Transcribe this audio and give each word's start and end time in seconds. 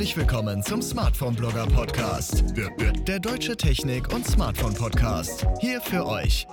Herzlich 0.00 0.16
willkommen 0.16 0.62
zum 0.62 0.80
Smartphone 0.80 1.34
Blogger 1.34 1.66
Podcast. 1.66 2.42
Der 3.06 3.20
deutsche 3.20 3.54
Technik- 3.54 4.10
und 4.14 4.26
Smartphone 4.26 4.72
Podcast. 4.72 5.46
Hier 5.60 5.78
für 5.82 6.06
euch. 6.06 6.46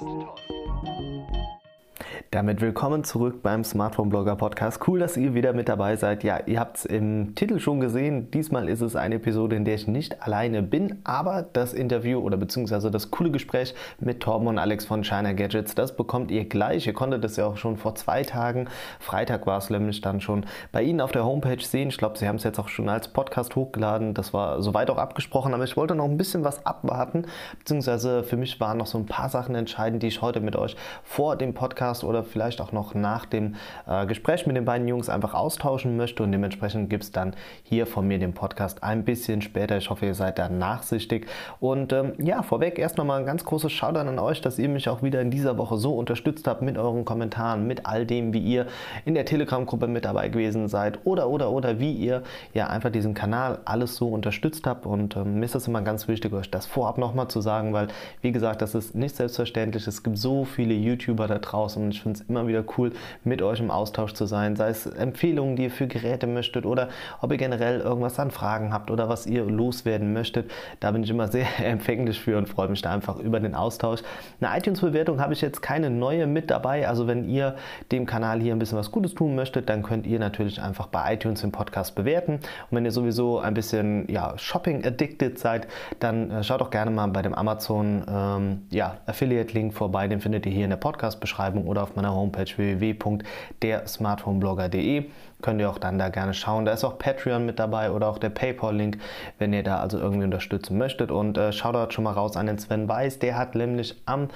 Damit 2.29 2.60
willkommen 2.60 3.05
zurück 3.05 3.41
beim 3.41 3.64
Smartphone 3.64 4.09
Blogger 4.09 4.36
Podcast. 4.36 4.86
Cool, 4.86 5.00
dass 5.00 5.16
ihr 5.16 5.34
wieder 5.34 5.54
mit 5.54 5.70
dabei 5.70 5.96
seid. 5.96 6.26
Ja, 6.26 6.41
ihr 6.46 6.59
habt 6.59 6.80
es 6.80 6.86
im 6.86 7.36
Titel 7.36 7.57
schon 7.57 7.80
gesehen. 7.80 8.30
Diesmal 8.32 8.68
ist 8.68 8.82
es 8.82 8.98
eine 8.98 9.16
Episode, 9.16 9.55
in 9.55 9.64
der 9.64 9.76
ich 9.76 9.88
nicht 9.88 10.21
alleine 10.21 10.62
bin, 10.62 11.00
aber 11.05 11.48
das 11.54 11.73
Interview 11.73 12.20
oder 12.20 12.36
beziehungsweise 12.36 12.91
das 12.91 13.12
coole 13.12 13.32
Gespräch 13.32 13.73
mit 14.02 14.20
Torben 14.20 14.48
und 14.48 14.58
Alex 14.58 14.84
von 14.84 15.05
China 15.05 15.32
Gadgets, 15.32 15.73
das 15.73 15.95
bekommt 15.95 16.30
ihr 16.30 16.44
gleich. 16.44 16.86
Ihr 16.86 16.91
konntet 16.91 17.23
es 17.23 17.38
ja 17.38 17.45
auch 17.45 17.55
schon 17.55 17.77
vor 17.77 17.95
zwei 17.95 18.23
Tagen, 18.23 18.68
Freitag 19.00 19.48
war 19.48 19.59
es 19.59 19.70
nämlich 19.70 20.02
dann 20.02 20.20
schon 20.20 20.45
bei 20.73 20.84
Ihnen 20.84 21.00
auf 21.00 21.14
der 21.14 21.23
Homepage 21.23 21.64
sehen. 21.64 21.88
Ich 21.88 21.98
glaube, 21.98 22.17
Sie 22.17 22.28
haben 22.28 22.36
es 22.36 22.44
jetzt 22.44 22.59
auch 22.59 22.67
schon 22.67 22.89
als 22.89 23.08
Podcast 23.08 23.55
hochgeladen. 23.55 24.14
Das 24.14 24.34
war 24.34 24.62
soweit 24.62 24.89
auch 24.89 24.98
abgesprochen, 24.98 25.53
aber 25.53 25.64
ich 25.64 25.78
wollte 25.78 25.95
noch 25.95 26.03
ein 26.03 26.17
bisschen 26.17 26.44
was 26.44 26.66
abwarten, 26.66 27.25
beziehungsweise 27.58 28.23
für 28.23 28.36
mich 28.36 28.59
waren 28.59 28.78
noch 28.78 28.88
so 28.88 28.98
ein 28.98 29.05
paar 29.05 29.30
Sachen 29.30 29.55
entscheidend, 29.55 30.03
die 30.03 30.08
ich 30.08 30.22
heute 30.22 30.41
mit 30.41 30.58
euch 30.58 30.75
vor 31.03 31.38
dem 31.38 31.53
Podcast 31.53 32.03
oder 32.03 32.16
oder 32.17 32.23
vielleicht 32.23 32.62
auch 32.62 32.71
noch 32.71 32.94
nach 32.94 33.26
dem 33.26 33.55
äh, 33.88 34.05
Gespräch 34.05 34.45
mit 34.48 34.55
den 34.55 34.66
beiden 34.66 34.88
Jungs 34.88 35.09
einfach 35.09 35.34
austauschen 35.34 35.98
möchte. 35.98 36.23
Und 36.23 36.31
dementsprechend 36.31 36.89
gibt 36.89 37.03
es 37.03 37.12
dann 37.12 37.34
hier 37.63 37.85
von 37.85 38.08
mir 38.08 38.20
den 38.20 38.34
Podcast 38.34 38.84
ein 38.84 39.05
bisschen 39.05 39.41
später. 39.41 39.77
Ich 39.77 39.89
hoffe, 39.89 40.05
ihr 40.05 40.16
seid 40.16 40.39
da 40.39 40.49
nachsichtig. 40.49 41.27
Und 41.59 41.94
ähm, 41.94 42.13
ja, 42.17 42.41
vorweg 42.41 42.80
erst 42.80 42.98
nochmal 42.98 43.20
ein 43.20 43.25
ganz 43.25 43.45
großes 43.45 43.72
Shoutout 43.72 43.99
an 43.99 44.20
euch, 44.20 44.41
dass 44.41 44.59
ihr 44.59 44.70
mich 44.70 44.89
auch 44.89 45.03
wieder 45.03 45.22
in 45.22 45.31
dieser 45.31 45.58
Woche 45.58 45.77
so 45.77 45.95
unterstützt 45.95 46.48
habt 46.48 46.61
mit 46.61 46.77
euren 46.77 47.05
Kommentaren, 47.05 47.67
mit 47.67 47.85
all 47.85 48.05
dem, 48.05 48.34
wie 48.34 48.39
ihr 48.39 48.67
in 49.05 49.13
der 49.13 49.25
Telegram-Gruppe 49.25 49.88
mit 49.88 50.05
dabei 50.05 50.30
gewesen 50.30 50.67
seid 50.67 50.99
oder, 51.05 51.30
oder, 51.30 51.52
oder 51.52 51.80
wie 51.80 51.94
ihr 51.94 52.23
ja 52.53 52.67
einfach 52.67 52.92
diesen 52.92 53.14
Kanal 53.14 53.59
alles 53.66 53.95
so 53.95 54.08
unterstützt 54.08 54.66
habt. 54.66 54.86
Und 54.86 55.16
ähm, 55.16 55.39
mir 55.39 55.45
ist 55.45 55.55
das 55.55 55.67
immer 55.67 55.81
ganz 55.81 56.08
wichtig, 56.08 56.33
euch 56.33 56.49
das 56.49 56.66
vorab 56.66 56.97
nochmal 56.97 57.27
zu 57.27 57.42
sagen, 57.42 57.73
weil, 57.73 57.88
wie 58.22 58.31
gesagt, 58.31 58.61
das 58.61 58.73
ist 58.73 58.95
nicht 58.95 59.16
selbstverständlich. 59.16 59.86
Es 59.88 60.03
gibt 60.03 60.17
so 60.17 60.45
viele 60.45 60.73
YouTuber 60.73 61.27
da 61.27 61.38
draußen 61.38 61.83
und 61.83 61.94
ich 61.94 62.05
finde 62.08 62.22
es 62.22 62.30
immer 62.30 62.47
wieder 62.47 62.63
cool, 62.77 62.91
mit 63.23 63.41
euch 63.41 63.59
im 63.59 63.72
Austausch 63.72 64.13
zu 64.13 64.25
sein. 64.25 64.55
Sei 64.55 64.69
es 64.69 64.86
Empfehlungen, 64.86 65.55
die 65.55 65.63
ihr 65.63 65.72
für 65.72 65.88
Geräte 65.88 66.27
möchtet 66.27 66.66
oder 66.66 66.89
ob 67.22 67.31
ihr 67.31 67.38
generell 67.38 67.81
irgendwas 67.81 68.19
an 68.19 68.31
Fragen 68.31 68.73
habt 68.73 68.91
oder 68.91 69.09
was 69.09 69.25
ihr 69.25 69.44
loswerden 69.45 70.14
möchtet. 70.14 70.49
Da 70.80 70.91
bin 70.91 71.03
ich 71.03 71.09
immer 71.09 71.27
sehr 71.27 71.47
empfänglich 71.64 72.19
für 72.19 72.38
und 72.38 72.47
freue 72.47 72.69
mich 72.69 72.81
da 72.81 72.91
einfach 72.91 73.17
über 73.19 73.39
den 73.39 73.55
Austausch. 73.55 74.02
Eine 74.39 74.58
iTunes-Bewertung 74.58 75.19
habe 75.19 75.33
ich 75.33 75.41
jetzt 75.41 75.61
keine 75.61 75.89
neue 75.89 76.27
mit 76.27 76.49
dabei. 76.49 76.88
Also 76.88 77.08
wenn 77.08 77.27
ihr 77.27 77.55
dem 77.91 78.05
Kanal 78.05 78.39
hier 78.39 78.53
ein 78.53 78.59
bisschen 78.59 78.77
was 78.77 78.92
Gutes 78.92 79.14
tun 79.14 79.36
möchtet, 79.36 79.69
dann 79.69 79.83
könnt 79.83 80.08
ihr 80.08 80.19
natürlich 80.19 80.61
einfach 80.61 80.88
bei 80.88 81.14
iTunes 81.14 81.42
den 81.42 81.52
Podcast 81.52 81.95
bewerten. 81.95 82.33
Und 82.36 82.42
wenn 82.71 82.86
ihr 82.86 82.92
sowieso 82.92 83.39
ein 83.39 83.53
bisschen 83.53 84.09
ja, 84.09 84.38
Shopping-addicted 84.38 85.38
seid, 85.38 85.67
dann 85.99 86.31
äh, 86.31 86.44
schaut 86.44 86.61
doch 86.61 86.69
gerne 86.69 86.92
mal 86.92 87.08
bei 87.08 87.21
dem 87.21 87.33
Amazon 87.33 88.03
ähm, 88.09 88.61
ja, 88.69 88.97
Affiliate-Link 89.05 89.73
vorbei. 89.73 90.08
Den 90.08 90.21
findet 90.21 90.45
ihr 90.45 90.52
hier 90.52 90.64
in 90.64 90.69
der 90.69 90.77
Podcast-Beschreibung 90.77 91.67
oder 91.67 91.83
auf 91.83 91.97
meiner 91.98 92.16
Homepage 92.16 92.48
www.dersmartphoneblogger.de. 92.56 95.06
Könnt 95.42 95.59
ihr 95.59 95.70
auch 95.70 95.78
dann 95.78 96.00
da 96.00 96.08
gerne 96.09 96.34
schauen. 96.34 96.66
Da 96.66 96.72
ist 96.72 96.86
auch 96.86 96.98
Patreon 96.98 97.45
mit 97.45 97.59
dabei 97.59 97.92
oder 97.92 98.08
auch 98.08 98.17
der 98.17 98.30
PayPal-Link, 98.30 99.00
wenn 99.38 99.52
ihr 99.52 99.64
da 99.64 99.80
also 99.80 100.00
irgendwie 100.00 100.23
unterstützen 100.23 100.78
möchtet. 100.78 101.12
Und 101.12 101.38
äh, 101.38 101.52
schaut 101.52 101.76
dort 101.76 101.94
schon 101.94 102.06
mal 102.06 102.14
raus 102.14 102.38
an 102.38 102.48
den 102.48 102.58
Sven 102.58 102.88
Weiß. 102.88 103.20
Der 103.20 103.38
hat 103.38 103.54
nämlich 103.54 104.02
am 104.06 104.30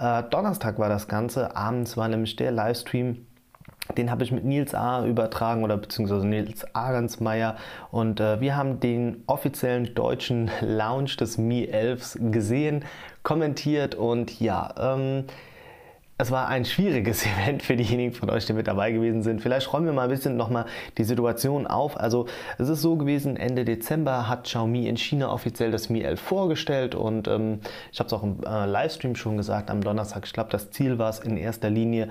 äh, 0.00 0.24
Donnerstag 0.24 0.80
war 0.80 0.88
das 0.88 1.06
Ganze. 1.06 1.54
Abends 1.56 1.96
war 1.96 2.08
nämlich 2.08 2.34
der 2.36 2.50
Livestream 2.50 3.26
den 3.96 4.10
habe 4.10 4.24
ich 4.24 4.32
mit 4.32 4.44
Nils 4.44 4.74
A. 4.74 5.04
übertragen 5.04 5.64
oder 5.64 5.76
beziehungsweise 5.76 6.26
Nils 6.26 6.64
Ahrensmeier 6.74 7.56
und 7.90 8.20
äh, 8.20 8.40
wir 8.40 8.56
haben 8.56 8.80
den 8.80 9.22
offiziellen 9.26 9.94
deutschen 9.94 10.50
Launch 10.60 11.16
des 11.16 11.36
Mi 11.36 11.66
11 11.66 12.18
gesehen, 12.30 12.84
kommentiert 13.22 13.94
und 13.94 14.40
ja, 14.40 14.72
ähm, 14.78 15.24
es 16.22 16.30
war 16.30 16.46
ein 16.46 16.64
schwieriges 16.64 17.26
Event 17.26 17.62
für 17.62 17.74
diejenigen 17.74 18.14
von 18.14 18.30
euch, 18.30 18.46
die 18.46 18.52
mit 18.52 18.68
dabei 18.68 18.92
gewesen 18.92 19.22
sind. 19.22 19.42
Vielleicht 19.42 19.72
räumen 19.72 19.86
wir 19.86 19.92
mal 19.92 20.04
ein 20.04 20.10
bisschen 20.10 20.36
nochmal 20.36 20.66
die 20.96 21.02
Situation 21.04 21.66
auf. 21.66 21.98
Also 21.98 22.26
es 22.58 22.68
ist 22.68 22.80
so 22.80 22.96
gewesen, 22.96 23.36
Ende 23.36 23.64
Dezember 23.64 24.28
hat 24.28 24.44
Xiaomi 24.44 24.86
in 24.86 24.96
China 24.96 25.32
offiziell 25.32 25.72
das 25.72 25.90
Mi 25.90 26.00
11 26.00 26.20
vorgestellt 26.20 26.94
und 26.94 27.26
ähm, 27.26 27.58
ich 27.92 27.98
habe 27.98 28.06
es 28.06 28.12
auch 28.12 28.22
im 28.22 28.38
äh, 28.46 28.66
Livestream 28.66 29.16
schon 29.16 29.36
gesagt 29.36 29.68
am 29.68 29.82
Donnerstag. 29.82 30.24
Ich 30.24 30.32
glaube, 30.32 30.50
das 30.50 30.70
Ziel 30.70 30.98
war 30.98 31.10
es 31.10 31.18
in 31.18 31.36
erster 31.36 31.70
Linie, 31.70 32.08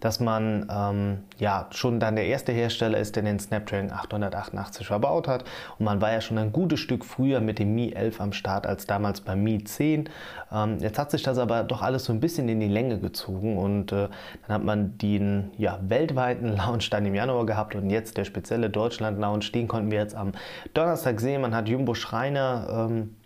dass 0.00 0.20
man 0.20 0.68
ähm, 0.70 1.18
ja 1.38 1.66
schon 1.70 2.00
dann 2.00 2.16
der 2.16 2.26
erste 2.26 2.52
Hersteller 2.52 2.98
ist, 2.98 3.16
der 3.16 3.22
den 3.22 3.38
Snapdragon 3.38 3.90
888 3.90 4.86
verbaut 4.86 5.28
hat. 5.28 5.44
Und 5.78 5.84
man 5.84 6.00
war 6.00 6.12
ja 6.12 6.20
schon 6.20 6.38
ein 6.38 6.52
gutes 6.52 6.80
Stück 6.80 7.04
früher 7.04 7.40
mit 7.40 7.58
dem 7.58 7.74
Mi 7.74 7.92
11 7.92 8.20
am 8.20 8.32
Start 8.32 8.66
als 8.66 8.86
damals 8.86 9.20
beim 9.20 9.42
Mi 9.42 9.62
10. 9.62 10.08
Ähm, 10.52 10.78
jetzt 10.78 10.98
hat 10.98 11.10
sich 11.10 11.22
das 11.22 11.38
aber 11.38 11.64
doch 11.64 11.82
alles 11.82 12.04
so 12.04 12.12
ein 12.12 12.20
bisschen 12.20 12.48
in 12.48 12.60
die 12.60 12.68
Länge 12.68 12.98
gezogen 12.98 13.58
und 13.58 13.92
äh, 13.92 14.08
dann 14.46 14.54
hat 14.54 14.64
man 14.64 14.98
den 14.98 15.50
ja, 15.58 15.78
weltweiten 15.82 16.48
Launch 16.56 16.90
dann 16.90 17.04
im 17.04 17.14
Januar 17.14 17.46
gehabt 17.46 17.74
und 17.74 17.90
jetzt 17.90 18.16
der 18.16 18.24
spezielle 18.24 18.70
Deutschland-Launch, 18.70 19.52
den 19.52 19.68
konnten 19.68 19.90
wir 19.90 19.98
jetzt 19.98 20.14
am 20.14 20.32
Donnerstag 20.74 21.20
sehen. 21.20 21.42
Man 21.42 21.54
hat 21.54 21.68
Jumbo 21.68 21.94
Schreiner 21.94 22.88
ähm, 22.90 23.16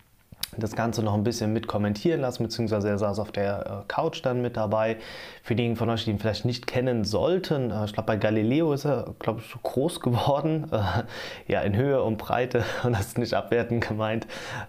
das 0.56 0.76
Ganze 0.76 1.02
noch 1.02 1.14
ein 1.14 1.24
bisschen 1.24 1.52
mit 1.52 1.66
kommentieren 1.66 2.20
lassen, 2.20 2.42
beziehungsweise 2.42 2.88
er 2.88 2.98
saß 2.98 3.18
auf 3.18 3.32
der 3.32 3.66
äh, 3.66 3.70
Couch 3.88 4.20
dann 4.22 4.42
mit 4.42 4.56
dabei. 4.56 4.98
Für 5.42 5.54
diejenigen 5.54 5.76
von 5.76 5.88
euch, 5.88 6.04
die 6.04 6.10
ihn 6.10 6.18
vielleicht 6.18 6.44
nicht 6.44 6.66
kennen 6.66 7.04
sollten, 7.04 7.70
äh, 7.70 7.86
ich 7.86 7.94
glaube 7.94 8.06
bei 8.06 8.16
Galileo 8.16 8.72
ist 8.74 8.84
er, 8.84 9.14
glaube 9.18 9.40
ich, 9.40 9.62
groß 9.62 10.00
geworden, 10.00 10.66
äh, 10.72 11.04
ja 11.50 11.62
in 11.62 11.74
Höhe 11.74 12.02
und 12.02 12.18
Breite 12.18 12.64
und 12.82 12.92
das 12.92 13.06
ist 13.08 13.18
nicht 13.18 13.32
abwertend 13.32 13.86
gemeint, 13.86 14.26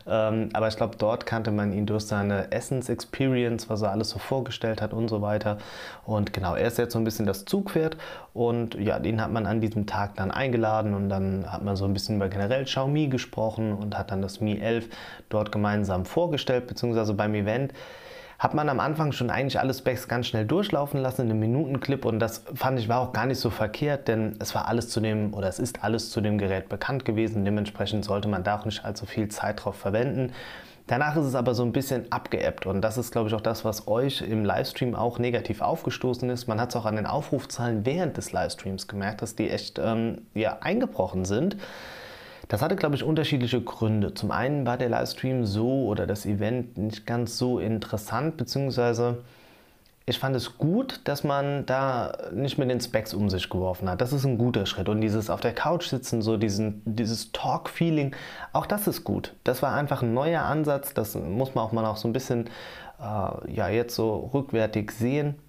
ähm, 0.08 0.50
aber 0.54 0.70
ich 0.70 0.78
glaube 0.78 0.96
dort 0.98 1.26
kannte 1.26 1.52
man 1.52 1.74
ihn 1.74 1.86
durch 1.86 2.06
seine 2.06 2.52
Essence 2.52 2.88
Experience, 2.88 3.70
was 3.70 3.82
er 3.82 3.92
alles 3.92 4.10
so 4.10 4.20
vorgestellt 4.20 4.82
hat 4.82 4.94
und 4.94 5.10
so 5.10 5.22
weiter. 5.22 5.58
Und 6.06 6.34
genau, 6.34 6.56
er 6.56 6.68
ist 6.68 6.78
jetzt 6.78 6.94
so 6.94 7.00
ein 7.00 7.06
bisschen 7.06 7.26
das 7.26 7.46
Zugpferd. 7.46 7.98
Und 8.34 8.76
ja, 8.76 9.00
den 9.00 9.22
hat 9.22 9.32
man 9.32 9.46
an 9.46 9.62
diesem 9.62 9.86
Tag 9.86 10.16
dann 10.16 10.32
eingeladen 10.32 10.96
und 10.96 11.08
dann 11.08 11.52
hat 11.52 11.64
man 11.64 11.76
so 11.76 11.86
ein 11.86 11.94
bisschen 11.94 12.16
über 12.16 12.30
generell 12.30 12.66
Xiaomi 12.66 13.08
gesprochen 13.08 13.74
und 13.74 13.98
hat 13.98 14.10
dann 14.12 14.22
das 14.22 14.42
Mi 14.42 14.58
11 14.58 14.88
dort 15.30 15.52
gemeinsam 15.52 15.63
gemeinsam 15.64 16.06
vorgestellt, 16.06 16.68
beziehungsweise 16.68 17.14
beim 17.14 17.34
Event 17.36 17.74
hat 18.38 18.54
man 18.54 18.68
am 18.68 18.82
Anfang 18.82 19.14
schon 19.14 19.30
eigentlich 19.30 19.58
alle 19.58 19.74
Specs 19.74 20.10
ganz 20.10 20.28
schnell 20.28 20.46
durchlaufen 20.46 21.00
lassen 21.00 21.22
in 21.22 21.30
einem 21.30 21.40
Minutenclip 21.40 22.04
und 22.04 22.20
das 22.20 22.44
fand 22.54 22.78
ich 22.78 22.90
war 22.90 23.00
auch 23.00 23.14
gar 23.14 23.26
nicht 23.26 23.40
so 23.40 23.50
verkehrt, 23.50 24.10
denn 24.10 24.36
es 24.40 24.54
war 24.54 24.68
alles 24.68 24.90
zu 24.90 25.00
dem 25.00 25.34
oder 25.34 25.48
es 25.48 25.60
ist 25.60 25.82
alles 25.82 26.10
zu 26.10 26.20
dem 26.20 26.38
Gerät 26.38 26.68
bekannt 26.68 27.06
gewesen. 27.06 27.46
Dementsprechend 27.46 28.04
sollte 28.04 28.28
man 28.28 28.44
da 28.44 28.60
auch 28.60 28.66
nicht 28.66 28.84
allzu 28.84 29.06
viel 29.06 29.30
Zeit 29.30 29.64
drauf 29.64 29.78
verwenden. 29.78 30.34
Danach 30.88 31.16
ist 31.16 31.26
es 31.26 31.36
aber 31.36 31.54
so 31.54 31.64
ein 31.64 31.72
bisschen 31.72 32.12
abgeebbt 32.12 32.66
und 32.66 32.82
das 32.82 32.98
ist, 32.98 33.14
glaube 33.14 33.30
ich, 33.30 33.36
auch 33.36 33.40
das, 33.40 33.64
was 33.64 33.88
euch 33.88 34.22
im 34.22 34.44
Livestream 34.44 34.96
auch 34.96 35.18
negativ 35.18 35.62
aufgestoßen 35.62 36.30
ist. 36.30 36.48
Man 36.48 36.60
hat 36.60 36.72
es 36.72 36.76
auch 36.76 36.86
an 36.86 36.98
den 36.98 37.06
Aufrufzahlen 37.06 37.86
während 37.86 38.18
des 38.18 38.34
Livestreams 38.34 38.90
gemerkt, 38.90 39.22
dass 39.22 39.36
die 39.36 39.50
echt 39.50 39.80
ähm, 39.80 40.24
ja, 40.34 40.58
eingebrochen 40.60 41.24
sind. 41.24 41.56
Das 42.54 42.62
hatte, 42.62 42.76
glaube 42.76 42.94
ich, 42.94 43.04
unterschiedliche 43.04 43.60
Gründe. 43.62 44.14
Zum 44.14 44.30
einen 44.30 44.68
war 44.68 44.78
der 44.78 44.88
Livestream 44.88 45.44
so 45.44 45.88
oder 45.88 46.06
das 46.06 46.28
Event 46.28 46.78
nicht 46.78 47.08
ganz 47.08 47.40
so 47.40 47.58
interessant, 47.58 48.38
beziehungsweise 48.38 49.24
ich 50.06 50.20
fand 50.20 50.36
es 50.36 50.60
gut, 50.60 51.02
dass 51.06 51.24
man 51.24 51.66
da 51.66 52.16
nicht 52.32 52.60
mit 52.60 52.70
den 52.70 52.80
Specs 52.80 53.16
um 53.16 53.28
sich 53.32 53.50
geworfen 53.50 53.90
hat. 53.90 54.02
Das 54.02 54.14
ist 54.14 54.24
ein 54.24 54.38
guter 54.38 54.68
Schritt. 54.68 54.88
Und 54.88 55.02
dieses 55.02 55.32
auf 55.32 55.42
der 55.42 55.56
Couch 55.56 55.88
sitzen, 55.88 56.22
so 56.22 56.38
diesen, 56.38 56.84
dieses 56.86 57.32
Talk-Feeling, 57.32 58.16
auch 58.52 58.68
das 58.68 58.86
ist 58.86 59.04
gut. 59.04 59.34
Das 59.44 59.64
war 59.64 59.74
einfach 59.74 60.04
ein 60.04 60.14
neuer 60.14 60.44
Ansatz. 60.44 60.94
Das 60.94 61.16
muss 61.16 61.56
man 61.56 61.66
auch 61.66 61.72
mal 61.72 61.88
auch 61.88 61.98
so 61.98 62.08
ein 62.08 62.14
bisschen 62.14 62.52
äh, 63.00 63.52
ja, 63.52 63.68
jetzt 63.68 63.96
so 63.96 64.30
rückwärtig 64.32 64.92
sehen. 64.92 65.40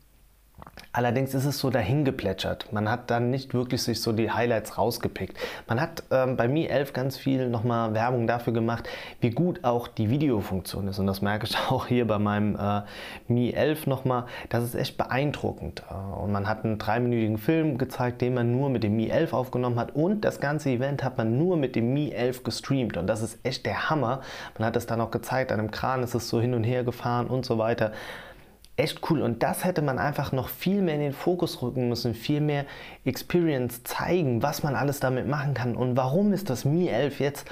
Allerdings 0.97 1.34
ist 1.34 1.44
es 1.44 1.59
so 1.59 1.71
dahingeplätschert. 1.71 2.72
Man 2.72 2.89
hat 2.89 3.10
dann 3.10 3.28
nicht 3.28 3.53
wirklich 3.53 3.83
sich 3.83 4.01
so 4.01 4.13
die 4.13 4.30
Highlights 4.30 4.78
rausgepickt. 4.78 5.36
Man 5.66 5.80
hat 5.80 6.04
ähm, 6.13 6.36
bei 6.36 6.47
Mi 6.47 6.66
11 6.66 6.92
ganz 6.92 7.16
viel 7.16 7.48
nochmal 7.48 7.95
Werbung 7.95 8.28
dafür 8.28 8.53
gemacht, 8.53 8.89
wie 9.21 9.30
gut 9.30 9.65
auch 9.65 9.89
die 9.89 10.09
Videofunktion 10.09 10.86
ist. 10.86 11.01
Und 11.01 11.09
das 11.09 11.21
merke 11.21 11.47
ich 11.47 11.59
auch 11.69 11.89
hier 11.89 12.07
bei 12.07 12.21
meinem 12.21 12.54
äh, 12.54 12.83
Mi 13.27 13.51
11 13.51 13.89
nochmal. 13.89 14.27
Das 14.51 14.63
ist 14.63 14.77
echt 14.77 14.97
beeindruckend. 14.97 15.83
Äh, 15.91 15.95
und 15.95 16.30
man 16.30 16.48
hat 16.48 16.65
einen 16.65 16.78
dreiminütigen 16.78 17.39
Film 17.39 17.77
gezeigt, 17.77 18.21
den 18.21 18.34
man 18.34 18.53
nur 18.53 18.71
mit 18.71 18.84
dem 18.84 18.95
Mi 18.95 19.09
11 19.09 19.33
aufgenommen 19.33 19.80
hat. 19.80 19.97
Und 19.97 20.21
das 20.24 20.39
ganze 20.39 20.71
Event 20.71 21.03
hat 21.03 21.19
man 21.19 21.36
nur 21.36 21.57
mit 21.57 21.74
dem 21.74 21.92
Mi 21.92 22.13
11 22.13 22.45
gestreamt. 22.45 22.97
Und 22.97 23.09
das 23.09 23.21
ist 23.21 23.41
echt 23.42 23.66
der 23.66 23.91
Hammer. 23.91 24.21
Man 24.57 24.65
hat 24.65 24.77
es 24.77 24.86
dann 24.86 25.01
auch 25.01 25.10
gezeigt, 25.10 25.51
an 25.51 25.59
einem 25.59 25.72
Kran 25.72 26.04
ist 26.04 26.15
es 26.15 26.28
so 26.28 26.41
hin 26.41 26.54
und 26.54 26.63
her 26.63 26.84
gefahren 26.84 27.27
und 27.27 27.45
so 27.45 27.59
weiter 27.59 27.91
echt 28.76 29.09
cool. 29.10 29.22
Und 29.22 29.42
das 29.42 29.65
hätte 29.65 29.82
man 29.82 29.98
einfach 29.98 30.32
noch 30.32 30.48
viel 30.48 30.82
mehr 30.82 30.94
in 30.94 31.00
den 31.00 31.12
Fokus 31.12 31.62
rücken 31.62 31.88
müssen, 31.88 32.15
viel 32.15 32.41
mehr 32.41 32.65
Experience 33.04 33.84
zeigen, 33.84 34.42
was 34.42 34.62
man 34.62 34.74
alles 34.74 35.00
damit 35.00 35.28
machen 35.28 35.54
kann 35.54 35.76
und 35.76 35.97
warum 35.97 36.32
ist 36.32 36.50
das 36.50 36.65
Mi 36.65 36.88
11 36.88 37.21
jetzt 37.21 37.50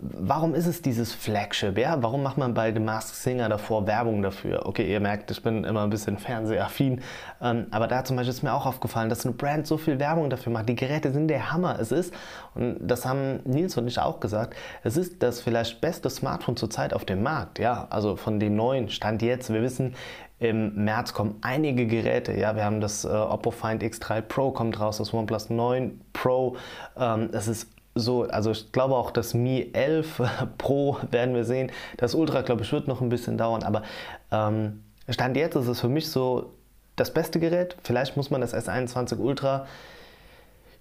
warum 0.00 0.54
ist 0.54 0.66
es 0.66 0.82
dieses 0.82 1.12
Flagship? 1.12 1.76
Ja? 1.78 2.02
Warum 2.02 2.22
macht 2.22 2.38
man 2.38 2.54
bei 2.54 2.72
The 2.72 2.80
Masked 2.80 3.14
Singer 3.14 3.48
davor 3.48 3.86
Werbung 3.86 4.22
dafür? 4.22 4.66
Okay, 4.66 4.90
ihr 4.90 5.00
merkt, 5.00 5.30
ich 5.30 5.42
bin 5.42 5.64
immer 5.64 5.82
ein 5.82 5.90
bisschen 5.90 6.18
fernsehaffin, 6.18 7.00
ähm, 7.40 7.66
aber 7.70 7.86
da 7.86 8.04
zum 8.04 8.16
Beispiel 8.16 8.32
ist 8.32 8.42
mir 8.42 8.54
auch 8.54 8.66
aufgefallen, 8.66 9.08
dass 9.08 9.24
eine 9.24 9.34
Brand 9.34 9.66
so 9.66 9.76
viel 9.76 9.98
Werbung 9.98 10.30
dafür 10.30 10.52
macht. 10.52 10.68
Die 10.68 10.74
Geräte 10.74 11.12
sind 11.12 11.28
der 11.28 11.52
Hammer. 11.52 11.78
Es 11.78 11.92
ist, 11.92 12.14
und 12.54 12.78
das 12.80 13.04
haben 13.04 13.40
Nils 13.44 13.76
und 13.76 13.86
ich 13.86 13.98
auch 13.98 14.20
gesagt, 14.20 14.56
es 14.82 14.96
ist 14.96 15.22
das 15.22 15.40
vielleicht 15.40 15.80
beste 15.80 16.08
Smartphone 16.08 16.56
zurzeit 16.56 16.94
auf 16.94 17.04
dem 17.04 17.22
Markt. 17.22 17.58
Ja, 17.58 17.86
also 17.90 18.16
von 18.16 18.40
den 18.40 18.56
neuen 18.56 18.88
Stand 18.88 19.22
jetzt. 19.22 19.52
Wir 19.52 19.62
wissen, 19.62 19.94
im 20.42 20.84
März 20.84 21.12
kommen 21.12 21.36
einige 21.42 21.86
Geräte. 21.86 22.32
Ja, 22.32 22.56
wir 22.56 22.64
haben 22.64 22.80
das 22.80 23.04
äh, 23.04 23.08
Oppo 23.08 23.50
Find 23.50 23.82
X3 23.82 24.22
Pro 24.22 24.50
kommt 24.50 24.80
raus, 24.80 24.98
das 24.98 25.14
OnePlus 25.14 25.50
9 25.50 26.00
Pro. 26.12 26.56
Ähm, 26.96 27.30
ist 27.30 27.68
so, 27.94 28.22
also 28.24 28.50
ich 28.50 28.72
glaube 28.72 28.96
auch 28.96 29.10
das 29.10 29.34
Mi 29.34 29.70
11 29.72 30.22
Pro 30.58 30.98
werden 31.10 31.34
wir 31.34 31.44
sehen. 31.44 31.70
Das 31.96 32.14
Ultra, 32.14 32.42
glaube 32.42 32.62
ich, 32.62 32.72
wird 32.72 32.88
noch 32.88 33.00
ein 33.00 33.08
bisschen 33.08 33.38
dauern, 33.38 33.62
aber 33.62 33.82
ähm, 34.30 34.82
Stand 35.08 35.36
jetzt 35.36 35.56
ist 35.56 35.68
es 35.68 35.80
für 35.80 35.88
mich 35.88 36.08
so 36.08 36.52
das 36.96 37.12
beste 37.12 37.38
Gerät. 37.40 37.76
Vielleicht 37.82 38.16
muss 38.16 38.30
man 38.30 38.40
das 38.40 38.54
S21 38.54 39.18
Ultra 39.18 39.66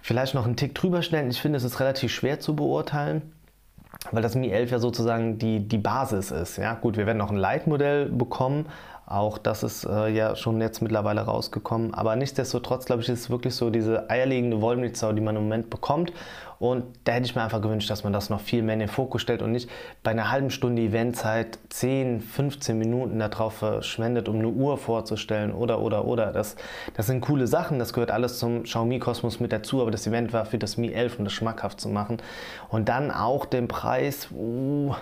vielleicht 0.02 0.34
noch 0.34 0.46
einen 0.46 0.56
Tick 0.56 0.74
drüber 0.76 1.02
stellen. 1.02 1.30
Ich 1.30 1.42
finde, 1.42 1.58
es 1.58 1.64
ist 1.64 1.80
relativ 1.80 2.12
schwer 2.12 2.40
zu 2.40 2.56
beurteilen, 2.56 3.34
weil 4.12 4.22
das 4.22 4.36
Mi 4.36 4.50
11 4.50 4.72
ja 4.72 4.80
sozusagen 4.80 5.38
die, 5.38 5.68
die 5.68 5.78
Basis 5.78 6.32
ist. 6.32 6.58
Ja, 6.58 6.74
gut, 6.74 6.98
wir 6.98 7.06
werden 7.06 7.18
noch 7.18 7.30
ein 7.30 7.38
Light-Modell 7.38 8.10
bekommen, 8.10 8.68
auch 9.14 9.38
das 9.38 9.64
ist 9.64 9.86
äh, 9.86 10.10
ja 10.10 10.36
schon 10.36 10.62
jetzt 10.62 10.82
mittlerweile 10.82 11.22
rausgekommen. 11.22 11.94
Aber 11.94 12.16
nichtsdestotrotz, 12.16 12.86
glaube 12.86 13.02
ich, 13.02 13.10
ist 13.10 13.20
es 13.20 13.30
wirklich 13.30 13.56
so 13.56 13.70
diese 13.70 14.10
eierlegende 14.10 14.62
Wollmilchsau, 14.62 15.14
die 15.14 15.22
man 15.22 15.36
im 15.36 15.44
Moment 15.44 15.70
bekommt. 15.70 16.14
Und 16.62 16.86
da 17.06 17.14
hätte 17.14 17.26
ich 17.26 17.36
mir 17.36 17.42
einfach 17.42 17.60
gewünscht, 17.60 17.90
dass 17.90 18.04
man 18.04 18.14
das 18.14 18.30
noch 18.30 18.40
viel 18.40 18.62
mehr 18.62 18.76
in 18.76 18.82
den 18.82 18.88
Fokus 18.88 19.24
stellt 19.24 19.42
und 19.42 19.52
nicht 19.52 19.68
bei 20.04 20.12
einer 20.12 20.30
halben 20.30 20.52
Stunde 20.52 20.84
Eventzeit 20.84 21.58
10, 21.70 22.22
15 22.22 22.78
Minuten 22.78 23.18
darauf 23.18 23.54
verschwendet, 23.54 24.30
um 24.30 24.36
eine 24.36 24.50
Uhr 24.50 24.78
vorzustellen 24.78 25.54
oder, 25.54 25.82
oder, 25.82 26.06
oder. 26.06 26.32
Das, 26.32 26.56
das 26.96 27.08
sind 27.08 27.22
coole 27.22 27.48
Sachen, 27.48 27.80
das 27.80 27.94
gehört 27.94 28.12
alles 28.12 28.38
zum 28.38 28.62
Xiaomi-Kosmos 28.62 29.40
mit 29.40 29.52
dazu, 29.52 29.82
aber 29.82 29.90
das 29.90 30.06
Event 30.06 30.34
war 30.34 30.46
für 30.46 30.60
das 30.60 30.78
Mi 30.78 30.92
11, 30.92 31.18
um 31.18 31.24
das 31.26 31.34
schmackhaft 31.34 31.82
zu 31.82 31.90
machen. 31.90 32.18
Und 32.70 32.90
dann 32.90 33.10
auch 33.10 33.46
den 33.46 33.68
Preis, 33.68 34.28
uh, 34.32 34.94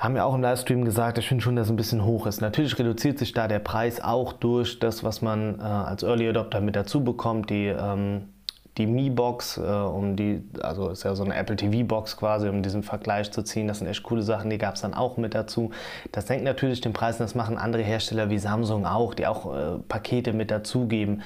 haben 0.00 0.14
wir 0.14 0.24
auch 0.24 0.34
im 0.34 0.40
Livestream 0.40 0.86
gesagt, 0.86 1.18
ich 1.18 1.28
finde 1.28 1.44
schon, 1.44 1.56
dass 1.56 1.66
es 1.66 1.70
ein 1.70 1.76
bisschen 1.76 2.06
hoch 2.06 2.26
ist. 2.26 2.40
Natürlich 2.40 2.78
reduziert 2.78 3.18
sich 3.18 3.34
da 3.34 3.48
der 3.48 3.58
Preis 3.58 4.00
auch 4.00 4.32
durch 4.32 4.78
das, 4.78 5.04
was 5.04 5.20
man 5.20 5.60
äh, 5.60 5.62
als 5.62 6.02
Early 6.02 6.26
Adopter 6.26 6.62
mit 6.62 6.74
dazu 6.74 7.04
bekommt, 7.04 7.50
die, 7.50 7.66
ähm, 7.66 8.30
die 8.78 8.86
Mi-Box, 8.86 9.58
äh, 9.58 9.60
um 9.60 10.16
die, 10.16 10.42
also 10.62 10.88
ist 10.88 11.02
ja 11.02 11.14
so 11.14 11.22
eine 11.22 11.34
Apple 11.34 11.56
TV-Box 11.56 12.16
quasi, 12.16 12.48
um 12.48 12.62
diesen 12.62 12.82
Vergleich 12.82 13.30
zu 13.30 13.42
ziehen. 13.42 13.68
Das 13.68 13.80
sind 13.80 13.88
echt 13.88 14.02
coole 14.02 14.22
Sachen, 14.22 14.48
die 14.48 14.56
gab 14.56 14.76
es 14.76 14.80
dann 14.80 14.94
auch 14.94 15.18
mit 15.18 15.34
dazu. 15.34 15.70
Das 16.12 16.26
senkt 16.26 16.44
natürlich 16.44 16.80
den 16.80 16.94
Preis 16.94 17.16
und 17.16 17.24
das 17.24 17.34
machen 17.34 17.58
andere 17.58 17.82
Hersteller 17.82 18.30
wie 18.30 18.38
Samsung 18.38 18.86
auch, 18.86 19.12
die 19.12 19.26
auch 19.26 19.54
äh, 19.54 19.78
Pakete 19.86 20.32
mit 20.32 20.50
dazugeben. 20.50 21.20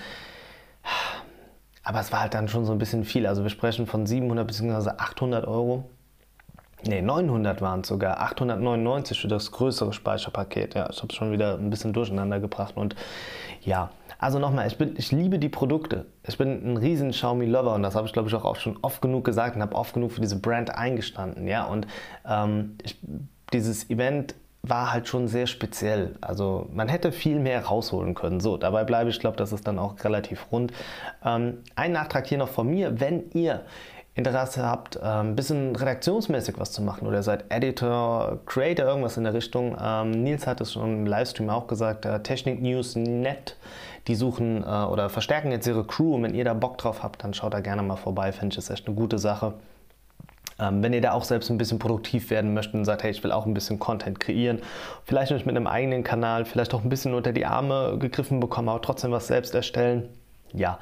Aber 1.85 2.01
es 2.01 2.11
war 2.11 2.23
halt 2.23 2.35
dann 2.35 2.49
schon 2.49 2.65
so 2.65 2.73
ein 2.73 2.79
bisschen 2.79 3.05
viel. 3.05 3.25
Also 3.29 3.45
wir 3.45 3.51
sprechen 3.51 3.87
von 3.87 4.05
700 4.05 4.45
bzw. 4.49 4.91
800 4.99 5.47
Euro 5.47 5.85
Ne, 6.87 7.03
900 7.03 7.61
waren 7.61 7.81
es 7.81 7.89
sogar. 7.89 8.21
899 8.21 9.21
für 9.21 9.29
das 9.29 9.53
größere 9.53 9.93
Speicherpaket. 9.93 10.75
Ja, 10.75 10.89
ich 10.91 10.99
habe 10.99 11.09
es 11.09 11.15
schon 11.15 11.33
wieder 11.33 11.59
ein 11.59 11.71
bisschen 11.71 11.93
durcheinander 11.93 12.41
gebracht. 12.41 12.77
Und 12.77 12.95
ja, 13.63 13.91
also 14.19 14.39
nochmal, 14.39 14.67
ich, 14.67 14.81
ich 14.81 15.13
liebe 15.13 15.39
die 15.39 15.49
Produkte. 15.49 16.07
Ich 16.27 16.39
bin 16.39 16.73
ein 16.73 16.77
riesen 16.77 17.11
Xiaomi-Lover 17.11 17.75
und 17.75 17.83
das 17.83 17.95
habe 17.95 18.07
ich, 18.07 18.13
glaube 18.13 18.29
ich, 18.29 18.35
auch 18.35 18.57
schon 18.57 18.79
oft 18.83 19.03
genug 19.03 19.25
gesagt 19.25 19.57
und 19.57 19.63
habe 19.63 19.75
oft 19.75 19.95
genug 19.95 20.13
für 20.13 20.21
diese 20.21 20.39
Brand 20.39 20.75
eingestanden. 20.75 21.47
Ja, 21.47 21.65
und 21.65 21.87
ähm, 22.27 22.77
ich, 22.83 22.99
dieses 23.53 23.89
Event 23.91 24.35
war 24.67 24.93
halt 24.93 25.09
schon 25.09 25.29
sehr 25.29 25.47
speziell. 25.47 26.17
Also 26.23 26.69
man 26.73 26.89
hätte 26.89 27.13
viel 27.13 27.39
mehr 27.39 27.67
rausholen 27.67 28.15
können. 28.15 28.41
So, 28.41 28.57
dabei 28.57 28.85
bleibe 28.85 29.11
ich, 29.11 29.21
glaube, 29.21 29.37
das 29.37 29.53
ist 29.53 29.67
dann 29.67 29.79
auch 29.79 30.03
relativ 30.03 30.47
rund. 30.51 30.73
Ähm, 31.25 31.59
ein 31.77 31.93
Nachtrag 31.93 32.27
hier 32.27 32.39
noch 32.39 32.49
von 32.49 32.69
mir, 32.69 32.99
wenn 33.01 33.31
ihr 33.33 33.65
Interesse 34.17 34.63
habt, 34.63 35.01
ein 35.01 35.29
ähm, 35.29 35.37
bisschen 35.37 35.75
redaktionsmäßig 35.75 36.55
was 36.59 36.71
zu 36.71 36.83
machen 36.83 37.09
oder 37.09 37.25
seid 37.25 37.47
Editor, 37.49 38.39
Creator, 38.47 38.87
irgendwas 38.87 39.17
in 39.17 39.25
der 39.25 39.35
Richtung. 39.35 39.77
Ähm, 39.81 40.13
Nils 40.23 40.47
hat 40.47 40.61
es 40.61 40.73
schon 40.73 40.99
im 40.99 41.07
Livestream 41.07 41.51
auch 41.51 41.67
gesagt, 41.67 42.07
äh, 42.07 42.21
Technik 42.21 42.63
News 42.63 42.95
Net, 42.95 43.57
die 44.07 44.15
suchen 44.15 44.63
äh, 44.63 44.67
oder 44.67 45.11
verstärken 45.11 45.51
jetzt 45.51 45.67
ihre 45.67 45.85
Crew 45.85 46.15
und 46.15 46.23
wenn 46.23 46.35
ihr 46.35 46.45
da 46.45 46.55
Bock 46.55 46.79
drauf 46.79 47.03
habt, 47.03 47.25
dann 47.25 47.35
schaut 47.35 47.55
da 47.55 47.61
gerne 47.61 47.83
mal 47.83 47.97
vorbei, 47.97 48.31
finde 48.31 48.53
ich 48.53 48.57
das 48.57 48.71
echt 48.71 48.87
eine 48.87 48.95
gute 48.95 49.19
Sache. 49.19 49.55
Ähm, 50.61 50.81
wenn 50.85 50.93
ihr 50.93 51.01
da 51.01 51.11
auch 51.11 51.25
selbst 51.25 51.51
ein 51.51 51.59
bisschen 51.59 51.81
produktiv 51.81 52.31
werden 52.31 52.55
möchtet 52.55 52.75
und 52.75 52.85
sagt, 52.85 53.03
hey, 53.03 53.11
ich 53.11 53.25
will 53.25 53.33
auch 53.33 53.47
ein 53.47 53.55
bisschen 53.55 53.81
Content 53.81 54.21
kreieren, 54.21 54.63
vielleicht 55.05 55.33
mit 55.33 55.49
einem 55.49 55.67
eigenen 55.67 56.05
Kanal, 56.05 56.45
vielleicht 56.45 56.73
auch 56.73 56.85
ein 56.85 56.89
bisschen 56.89 57.15
unter 57.15 57.33
die 57.33 57.47
Arme 57.47 57.97
gegriffen 57.99 58.39
bekommen, 58.39 58.69
aber 58.69 58.81
trotzdem 58.81 59.11
was 59.11 59.27
selbst 59.27 59.57
erstellen, 59.57 60.09
ja, 60.53 60.79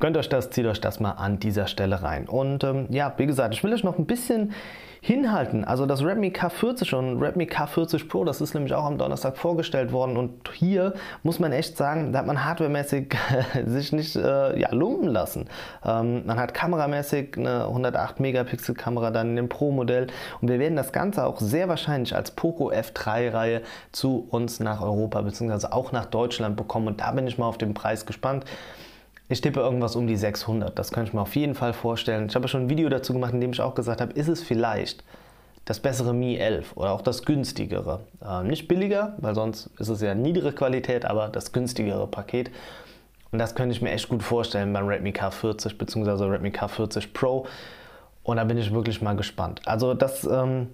Gönnt 0.00 0.16
euch 0.16 0.28
das, 0.28 0.50
zieht 0.50 0.66
euch 0.66 0.80
das 0.80 1.00
mal 1.00 1.12
an 1.12 1.40
dieser 1.40 1.66
Stelle 1.66 2.02
rein. 2.02 2.28
Und 2.28 2.62
ähm, 2.62 2.86
ja, 2.90 3.12
wie 3.16 3.26
gesagt, 3.26 3.52
ich 3.54 3.64
will 3.64 3.72
euch 3.72 3.82
noch 3.82 3.98
ein 3.98 4.06
bisschen 4.06 4.52
hinhalten. 5.00 5.64
Also 5.64 5.86
das 5.86 6.04
Redmi 6.04 6.28
K40 6.28 6.94
und 6.94 7.22
Redmi 7.22 7.44
K40 7.44 8.08
Pro, 8.08 8.24
das 8.24 8.40
ist 8.40 8.54
nämlich 8.54 8.74
auch 8.74 8.84
am 8.84 8.98
Donnerstag 8.98 9.36
vorgestellt 9.36 9.90
worden. 9.90 10.16
Und 10.16 10.50
hier 10.52 10.94
muss 11.22 11.40
man 11.40 11.52
echt 11.52 11.76
sagen, 11.76 12.12
da 12.12 12.20
hat 12.20 12.26
man 12.26 12.44
hardwaremäßig 12.44 13.14
sich 13.66 13.92
nicht 13.92 14.14
äh, 14.14 14.58
ja, 14.58 14.72
lumpen 14.72 15.08
lassen. 15.08 15.48
Ähm, 15.84 16.26
man 16.26 16.38
hat 16.38 16.54
kameramäßig 16.54 17.36
eine 17.36 17.64
108 17.64 18.20
Megapixel 18.20 18.76
Kamera 18.76 19.10
dann 19.10 19.30
in 19.30 19.36
dem 19.36 19.48
Pro-Modell. 19.48 20.08
Und 20.40 20.48
wir 20.48 20.60
werden 20.60 20.76
das 20.76 20.92
Ganze 20.92 21.24
auch 21.26 21.40
sehr 21.40 21.68
wahrscheinlich 21.68 22.14
als 22.14 22.30
Poco 22.30 22.70
F3-Reihe 22.70 23.62
zu 23.90 24.28
uns 24.30 24.60
nach 24.60 24.80
Europa 24.80 25.22
bzw. 25.22 25.68
auch 25.70 25.90
nach 25.90 26.06
Deutschland 26.06 26.56
bekommen. 26.56 26.86
Und 26.86 27.00
da 27.00 27.10
bin 27.12 27.26
ich 27.26 27.36
mal 27.36 27.46
auf 27.46 27.58
den 27.58 27.74
Preis 27.74 28.06
gespannt. 28.06 28.44
Ich 29.30 29.42
tippe 29.42 29.60
irgendwas 29.60 29.94
um 29.94 30.06
die 30.06 30.16
600. 30.16 30.78
Das 30.78 30.90
könnte 30.90 31.10
ich 31.10 31.14
mir 31.14 31.20
auf 31.20 31.36
jeden 31.36 31.54
Fall 31.54 31.74
vorstellen. 31.74 32.26
Ich 32.28 32.34
habe 32.34 32.48
schon 32.48 32.62
ein 32.62 32.70
Video 32.70 32.88
dazu 32.88 33.12
gemacht, 33.12 33.34
in 33.34 33.40
dem 33.40 33.52
ich 33.52 33.60
auch 33.60 33.74
gesagt 33.74 34.00
habe, 34.00 34.12
ist 34.14 34.28
es 34.28 34.42
vielleicht 34.42 35.04
das 35.66 35.80
bessere 35.80 36.14
Mi 36.14 36.36
11 36.36 36.76
oder 36.76 36.92
auch 36.92 37.02
das 37.02 37.24
günstigere. 37.26 38.00
Äh, 38.26 38.42
nicht 38.44 38.68
billiger, 38.68 39.16
weil 39.18 39.34
sonst 39.34 39.66
ist 39.78 39.88
es 39.88 40.00
ja 40.00 40.14
niedere 40.14 40.52
Qualität, 40.52 41.04
aber 41.04 41.28
das 41.28 41.52
günstigere 41.52 42.06
Paket. 42.06 42.50
Und 43.30 43.38
das 43.38 43.54
könnte 43.54 43.74
ich 43.74 43.82
mir 43.82 43.90
echt 43.90 44.08
gut 44.08 44.22
vorstellen 44.22 44.72
beim 44.72 44.86
Redmi 44.86 45.10
K40 45.10 45.76
bzw. 45.76 46.24
Redmi 46.24 46.48
K40 46.48 47.12
Pro. 47.12 47.46
Und 48.22 48.38
da 48.38 48.44
bin 48.44 48.56
ich 48.56 48.72
wirklich 48.72 49.02
mal 49.02 49.14
gespannt. 49.14 49.60
Also 49.66 49.92
das 49.92 50.24
ähm, 50.24 50.68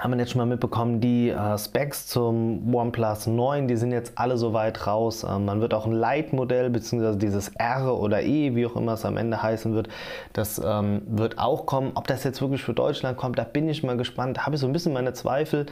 haben 0.00 0.12
wir 0.12 0.18
jetzt 0.18 0.32
schon 0.32 0.38
mal 0.40 0.46
mitbekommen, 0.46 1.00
die 1.00 1.30
äh, 1.30 1.58
Specs 1.58 2.06
zum 2.06 2.74
OnePlus 2.74 3.26
9, 3.26 3.68
die 3.68 3.76
sind 3.76 3.92
jetzt 3.92 4.12
alle 4.16 4.36
soweit 4.36 4.86
raus. 4.86 5.24
Ähm, 5.24 5.44
man 5.44 5.60
wird 5.60 5.74
auch 5.74 5.86
ein 5.86 5.92
Lite-Modell, 5.92 6.70
beziehungsweise 6.70 7.18
dieses 7.18 7.48
R 7.50 7.94
oder 7.98 8.22
E, 8.22 8.54
wie 8.54 8.66
auch 8.66 8.74
immer 8.74 8.94
es 8.94 9.04
am 9.04 9.16
Ende 9.16 9.42
heißen 9.42 9.74
wird, 9.74 9.88
das 10.32 10.60
ähm, 10.64 11.02
wird 11.06 11.38
auch 11.38 11.66
kommen. 11.66 11.92
Ob 11.94 12.06
das 12.06 12.24
jetzt 12.24 12.40
wirklich 12.40 12.62
für 12.64 12.74
Deutschland 12.74 13.16
kommt, 13.16 13.38
da 13.38 13.44
bin 13.44 13.68
ich 13.68 13.82
mal 13.82 13.96
gespannt. 13.96 14.38
Da 14.38 14.46
habe 14.46 14.56
ich 14.56 14.60
so 14.60 14.66
ein 14.66 14.72
bisschen 14.72 14.92
meine 14.92 15.12
Zweifel. 15.12 15.66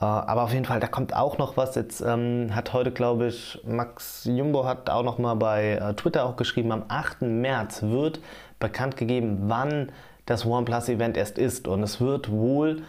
Äh, 0.00 0.04
aber 0.04 0.44
auf 0.44 0.52
jeden 0.52 0.64
Fall, 0.64 0.80
da 0.80 0.86
kommt 0.86 1.14
auch 1.14 1.36
noch 1.36 1.56
was. 1.56 1.74
Jetzt 1.74 2.00
ähm, 2.00 2.54
hat 2.54 2.72
heute, 2.72 2.92
glaube 2.92 3.26
ich, 3.26 3.60
Max 3.66 4.24
Jumbo 4.24 4.64
hat 4.64 4.88
auch 4.88 5.02
noch 5.02 5.18
mal 5.18 5.34
bei 5.34 5.72
äh, 5.72 5.94
Twitter 5.94 6.24
auch 6.24 6.36
geschrieben, 6.36 6.72
am 6.72 6.84
8. 6.88 7.22
März 7.22 7.82
wird 7.82 8.20
bekannt 8.58 8.96
gegeben, 8.96 9.44
wann 9.48 9.92
das 10.26 10.46
OnePlus-Event 10.46 11.16
erst 11.16 11.36
ist. 11.36 11.68
Und 11.68 11.82
es 11.82 12.00
wird 12.00 12.30
wohl 12.30 12.82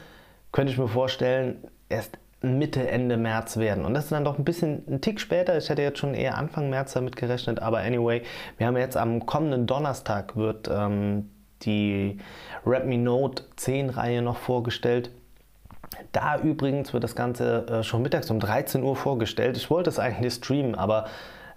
könnte 0.56 0.72
ich 0.72 0.80
mir 0.80 0.88
vorstellen, 0.88 1.58
erst 1.90 2.18
Mitte, 2.42 2.88
Ende 2.90 3.18
März 3.18 3.58
werden. 3.58 3.84
Und 3.84 3.94
das 3.94 4.06
ist 4.06 4.14
dann 4.14 4.24
doch 4.24 4.38
ein 4.38 4.46
bisschen 4.46 4.84
ein 4.88 5.02
Tick 5.02 5.20
später. 5.20 5.58
Ich 5.58 5.68
hätte 5.68 5.82
jetzt 5.82 6.00
schon 6.00 6.14
eher 6.14 6.38
Anfang 6.38 6.70
März 6.70 6.94
damit 6.94 7.18
gerechnet. 7.18 7.62
Aber 7.62 7.80
anyway, 7.80 8.22
wir 8.58 8.66
haben 8.66 8.78
jetzt 8.78 8.96
am 8.96 9.26
kommenden 9.26 9.68
Donnerstag 9.68 10.38
wird 10.38 10.70
ähm, 10.72 11.30
die 11.64 12.20
Redmi 12.66 12.96
Note 12.96 13.44
10 13.58 13.90
Reihe 13.90 14.22
noch 14.22 14.38
vorgestellt. 14.38 15.12
Da 16.14 16.40
übrigens 16.40 16.94
wird 16.94 17.04
das 17.04 17.16
Ganze 17.16 17.68
äh, 17.68 17.84
schon 17.84 18.02
mittags 18.02 18.32
um 18.32 18.40
13 18.40 18.82
Uhr 18.82 18.96
vorgestellt. 18.96 19.58
Ich 19.58 19.70
wollte 19.70 19.90
es 19.90 20.00
eigentlich 20.00 20.36
streamen, 20.36 20.76
aber 20.76 21.08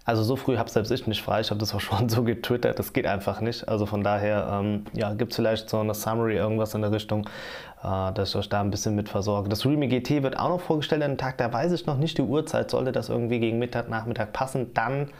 also 0.08 0.22
so 0.22 0.36
früh 0.36 0.56
habe 0.56 0.70
selbst 0.70 0.90
ich 0.90 1.06
nicht 1.06 1.20
frei. 1.20 1.40
Ich 1.40 1.50
habe 1.50 1.60
das 1.60 1.74
auch 1.74 1.80
schon 1.80 2.08
so 2.08 2.22
getwittert. 2.22 2.78
Das 2.78 2.94
geht 2.94 3.06
einfach 3.06 3.42
nicht. 3.42 3.68
Also 3.68 3.84
von 3.84 4.02
daher 4.02 4.48
ähm, 4.50 4.86
ja, 4.94 5.12
gibt 5.12 5.32
es 5.32 5.36
vielleicht 5.36 5.68
so 5.68 5.80
eine 5.80 5.92
Summary, 5.92 6.34
irgendwas 6.34 6.72
in 6.72 6.80
der 6.80 6.92
Richtung, 6.92 7.28
äh, 7.84 8.12
dass 8.14 8.30
ich 8.30 8.36
euch 8.36 8.48
da 8.48 8.62
ein 8.62 8.70
bisschen 8.70 8.94
mit 8.94 9.10
versorge. 9.10 9.50
Das 9.50 9.66
Realme 9.66 9.86
GT 9.86 10.22
wird 10.22 10.38
auch 10.38 10.48
noch 10.48 10.60
vorgestellt 10.62 11.02
an 11.02 11.10
den 11.10 11.18
Tag. 11.18 11.36
Da 11.36 11.52
weiß 11.52 11.72
ich 11.72 11.84
noch 11.84 11.98
nicht 11.98 12.16
die 12.16 12.22
Uhrzeit. 12.22 12.70
Sollte 12.70 12.90
das 12.90 13.10
irgendwie 13.10 13.38
gegen 13.38 13.58
Mittag, 13.58 13.90
Nachmittag 13.90 14.32
passen, 14.32 14.72
dann 14.72 15.10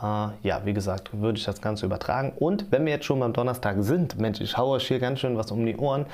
äh, 0.00 0.28
ja, 0.46 0.60
wie 0.64 0.72
gesagt, 0.72 1.10
würde 1.20 1.38
ich 1.38 1.44
das 1.44 1.60
Ganze 1.60 1.86
übertragen. 1.86 2.32
Und 2.38 2.70
wenn 2.70 2.84
wir 2.84 2.92
jetzt 2.92 3.06
schon 3.06 3.18
beim 3.18 3.32
Donnerstag 3.32 3.78
sind, 3.80 4.20
Mensch, 4.20 4.40
ich 4.40 4.56
haue 4.56 4.76
euch 4.76 4.86
hier 4.86 5.00
ganz 5.00 5.18
schön 5.18 5.36
was 5.36 5.50
um 5.50 5.66
die 5.66 5.76
Ohren 5.76 6.06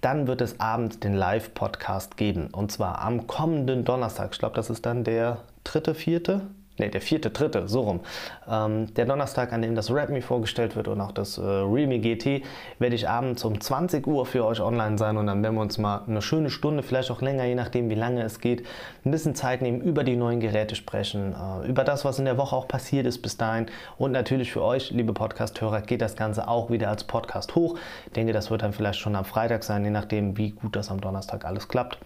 dann 0.00 0.26
wird 0.26 0.40
es 0.40 0.58
abends 0.58 0.98
den 0.98 1.12
Live-Podcast 1.12 2.16
geben. 2.16 2.48
Und 2.52 2.72
zwar 2.72 3.02
am 3.02 3.26
kommenden 3.26 3.84
Donnerstag. 3.84 4.30
Ich 4.32 4.38
glaube, 4.38 4.56
das 4.56 4.70
ist 4.70 4.86
dann 4.86 5.04
der 5.04 5.42
dritte, 5.62 5.94
vierte, 5.94 6.40
ne, 6.80 6.90
der 6.90 7.00
vierte, 7.00 7.30
dritte, 7.30 7.68
so 7.68 7.82
rum. 7.82 8.00
Ähm, 8.48 8.92
der 8.94 9.06
Donnerstag, 9.06 9.52
an 9.52 9.62
dem 9.62 9.74
das 9.74 9.94
Redmi 9.94 10.20
vorgestellt 10.20 10.74
wird 10.74 10.88
und 10.88 11.00
auch 11.00 11.12
das 11.12 11.38
äh, 11.38 11.42
Realme 11.42 12.00
GT, 12.00 12.42
werde 12.78 12.96
ich 12.96 13.08
abends 13.08 13.44
um 13.44 13.60
20 13.60 14.06
Uhr 14.06 14.26
für 14.26 14.44
euch 14.44 14.60
online 14.60 14.98
sein 14.98 15.16
und 15.16 15.26
dann 15.26 15.42
werden 15.42 15.54
wir 15.54 15.62
uns 15.62 15.78
mal 15.78 16.02
eine 16.06 16.22
schöne 16.22 16.50
Stunde, 16.50 16.82
vielleicht 16.82 17.10
auch 17.10 17.22
länger, 17.22 17.44
je 17.44 17.54
nachdem 17.54 17.88
wie 17.88 17.94
lange 17.94 18.22
es 18.22 18.40
geht, 18.40 18.66
ein 19.04 19.10
bisschen 19.12 19.34
Zeit 19.34 19.62
nehmen, 19.62 19.80
über 19.80 20.02
die 20.02 20.16
neuen 20.16 20.40
Geräte 20.40 20.74
sprechen, 20.74 21.34
äh, 21.34 21.68
über 21.68 21.84
das, 21.84 22.04
was 22.04 22.18
in 22.18 22.24
der 22.24 22.38
Woche 22.38 22.56
auch 22.56 22.66
passiert 22.66 23.06
ist 23.06 23.22
bis 23.22 23.36
dahin 23.36 23.66
und 23.98 24.12
natürlich 24.12 24.52
für 24.52 24.62
euch, 24.62 24.90
liebe 24.90 25.12
Podcast-Hörer, 25.12 25.82
geht 25.82 26.00
das 26.00 26.16
Ganze 26.16 26.48
auch 26.48 26.70
wieder 26.70 26.88
als 26.88 27.04
Podcast 27.04 27.54
hoch. 27.54 27.78
Ich 28.06 28.12
denke, 28.12 28.32
das 28.32 28.50
wird 28.50 28.62
dann 28.62 28.72
vielleicht 28.72 28.98
schon 28.98 29.14
am 29.14 29.24
Freitag 29.24 29.62
sein, 29.62 29.84
je 29.84 29.90
nachdem 29.90 30.36
wie 30.36 30.50
gut 30.50 30.74
das 30.76 30.90
am 30.90 31.00
Donnerstag 31.00 31.44
alles 31.44 31.68
klappt. 31.68 31.98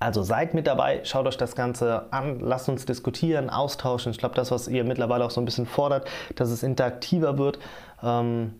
Also 0.00 0.22
seid 0.22 0.54
mit 0.54 0.66
dabei, 0.66 1.00
schaut 1.04 1.26
euch 1.26 1.36
das 1.36 1.56
Ganze 1.56 2.06
an, 2.12 2.38
lasst 2.40 2.68
uns 2.68 2.86
diskutieren, 2.86 3.50
austauschen. 3.50 4.12
Ich 4.12 4.18
glaube, 4.18 4.36
das, 4.36 4.50
was 4.50 4.68
ihr 4.68 4.84
mittlerweile 4.84 5.24
auch 5.24 5.30
so 5.30 5.40
ein 5.40 5.44
bisschen 5.44 5.66
fordert, 5.66 6.08
dass 6.36 6.50
es 6.50 6.62
interaktiver 6.62 7.36
wird, 7.36 7.58
ähm, 8.02 8.54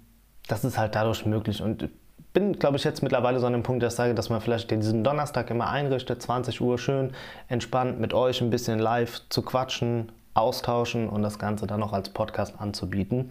das 0.49 0.65
ist 0.65 0.79
halt 0.79 0.95
dadurch 0.95 1.27
möglich. 1.27 1.63
Und 1.63 1.89
bin, 2.33 2.59
glaube 2.59 2.77
ich, 2.77 2.85
jetzt 2.85 3.03
mittlerweile 3.03 3.39
so 3.39 3.47
an 3.47 3.53
dem 3.53 3.63
Punkt, 3.63 3.83
dass 3.83 3.95
ich 3.95 3.97
sage, 3.97 4.15
dass 4.15 4.31
man 4.31 4.41
vielleicht 4.41 4.71
diesen 4.71 5.05
Donnerstag 5.05 5.51
immer 5.51 5.69
einrichtet, 5.71 6.21
20 6.21 6.61
Uhr 6.61 6.79
schön 6.79 7.13
entspannt 7.49 8.01
mit 8.01 8.15
euch 8.15 8.41
ein 8.41 8.51
bisschen 8.51 8.79
live 8.79 9.23
zu 9.29 9.43
quatschen, 9.43 10.11
austauschen 10.35 11.09
und 11.09 11.23
das 11.23 11.39
Ganze 11.39 11.67
dann 11.67 11.81
noch 11.81 11.93
als 11.93 12.11
Podcast 12.11 12.61
anzubieten. 12.61 13.31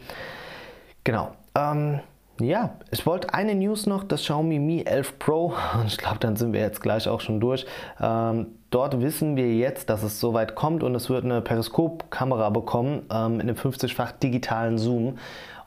Genau. 1.04 1.32
Ähm, 1.56 2.00
ja, 2.40 2.76
ich 2.92 3.06
wollte 3.06 3.34
eine 3.34 3.56
News 3.56 3.86
noch, 3.86 4.04
das 4.04 4.22
Xiaomi 4.22 4.60
Mi 4.60 4.84
11 4.84 5.20
Pro. 5.20 5.54
Und 5.80 5.86
ich 5.88 5.98
glaube, 5.98 6.20
dann 6.20 6.36
sind 6.36 6.54
wir 6.54 6.62
jetzt 6.62 6.82
gleich 6.82 7.08
auch 7.08 7.22
schon 7.22 7.40
durch. 7.40 7.66
Ähm, 8.00 8.48
dort 8.70 9.02
wissen 9.02 9.36
wir 9.36 9.54
jetzt, 9.56 9.90
dass 9.90 10.04
es 10.04 10.20
soweit 10.20 10.56
kommt 10.56 10.84
und 10.84 10.96
es 10.96 11.10
wird 11.10 11.26
eine 11.26 11.42
Periskopkamera 11.42 12.50
bekommen 12.50 13.04
ähm, 13.12 13.36
in 13.36 13.42
einem 13.42 13.56
50-fach 13.56 14.12
digitalen 14.14 14.78
Zoom. 14.78 15.18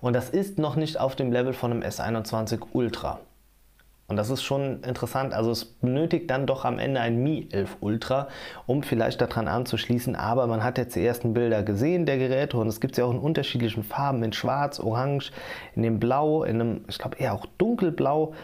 Und 0.00 0.14
das 0.14 0.30
ist 0.30 0.58
noch 0.58 0.76
nicht 0.76 0.98
auf 0.98 1.16
dem 1.16 1.32
Level 1.32 1.52
von 1.52 1.72
einem 1.72 1.82
S21 1.82 2.60
Ultra. 2.72 3.20
Und 4.10 4.16
das 4.16 4.28
ist 4.28 4.42
schon 4.42 4.82
interessant. 4.82 5.32
Also 5.32 5.52
es 5.52 5.64
benötigt 5.64 6.28
dann 6.30 6.44
doch 6.44 6.64
am 6.64 6.80
Ende 6.80 7.00
ein 7.00 7.22
Mi 7.22 7.46
11 7.52 7.76
Ultra, 7.78 8.26
um 8.66 8.82
vielleicht 8.82 9.20
daran 9.20 9.46
anzuschließen. 9.46 10.16
Aber 10.16 10.48
man 10.48 10.64
hat 10.64 10.78
jetzt 10.78 10.96
die 10.96 11.06
ersten 11.06 11.32
Bilder 11.32 11.62
gesehen 11.62 12.06
der 12.06 12.18
Geräte 12.18 12.56
und 12.56 12.66
es 12.66 12.80
gibt 12.80 12.96
sie 12.96 13.02
auch 13.02 13.12
in 13.12 13.20
unterschiedlichen 13.20 13.84
Farben, 13.84 14.24
in 14.24 14.32
Schwarz, 14.32 14.80
Orange, 14.80 15.30
in 15.76 15.84
dem 15.84 16.00
Blau, 16.00 16.42
in 16.42 16.60
einem, 16.60 16.84
ich 16.88 16.98
glaube 16.98 17.18
eher 17.18 17.34
auch 17.34 17.46
dunkelblau. 17.56 18.34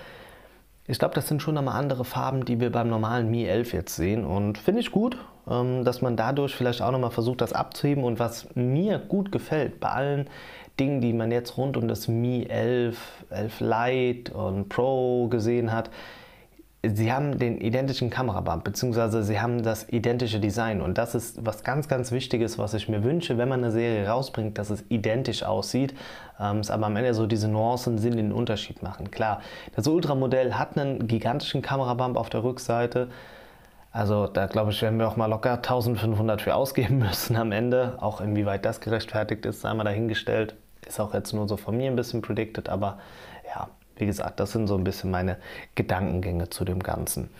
Ich 0.87 1.00
glaube, 1.00 1.16
das 1.16 1.26
sind 1.26 1.42
schon 1.42 1.54
nochmal 1.54 1.80
andere 1.80 2.04
Farben, 2.04 2.44
die 2.44 2.61
wir 2.61 2.70
beim 2.70 2.88
normalen 2.88 3.28
Mi 3.28 3.44
11 3.44 3.73
jetzt 3.73 3.96
sehen. 3.96 4.25
Und 4.25 4.58
finde 4.58 4.82
ich 4.82 4.92
gut, 4.92 5.18
ähm, 5.50 5.85
dass 5.85 6.00
man 6.00 6.16
dadurch 6.16 6.54
vielleicht 6.54 6.80
auch 6.80 6.92
nochmal 6.92 7.11
versucht, 7.11 7.40
das 7.40 7.52
abzuheben. 7.52 8.04
Und 8.04 8.20
was 8.20 8.46
mir 8.54 9.00
gut 9.00 9.32
gefällt 9.32 9.80
bei 9.80 9.88
allen 9.88 10.30
Dingen, 10.78 11.00
die 11.00 11.12
man 11.12 11.30
jetzt 11.30 11.56
rund 11.56 11.76
um 11.76 11.88
das 11.88 12.09
Mi 12.09 12.47
11, 12.49 13.25
11 13.30 13.61
Lite 13.61 14.35
und 14.35 14.68
Pro 14.68 15.28
gesehen 15.28 15.73
hat, 15.73 15.90
sie 16.95 17.12
haben 17.12 17.38
den 17.38 17.61
identischen 17.61 18.11
Kamerabump, 18.11 18.64
beziehungsweise 18.64 19.23
sie 19.23 19.40
haben 19.40 19.62
das 19.62 19.88
identische 19.88 20.40
Design. 20.40 20.80
Und 20.80 20.99
das 20.99 21.14
ist 21.14 21.45
was 21.45 21.64
ganz, 21.64 21.88
ganz 21.88 22.12
Wichtiges, 22.12 22.59
was 22.59 22.75
ich 22.75 22.88
mir 22.88 23.02
wünsche, 23.02 23.38
wenn 23.38 23.49
man 23.49 23.62
eine 23.62 23.73
Serie 23.73 24.06
rausbringt, 24.06 24.59
dass 24.59 24.71
es 24.71 24.85
identisch 24.88 25.42
aussieht, 25.42 25.95
ähm, 26.38 26.59
es 26.59 26.71
aber 26.71 26.87
am 26.87 26.97
Ende 26.97 27.14
so 27.14 27.26
diese 27.26 27.49
Nuancen 27.49 27.99
sind, 27.99 28.16
den 28.16 28.33
Unterschied 28.33 28.83
machen. 28.83 29.11
Klar, 29.11 29.40
das 29.75 29.87
Ultra-Modell 29.87 30.54
hat 30.54 30.78
einen 30.78 31.06
gigantischen 31.06 31.62
Kamerabump 31.62 32.16
auf 32.16 32.30
der 32.30 32.45
Rückseite. 32.45 33.09
Also 33.92 34.26
da 34.26 34.47
glaube 34.47 34.73
ich, 34.73 34.83
werden 34.83 34.99
wir 34.99 35.09
auch 35.09 35.16
mal 35.16 35.26
locker 35.26 35.54
1500 35.54 36.42
für 36.42 36.54
ausgeben 36.54 36.99
müssen 37.06 37.37
am 37.37 37.52
Ende. 37.52 37.97
Auch 38.00 38.21
inwieweit 38.21 38.64
das 38.64 38.80
gerechtfertigt 38.80 39.47
ist, 39.47 39.62
sei 39.62 39.73
mal 39.73 39.85
dahingestellt. 39.85 40.54
Ist 40.87 41.00
auch 41.00 41.14
jetzt 41.14 41.33
nur 41.33 41.49
so 41.49 41.57
von 41.57 41.76
mir 41.76 41.90
ein 41.90 41.97
bisschen 41.97 42.23
predicted, 42.23 42.69
aber 42.69 42.99
ja, 43.47 43.69
wie 43.97 44.07
gesagt, 44.07 44.40
das 44.40 44.52
sind 44.52 44.66
so 44.66 44.76
ein 44.76 44.85
bisschen 44.85 45.11
meine 45.11 45.37
Gedankengänge 45.75 46.50
zu 46.50 46.64
dem 46.64 46.83
Ganzen. 46.83 47.31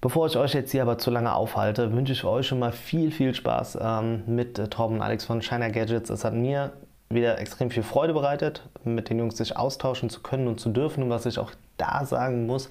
Bevor 0.00 0.26
ich 0.26 0.36
euch 0.36 0.54
jetzt 0.54 0.72
hier 0.72 0.82
aber 0.82 0.96
zu 0.96 1.10
lange 1.10 1.34
aufhalte, 1.34 1.92
wünsche 1.92 2.14
ich 2.14 2.24
euch 2.24 2.46
schon 2.46 2.58
mal 2.58 2.72
viel, 2.72 3.10
viel 3.10 3.34
Spaß 3.34 3.78
ähm, 3.82 4.22
mit 4.26 4.58
äh, 4.58 4.68
Torben 4.68 4.96
und 4.96 5.02
Alex 5.02 5.26
von 5.26 5.42
China 5.42 5.68
Gadgets. 5.68 6.08
Es 6.08 6.24
hat 6.24 6.32
mir 6.32 6.72
wieder 7.10 7.38
extrem 7.38 7.70
viel 7.70 7.82
Freude 7.82 8.14
bereitet, 8.14 8.62
mit 8.84 9.10
den 9.10 9.18
Jungs 9.18 9.36
sich 9.36 9.56
austauschen 9.56 10.08
zu 10.08 10.20
können 10.20 10.48
und 10.48 10.58
zu 10.58 10.70
dürfen. 10.70 11.02
Und 11.02 11.10
was 11.10 11.26
ich 11.26 11.38
auch 11.38 11.52
da 11.76 12.06
sagen 12.06 12.46
muss, 12.46 12.70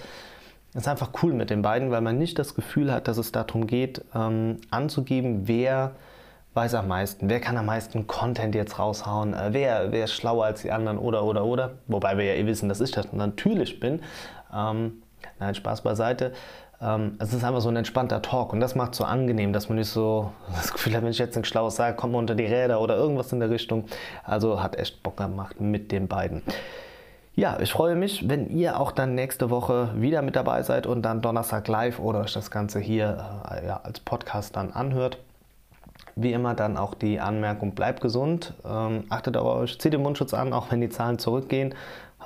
ist 0.73 0.87
einfach 0.87 1.11
cool 1.21 1.33
mit 1.33 1.51
den 1.51 1.61
beiden, 1.61 1.91
weil 1.91 2.01
man 2.01 2.17
nicht 2.17 2.39
das 2.39 2.55
Gefühl 2.55 2.91
hat, 2.91 3.07
dass 3.07 3.17
es 3.17 3.31
darum 3.31 3.67
geht, 3.67 4.03
ähm, 4.15 4.57
anzugeben, 4.71 5.47
wer 5.47 5.91
weiß 6.59 6.73
am 6.73 6.89
meisten, 6.89 7.29
wer 7.29 7.39
kann 7.39 7.55
am 7.55 7.67
meisten 7.67 8.05
Content 8.05 8.53
jetzt 8.53 8.79
raushauen, 8.79 9.33
äh, 9.33 9.49
wer, 9.51 9.93
wer 9.93 10.03
ist 10.03 10.13
schlauer 10.13 10.43
als 10.43 10.61
die 10.61 10.73
anderen 10.73 10.97
oder 10.97 11.23
oder 11.23 11.45
oder. 11.45 11.71
Wobei 11.87 12.17
wir 12.17 12.25
ja 12.25 12.33
eh 12.33 12.45
wissen, 12.45 12.67
dass 12.67 12.81
ich 12.81 12.91
das 12.91 13.13
natürlich 13.13 13.79
bin. 13.79 14.01
Ähm, 14.53 15.01
nein, 15.39 15.55
Spaß 15.55 15.83
beiseite. 15.83 16.33
Ähm, 16.81 17.15
es 17.19 17.33
ist 17.33 17.45
einfach 17.45 17.61
so 17.61 17.69
ein 17.69 17.77
entspannter 17.77 18.21
Talk 18.21 18.51
und 18.51 18.59
das 18.59 18.75
macht 18.75 18.93
so 18.93 19.05
angenehm, 19.05 19.53
dass 19.53 19.69
man 19.69 19.77
nicht 19.77 19.87
so 19.87 20.33
das 20.53 20.73
Gefühl 20.73 20.95
hat, 20.95 21.03
wenn 21.03 21.11
ich 21.11 21.17
jetzt 21.17 21.37
ein 21.37 21.45
Schlaues 21.45 21.77
sage, 21.77 21.95
kommt 21.95 22.11
man 22.11 22.19
unter 22.19 22.35
die 22.35 22.45
Räder 22.45 22.81
oder 22.81 22.97
irgendwas 22.97 23.31
in 23.31 23.39
der 23.39 23.49
Richtung. 23.49 23.85
Also 24.25 24.61
hat 24.61 24.75
echt 24.77 25.01
Bock 25.01 25.15
gemacht 25.15 25.61
mit 25.61 25.93
den 25.93 26.09
beiden. 26.09 26.41
Ja, 27.35 27.57
ich 27.61 27.71
freue 27.71 27.95
mich, 27.95 28.27
wenn 28.27 28.49
ihr 28.49 28.77
auch 28.77 28.91
dann 28.91 29.15
nächste 29.15 29.49
Woche 29.49 29.91
wieder 29.95 30.21
mit 30.21 30.35
dabei 30.35 30.61
seid 30.63 30.87
und 30.87 31.03
dann 31.03 31.21
Donnerstag 31.21 31.69
live 31.69 31.99
oder 31.99 32.19
euch 32.19 32.33
das 32.33 32.51
Ganze 32.51 32.81
hier 32.81 33.45
äh, 33.49 33.65
ja, 33.65 33.79
als 33.81 34.01
Podcast 34.01 34.57
dann 34.57 34.73
anhört. 34.73 35.19
Wie 36.15 36.33
immer 36.33 36.53
dann 36.53 36.77
auch 36.77 36.93
die 36.93 37.19
Anmerkung, 37.19 37.75
bleibt 37.75 38.01
gesund, 38.01 38.53
ähm, 38.65 39.05
achtet 39.09 39.37
auf 39.37 39.45
euch, 39.45 39.79
zieht 39.79 39.93
den 39.93 40.01
Mundschutz 40.01 40.33
an, 40.33 40.53
auch 40.53 40.71
wenn 40.71 40.81
die 40.81 40.89
Zahlen 40.89 41.19
zurückgehen. 41.19 41.75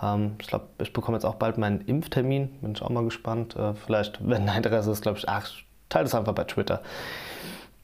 Ähm, 0.02 0.36
ich 0.40 0.48
glaube, 0.48 0.66
ich 0.82 0.94
bekomme 0.94 1.18
jetzt 1.18 1.26
auch 1.26 1.36
bald 1.36 1.58
meinen 1.58 1.82
Impftermin, 1.82 2.50
bin 2.62 2.72
ich 2.74 2.82
auch 2.82 2.90
mal 2.90 3.04
gespannt. 3.04 3.56
Äh, 3.56 3.74
vielleicht, 3.74 4.28
wenn 4.28 4.48
Interesse 4.48 4.92
ist, 4.92 5.02
glaube 5.02 5.18
ich, 5.18 5.30
ach, 5.30 5.50
teilt 5.90 6.08
es 6.08 6.16
einfach 6.16 6.34
bei 6.34 6.44
Twitter. 6.46 6.82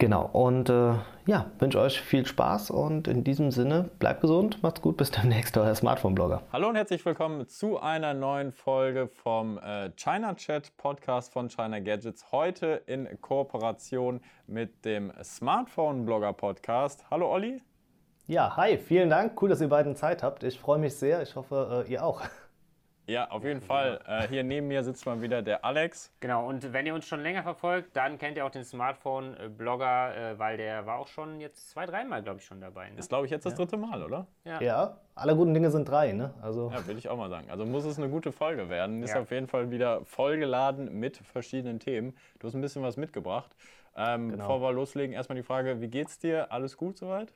Genau, 0.02 0.30
und 0.32 0.70
äh, 0.70 0.94
ja, 1.26 1.52
wünsche 1.60 1.78
euch 1.78 2.00
viel 2.00 2.26
Spaß 2.26 2.72
und 2.72 3.10
in 3.10 3.26
diesem 3.26 3.52
Sinne, 3.52 3.90
bleibt 4.00 4.22
gesund, 4.22 4.64
macht's 4.64 4.80
gut, 4.80 4.96
bis 4.96 5.12
demnächst, 5.12 5.58
euer 5.58 5.76
Smartphone-Blogger. 5.76 6.42
Hallo 6.54 6.70
und 6.70 6.76
herzlich 6.76 7.06
willkommen 7.06 7.50
zu 7.50 7.82
einer 7.82 8.14
neuen 8.14 8.54
Folge 8.54 9.10
vom 9.10 9.58
äh, 9.58 9.90
China 9.98 10.36
Chat 10.36 10.78
Podcast 10.78 11.34
von 11.34 11.50
China 11.50 11.80
Gadgets. 11.80 12.32
Heute 12.32 12.82
in 12.86 13.10
Kooperation 13.20 14.22
mit 14.48 14.86
dem 14.86 15.12
Smartphone-Blogger 15.22 16.32
Podcast. 16.32 17.04
Hallo 17.12 17.30
Olli. 17.30 17.62
Ja, 18.26 18.56
hi, 18.56 18.78
vielen 18.78 19.10
Dank, 19.10 19.42
cool, 19.42 19.50
dass 19.50 19.60
ihr 19.60 19.68
beiden 19.68 19.98
Zeit 19.98 20.24
habt. 20.24 20.46
Ich 20.46 20.58
freue 20.62 20.80
mich 20.80 20.96
sehr, 20.96 21.22
ich 21.22 21.36
hoffe, 21.36 21.84
äh, 21.86 21.92
ihr 21.92 22.06
auch. 22.06 22.22
Ja, 23.10 23.32
auf 23.32 23.44
jeden 23.44 23.62
Fall. 23.62 24.00
Äh, 24.08 24.28
hier 24.28 24.44
neben 24.44 24.68
mir 24.68 24.84
sitzt 24.84 25.04
mal 25.08 25.20
wieder 25.20 25.42
der 25.42 25.66
Alex. 25.66 26.12
Genau, 26.20 26.48
und 26.48 26.74
wenn 26.74 26.86
ihr 26.86 26.94
uns 26.94 27.08
schon 27.08 27.22
länger 27.22 27.42
verfolgt, 27.42 27.96
dann 27.96 28.20
kennt 28.20 28.38
ihr 28.38 28.46
auch 28.46 28.52
den 28.52 28.64
Smartphone-Blogger, 28.64 30.16
äh, 30.16 30.40
weil 30.40 30.58
der 30.58 30.86
war 30.86 31.00
auch 31.00 31.08
schon 31.08 31.40
jetzt 31.40 31.72
zwei, 31.72 31.88
dreimal, 31.88 32.22
glaube 32.22 32.40
ich, 32.40 32.46
schon 32.46 32.62
dabei. 32.62 32.92
Ne? 32.92 33.00
Ist, 33.00 33.10
glaube 33.10 33.26
ich, 33.26 33.32
jetzt 33.32 33.48
das 33.48 33.56
dritte 33.56 33.78
Mal, 33.78 34.04
oder? 34.04 34.28
Ja. 34.46 34.62
ja, 34.62 34.98
alle 35.16 35.36
guten 35.36 35.56
Dinge 35.56 35.72
sind 35.72 35.90
drei, 35.90 36.14
ne? 36.14 36.36
Also. 36.42 36.70
Ja, 36.72 36.86
will 36.86 37.00
ich 37.00 37.10
auch 37.10 37.18
mal 37.18 37.30
sagen. 37.30 37.50
Also 37.50 37.66
muss 37.66 37.84
es 37.84 37.98
eine 37.98 38.10
gute 38.10 38.32
Folge 38.32 38.70
werden. 38.70 39.02
Ist 39.02 39.16
ja. 39.16 39.22
auf 39.22 39.32
jeden 39.32 39.48
Fall 39.48 39.72
wieder 39.72 40.06
vollgeladen 40.06 41.00
mit 41.00 41.18
verschiedenen 41.18 41.80
Themen. 41.80 42.16
Du 42.38 42.48
hast 42.48 42.54
ein 42.54 42.62
bisschen 42.62 42.84
was 42.84 42.96
mitgebracht. 42.96 43.56
Ähm, 43.96 44.30
genau. 44.30 44.44
Bevor 44.44 44.62
wir 44.62 44.72
loslegen, 44.72 45.14
erstmal 45.14 45.36
die 45.36 45.44
Frage, 45.44 45.82
wie 45.82 45.88
geht's 45.88 46.20
dir? 46.20 46.52
Alles 46.52 46.78
gut 46.78 46.98
soweit? 46.98 47.34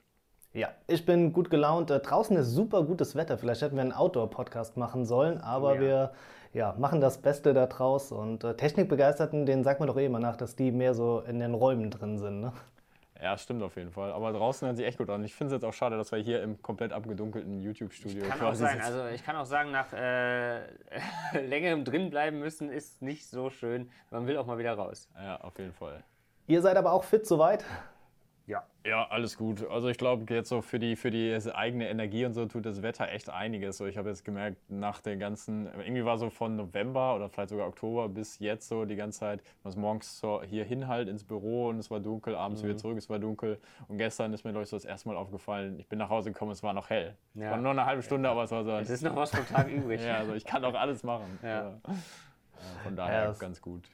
Ja, 0.53 0.69
ich 0.85 1.03
bin 1.03 1.33
gut 1.33 1.49
gelaunt. 1.49 1.89
Äh, 1.89 1.99
draußen 1.99 2.37
ist 2.37 2.51
super 2.51 2.83
gutes 2.83 3.15
Wetter. 3.15 3.39
Vielleicht 3.39 3.63
hätten 3.63 3.75
wir 3.75 3.81
einen 3.81 3.91
Outdoor-Podcast 3.91 4.77
machen 4.77 5.03
sollen, 5.03 5.41
aber 5.41 5.75
ja. 5.75 5.81
wir 5.81 6.11
ja, 6.53 6.75
machen 6.77 7.01
das 7.01 7.17
Beste 7.17 7.55
da 7.55 7.65
draus. 7.65 8.11
Und 8.11 8.43
äh, 8.43 8.55
Technikbegeisterten, 8.55 9.47
denen 9.47 9.63
sagt 9.63 9.79
man 9.79 9.87
doch 9.87 9.97
eh 9.97 10.05
immer 10.05 10.19
nach, 10.19 10.35
dass 10.35 10.55
die 10.55 10.71
mehr 10.71 10.93
so 10.93 11.21
in 11.21 11.39
den 11.39 11.55
Räumen 11.55 11.89
drin 11.89 12.19
sind. 12.19 12.39
Ne? 12.39 12.53
Ja, 13.19 13.35
stimmt 13.35 13.63
auf 13.63 13.77
jeden 13.77 13.91
Fall. 13.91 14.11
Aber 14.11 14.31
draußen 14.31 14.67
hört 14.67 14.77
sich 14.77 14.85
echt 14.85 14.99
gut 14.99 15.09
an. 15.09 15.23
Ich 15.23 15.33
finde 15.33 15.55
es 15.55 15.61
jetzt 15.61 15.67
auch 15.67 15.73
schade, 15.73 15.97
dass 15.97 16.11
wir 16.11 16.19
hier 16.19 16.43
im 16.43 16.61
komplett 16.61 16.93
abgedunkelten 16.93 17.59
YouTube-Studio 17.59 18.23
Kann 18.25 18.41
auch 18.41 18.53
sein. 18.53 18.79
Also 18.79 19.07
ich 19.07 19.23
kann 19.23 19.35
auch 19.35 19.45
sagen, 19.47 19.71
nach 19.71 19.91
äh, 19.91 20.59
längerem 21.47 21.83
drin 21.83 22.11
bleiben 22.11 22.37
müssen 22.37 22.69
ist 22.69 23.01
nicht 23.01 23.27
so 23.27 23.49
schön. 23.49 23.89
Man 24.11 24.27
will 24.27 24.37
auch 24.37 24.45
mal 24.45 24.59
wieder 24.59 24.73
raus. 24.73 25.09
Ja, 25.15 25.37
auf 25.41 25.57
jeden 25.57 25.73
Fall. 25.73 26.03
Ihr 26.45 26.61
seid 26.61 26.77
aber 26.77 26.91
auch 26.91 27.05
fit 27.05 27.25
soweit? 27.25 27.65
Ja. 28.45 28.63
Ja, 28.85 29.07
alles 29.09 29.37
gut. 29.37 29.65
Also 29.69 29.87
ich 29.87 29.97
glaube, 29.97 30.25
jetzt 30.33 30.49
so 30.49 30.61
für 30.61 30.77
die, 30.77 30.97
für 30.97 31.09
die 31.09 31.39
eigene 31.53 31.87
Energie 31.87 32.25
und 32.25 32.33
so 32.33 32.45
tut 32.45 32.65
das 32.65 32.81
Wetter 32.81 33.07
echt 33.09 33.29
einiges. 33.29 33.77
So, 33.77 33.85
ich 33.85 33.97
habe 33.97 34.09
jetzt 34.09 34.25
gemerkt, 34.25 34.57
nach 34.69 34.99
der 34.99 35.15
ganzen, 35.15 35.67
irgendwie 35.67 36.03
war 36.03 36.17
so 36.17 36.29
von 36.29 36.57
November 36.57 37.15
oder 37.15 37.29
vielleicht 37.29 37.49
sogar 37.49 37.67
Oktober 37.67 38.09
bis 38.09 38.39
jetzt 38.39 38.67
so 38.67 38.83
die 38.83 38.97
ganze 38.97 39.19
Zeit, 39.19 39.41
was 39.63 39.77
morgens 39.77 40.19
so 40.19 40.41
hier 40.43 40.65
hin 40.65 40.89
halt 40.89 41.07
ins 41.07 41.23
Büro 41.23 41.69
und 41.69 41.79
es 41.79 41.89
war 41.89 42.01
dunkel, 42.01 42.35
abends 42.35 42.61
mhm. 42.61 42.67
wieder 42.67 42.77
zurück, 42.77 42.97
es 42.97 43.09
war 43.09 43.19
dunkel. 43.19 43.57
Und 43.87 43.97
gestern 43.97 44.33
ist 44.33 44.43
mir, 44.43 44.51
glaube 44.51 44.63
ich, 44.63 44.69
so 44.69 44.75
das 44.75 44.85
erste 44.85 45.07
Mal 45.07 45.15
aufgefallen, 45.15 45.79
ich 45.79 45.87
bin 45.87 45.99
nach 45.99 46.09
Hause 46.09 46.33
gekommen, 46.33 46.51
es 46.51 46.61
war 46.61 46.73
noch 46.73 46.89
hell. 46.89 47.15
Ja. 47.35 47.51
War 47.51 47.57
nur 47.57 47.71
eine 47.71 47.85
halbe 47.85 48.03
Stunde, 48.03 48.27
aber 48.27 48.43
es 48.43 48.51
war 48.51 48.65
so. 48.65 48.71
Es 48.71 48.89
ist 48.89 49.03
noch 49.03 49.15
was 49.15 49.31
vom 49.31 49.47
Tag 49.47 49.67
übrig. 49.71 50.03
ja, 50.03 50.17
also 50.17 50.33
ich 50.33 50.43
kann 50.43 50.65
auch 50.65 50.75
alles 50.75 51.03
machen. 51.03 51.39
Ja. 51.41 51.69
ja 51.69 51.73
von 52.83 52.95
daher 52.95 53.23
ja, 53.23 53.31
ganz 53.33 53.61
gut. 53.61 53.89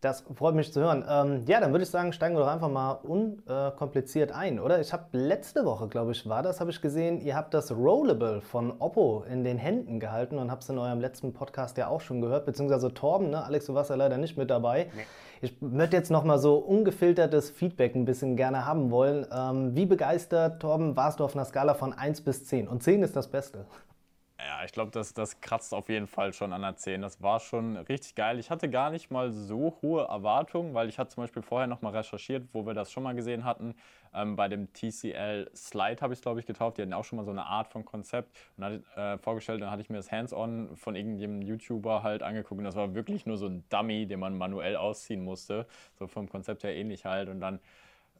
Das 0.00 0.20
freut 0.20 0.54
mich 0.54 0.72
zu 0.72 0.80
hören. 0.80 1.04
Ähm, 1.08 1.42
ja, 1.46 1.58
dann 1.58 1.72
würde 1.72 1.82
ich 1.82 1.90
sagen, 1.90 2.12
steigen 2.12 2.36
wir 2.36 2.40
doch 2.40 2.52
einfach 2.52 2.68
mal 2.68 2.92
unkompliziert 2.92 4.30
ein, 4.30 4.60
oder? 4.60 4.80
Ich 4.80 4.92
habe 4.92 5.06
letzte 5.10 5.64
Woche, 5.64 5.88
glaube 5.88 6.12
ich, 6.12 6.28
war 6.28 6.44
das, 6.44 6.60
habe 6.60 6.70
ich 6.70 6.80
gesehen, 6.80 7.20
ihr 7.20 7.34
habt 7.34 7.52
das 7.52 7.72
Rollable 7.72 8.40
von 8.40 8.74
Oppo 8.78 9.24
in 9.28 9.42
den 9.42 9.58
Händen 9.58 9.98
gehalten 9.98 10.38
und 10.38 10.52
habt 10.52 10.62
es 10.62 10.68
in 10.68 10.78
eurem 10.78 11.00
letzten 11.00 11.32
Podcast 11.32 11.78
ja 11.78 11.88
auch 11.88 12.00
schon 12.00 12.20
gehört, 12.20 12.46
beziehungsweise 12.46 12.94
Torben, 12.94 13.30
ne? 13.30 13.44
Alex, 13.44 13.66
du 13.66 13.74
warst 13.74 13.90
ja 13.90 13.96
leider 13.96 14.18
nicht 14.18 14.38
mit 14.38 14.50
dabei. 14.50 14.88
Nee. 14.94 15.02
Ich 15.40 15.56
würde 15.60 15.96
jetzt 15.96 16.10
nochmal 16.12 16.38
so 16.38 16.58
ungefiltertes 16.58 17.50
Feedback 17.50 17.96
ein 17.96 18.04
bisschen 18.04 18.36
gerne 18.36 18.66
haben 18.66 18.92
wollen. 18.92 19.26
Ähm, 19.32 19.74
wie 19.74 19.86
begeistert, 19.86 20.60
Torben, 20.60 20.96
warst 20.96 21.18
du 21.18 21.24
auf 21.24 21.34
einer 21.34 21.44
Skala 21.44 21.74
von 21.74 21.92
1 21.92 22.20
bis 22.20 22.44
10? 22.44 22.68
Und 22.68 22.84
10 22.84 23.02
ist 23.02 23.16
das 23.16 23.28
Beste. 23.28 23.66
Ja, 24.40 24.64
ich 24.64 24.70
glaube, 24.70 24.92
das, 24.92 25.14
das 25.14 25.40
kratzt 25.40 25.74
auf 25.74 25.88
jeden 25.88 26.06
Fall 26.06 26.32
schon 26.32 26.52
an 26.52 26.62
der 26.62 26.76
10. 26.76 27.02
Das 27.02 27.20
war 27.20 27.40
schon 27.40 27.76
richtig 27.76 28.14
geil. 28.14 28.38
Ich 28.38 28.50
hatte 28.50 28.70
gar 28.70 28.90
nicht 28.90 29.10
mal 29.10 29.32
so 29.32 29.76
hohe 29.82 30.04
Erwartungen, 30.04 30.74
weil 30.74 30.88
ich 30.88 30.98
hatte 30.98 31.10
zum 31.10 31.24
Beispiel 31.24 31.42
vorher 31.42 31.66
noch 31.66 31.82
mal 31.82 31.90
recherchiert, 31.90 32.48
wo 32.52 32.64
wir 32.64 32.72
das 32.72 32.92
schon 32.92 33.02
mal 33.02 33.14
gesehen 33.16 33.44
hatten. 33.44 33.74
Ähm, 34.14 34.36
bei 34.36 34.46
dem 34.48 34.72
TCL 34.72 35.50
Slide 35.56 36.00
habe 36.00 36.12
ich 36.12 36.18
es, 36.20 36.22
glaube 36.22 36.38
ich, 36.38 36.46
getauft. 36.46 36.78
Die 36.78 36.82
hatten 36.82 36.92
auch 36.92 37.04
schon 37.04 37.16
mal 37.16 37.24
so 37.24 37.32
eine 37.32 37.46
Art 37.46 37.66
von 37.66 37.84
Konzept 37.84 38.36
und 38.56 38.64
hatte, 38.64 38.84
äh, 38.94 39.18
vorgestellt. 39.18 39.60
Dann 39.60 39.72
hatte 39.72 39.82
ich 39.82 39.90
mir 39.90 39.96
das 39.96 40.12
Hands-on 40.12 40.76
von 40.76 40.94
irgendeinem 40.94 41.42
YouTuber 41.42 42.04
halt 42.04 42.22
angeguckt 42.22 42.58
und 42.58 42.64
das 42.64 42.76
war 42.76 42.94
wirklich 42.94 43.26
nur 43.26 43.38
so 43.38 43.46
ein 43.48 43.64
Dummy, 43.70 44.06
den 44.06 44.20
man 44.20 44.38
manuell 44.38 44.76
ausziehen 44.76 45.24
musste. 45.24 45.66
So 45.98 46.06
vom 46.06 46.28
Konzept 46.28 46.62
her 46.62 46.74
ähnlich 46.76 47.04
halt. 47.04 47.28
Und 47.28 47.40
dann 47.40 47.58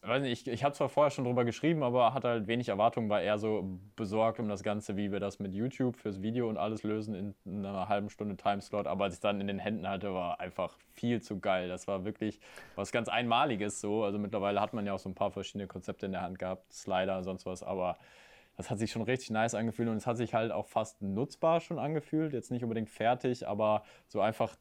weiß 0.03 0.23
nicht, 0.23 0.47
ich, 0.47 0.53
ich 0.53 0.65
habe 0.65 0.75
zwar 0.75 0.89
vorher 0.89 1.11
schon 1.11 1.25
drüber 1.25 1.45
geschrieben, 1.45 1.83
aber 1.83 2.15
hatte 2.15 2.29
halt 2.29 2.47
wenig 2.47 2.69
Erwartungen, 2.69 3.09
war 3.09 3.21
eher 3.21 3.39
so 3.39 3.79
besorgt 3.97 4.41
um 4.41 4.49
das 4.49 4.63
Ganze, 4.63 4.97
wie 4.97 5.13
wir 5.13 5.21
das 5.21 5.39
mit 5.39 5.53
YouTube 5.53 5.97
fürs 5.97 6.23
Video 6.23 6.49
und 6.49 6.57
alles 6.57 6.83
lösen 6.83 7.15
in, 7.15 7.35
in 7.45 7.65
einer 7.65 7.89
halben 7.89 8.11
Stunde 8.11 8.37
Timeslot. 8.37 8.87
Aber 8.87 9.05
als 9.05 9.15
ich 9.15 9.21
dann 9.21 9.41
in 9.41 9.47
den 9.47 9.59
Händen 9.59 9.89
hatte, 9.89 10.15
war 10.15 10.41
einfach 10.41 10.77
viel 10.93 11.23
zu 11.23 11.41
geil. 11.41 11.69
Das 11.69 11.89
war 11.89 12.05
wirklich 12.05 12.41
was 12.75 12.93
ganz 12.93 13.09
Einmaliges 13.09 13.81
so. 13.81 14.05
Also 14.05 14.19
mittlerweile 14.19 14.61
hat 14.61 14.73
man 14.75 14.87
ja 14.87 14.95
auch 14.95 14.99
so 14.99 15.09
ein 15.09 15.15
paar 15.15 15.31
verschiedene 15.31 15.67
Konzepte 15.67 16.07
in 16.07 16.13
der 16.13 16.23
Hand 16.23 16.39
gehabt, 16.39 16.73
Slider, 16.73 17.23
sonst 17.23 17.47
was, 17.47 17.63
aber 17.63 17.97
das 18.59 18.71
hat 18.71 18.81
sich 18.81 18.91
schon 18.91 19.03
richtig 19.03 19.31
nice 19.31 19.55
angefühlt 19.55 19.89
und 19.89 19.97
es 19.97 20.07
hat 20.07 20.17
sich 20.17 20.35
halt 20.35 20.51
auch 20.51 20.67
fast 20.67 21.01
nutzbar 21.01 21.61
schon 21.61 21.79
angefühlt. 21.79 22.33
Jetzt 22.33 22.51
nicht 22.51 22.65
unbedingt 22.65 22.91
fertig, 22.91 23.47
aber 23.47 23.85
so 24.09 24.21
einfach 24.21 24.57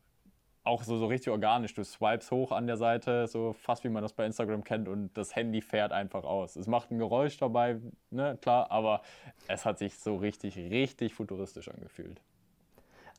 auch 0.68 0.84
so, 0.84 0.98
so 0.98 1.08
richtig 1.08 1.32
organisch. 1.32 1.74
Du 1.74 1.84
swipes 1.84 2.30
hoch 2.30 2.52
an 2.52 2.68
der 2.68 2.78
Seite, 2.78 3.28
so 3.28 3.54
fast 3.54 3.84
wie 3.84 3.90
man 3.90 4.04
das 4.04 4.14
bei 4.14 4.26
Instagram 4.26 4.64
kennt 4.64 4.88
und 4.88 5.18
das 5.18 5.36
Handy 5.36 5.62
fährt 5.62 5.92
einfach 5.92 6.24
aus. 6.24 6.56
Es 6.56 6.68
macht 6.68 6.92
ein 6.92 7.00
Geräusch 7.00 7.38
dabei, 7.38 7.78
ne, 8.12 8.38
klar, 8.42 8.70
aber 8.70 9.02
es 9.48 9.66
hat 9.66 9.80
sich 9.80 9.98
so 9.98 10.18
richtig, 10.18 10.58
richtig 10.58 11.16
futuristisch 11.16 11.70
angefühlt. 11.70 12.22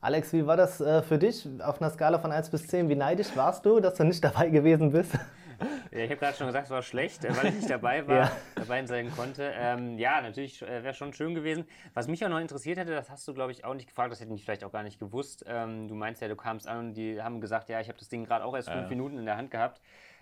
Alex, 0.00 0.32
wie 0.32 0.46
war 0.46 0.56
das 0.56 0.80
äh, 0.80 1.02
für 1.02 1.18
dich 1.18 1.48
auf 1.60 1.82
einer 1.82 1.90
Skala 1.90 2.20
von 2.20 2.30
1 2.30 2.50
bis 2.50 2.68
10? 2.68 2.88
Wie 2.88 2.94
neidisch 2.94 3.36
warst 3.36 3.66
du, 3.66 3.80
dass 3.80 3.94
du 3.94 4.04
nicht 4.04 4.22
dabei 4.22 4.48
gewesen 4.48 4.92
bist? 4.92 5.12
Ja, 5.90 5.98
ich 5.98 6.10
habe 6.10 6.16
gerade 6.16 6.36
schon 6.36 6.46
gesagt, 6.46 6.66
es 6.66 6.70
war 6.70 6.82
schlecht, 6.82 7.24
äh, 7.24 7.36
weil 7.36 7.46
ich 7.46 7.54
nicht 7.54 7.70
dabei 7.70 8.06
war, 8.06 8.16
ja. 8.16 8.32
dabei 8.54 8.84
sein 8.86 9.10
konnte. 9.10 9.52
Ähm, 9.56 9.98
ja, 9.98 10.20
natürlich 10.20 10.62
äh, 10.62 10.82
wäre 10.82 10.94
schon 10.94 11.12
schön 11.12 11.34
gewesen. 11.34 11.64
Was 11.94 12.08
mich 12.08 12.24
auch 12.24 12.28
noch 12.28 12.40
interessiert 12.40 12.78
hätte, 12.78 12.92
das 12.92 13.10
hast 13.10 13.26
du, 13.26 13.34
glaube 13.34 13.52
ich, 13.52 13.64
auch 13.64 13.74
nicht 13.74 13.88
gefragt, 13.88 14.12
das 14.12 14.20
hätte 14.20 14.32
ich 14.34 14.44
vielleicht 14.44 14.64
auch 14.64 14.72
gar 14.72 14.82
nicht 14.82 14.98
gewusst. 14.98 15.44
Ähm, 15.48 15.88
du 15.88 15.94
meinst 15.94 16.22
ja, 16.22 16.28
du 16.28 16.36
kamst 16.36 16.68
an 16.68 16.78
und 16.78 16.94
die 16.94 17.20
haben 17.22 17.40
gesagt, 17.40 17.68
ja, 17.68 17.80
ich 17.80 17.88
habe 17.88 17.98
das 17.98 18.08
Ding 18.08 18.24
gerade 18.24 18.44
auch 18.44 18.54
erst 18.54 18.70
fünf 18.70 18.82
ja. 18.82 18.88
Minuten 18.88 19.18
in 19.18 19.24
der 19.24 19.36
Hand 19.36 19.50
gehabt. 19.50 19.80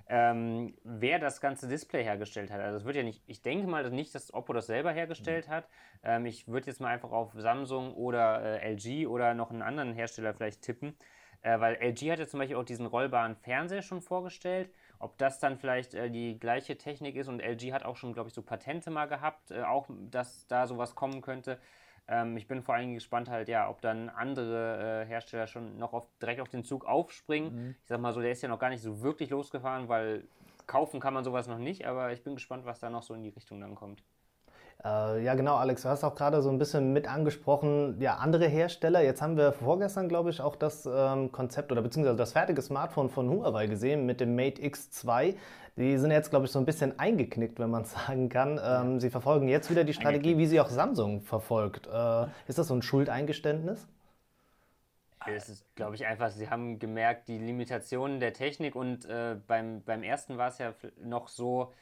Ähm, 0.09 0.75
wer 0.85 1.19
das 1.19 1.41
ganze 1.41 1.67
Display 1.67 2.05
hergestellt 2.05 2.53
hat. 2.53 2.61
Also 2.61 2.79
es 2.79 2.85
wird 2.85 2.95
ja 2.95 3.03
nicht, 3.03 3.25
ich 3.27 3.43
denke 3.43 3.67
mal 3.67 3.91
nicht, 3.91 4.15
dass 4.15 4.33
Oppo 4.33 4.53
das 4.53 4.67
selber 4.67 4.93
hergestellt 4.93 5.49
mhm. 5.49 5.53
hat. 5.53 5.69
Ähm, 6.05 6.27
ich 6.27 6.47
würde 6.47 6.69
jetzt 6.69 6.81
mal 6.81 6.89
einfach 6.89 7.11
auf 7.11 7.33
Samsung 7.37 7.93
oder 7.95 8.63
äh, 8.63 8.73
LG 8.73 9.09
oder 9.09 9.35
noch 9.35 9.51
einen 9.51 9.63
anderen 9.63 9.93
Hersteller 9.95 10.33
vielleicht 10.33 10.63
tippen. 10.63 10.97
Äh, 11.43 11.59
weil 11.59 11.75
LG 11.77 12.13
hat 12.13 12.21
ja 12.21 12.27
zum 12.27 12.39
Beispiel 12.39 12.57
auch 12.57 12.65
diesen 12.65 12.87
rollbaren 12.87 13.35
Fernseher 13.35 13.83
schon 13.83 14.01
vorgestellt 14.01 14.71
ob 14.99 15.19
das 15.19 15.39
dann 15.39 15.57
vielleicht 15.59 15.95
äh, 15.95 16.11
die 16.11 16.39
gleiche 16.39 16.77
Technik 16.77 17.17
ist 17.17 17.29
und 17.29 17.41
LG 17.41 17.73
hat 17.73 17.85
auch 17.85 17.97
schon, 17.97 18.13
glaube 18.13 18.29
ich, 18.29 18.35
so 18.35 18.43
Patente 18.43 18.91
mal 18.91 19.07
gehabt, 19.07 19.51
äh, 19.51 19.63
auch 19.63 19.89
dass 20.11 20.47
da 20.47 20.67
sowas 20.67 20.95
kommen 20.95 21.21
könnte. 21.21 21.59
Ähm, 22.09 22.37
ich 22.37 22.47
bin 22.47 22.63
vor 22.63 22.75
allem 22.75 22.95
gespannt 22.95 23.29
halt, 23.29 23.49
ja, 23.49 23.69
ob 23.69 23.81
dann 23.81 24.09
andere 24.09 25.03
äh, 25.03 25.07
Hersteller 25.07 25.47
schon 25.47 25.79
noch 25.79 25.93
auf, 25.93 26.07
direkt 26.21 26.41
auf 26.41 26.49
den 26.49 26.65
Zug 26.65 26.85
aufspringen. 26.85 27.55
Mhm. 27.55 27.75
Ich 27.83 27.89
sag 27.89 28.01
mal 28.01 28.13
so, 28.13 28.21
der 28.21 28.31
ist 28.31 28.43
ja 28.43 28.49
noch 28.49 28.59
gar 28.59 28.71
nicht 28.71 28.83
so 28.83 29.03
wirklich 29.03 29.31
losgefahren, 29.31 29.89
weil 29.89 30.25
kaufen 30.67 31.01
kann 31.01 31.15
man 31.15 31.25
sowas 31.25 31.47
noch 31.47 31.59
nicht, 31.59 31.87
aber 31.87 32.13
ich 32.13 32.23
bin 32.23 32.35
gespannt, 32.35 32.65
was 32.65 32.81
da 32.81 32.91
noch 32.91 33.03
so 33.03 33.15
in 33.15 33.23
die 33.23 33.29
Richtung 33.31 33.61
dann 33.61 33.75
kommt. 33.75 34.03
Äh, 34.87 35.25
ja, 35.25 35.35
genau, 35.35 35.57
Alex, 35.57 35.83
du 35.83 35.89
hast 35.89 36.05
auch 36.05 36.15
gerade 36.15 36.43
so 36.43 36.49
ein 36.49 36.59
bisschen 36.59 36.93
mit 36.93 37.09
angesprochen, 37.09 38.01
ja, 38.01 38.17
andere 38.17 38.47
Hersteller. 38.47 39.03
Jetzt 39.03 39.21
haben 39.21 39.37
wir 39.37 39.53
vorgestern, 39.53 40.09
glaube 40.09 40.31
ich, 40.31 40.41
auch 40.41 40.55
das 40.55 40.87
ähm, 40.87 41.33
Konzept 41.33 41.73
oder 41.73 41.83
beziehungsweise 41.83 42.17
das 42.17 42.33
fertige 42.33 42.63
Smartphone 42.63 43.11
von 43.11 43.29
Huawei 43.29 43.67
gesehen 43.67 44.07
mit 44.07 44.21
dem 44.21 44.37
Mate 44.37 44.63
X2. 44.63 45.35
Die 45.77 45.99
sind 45.99 46.13
jetzt, 46.13 46.31
glaube 46.31 46.47
ich, 46.47 46.53
so 46.53 46.61
ein 46.61 46.65
bisschen 46.65 46.99
eingeknickt, 47.01 47.59
wenn 47.59 47.71
man 47.71 47.85
sagen 48.07 48.29
kann. 48.29 48.61
Ähm, 48.63 49.01
sie 49.01 49.11
verfolgen 49.11 49.49
jetzt 49.49 49.71
wieder 49.71 49.83
die 49.83 49.93
Strategie, 49.93 50.39
wie 50.39 50.47
sie 50.47 50.61
auch 50.61 50.69
Samsung 50.69 51.21
verfolgt. 51.23 51.89
Äh, 51.89 52.27
ist 52.47 52.59
das 52.59 52.69
so 52.69 52.75
ein 52.75 52.83
Schuldeingeständnis? 52.83 53.89
Es 55.27 55.49
ist, 55.49 55.75
glaube 55.75 55.97
ich, 55.97 56.07
einfach, 56.07 56.31
sie 56.31 56.49
haben 56.49 56.79
gemerkt, 56.79 57.27
die 57.27 57.39
Limitationen 57.39 58.21
der 58.21 58.33
Technik 58.33 58.77
und 58.77 59.05
äh, 59.07 59.35
beim, 59.49 59.83
beim 59.83 60.05
ersten 60.05 60.39
war 60.39 60.51
es 60.51 60.59
ja 60.59 60.73
noch 61.03 61.27
so, 61.27 61.73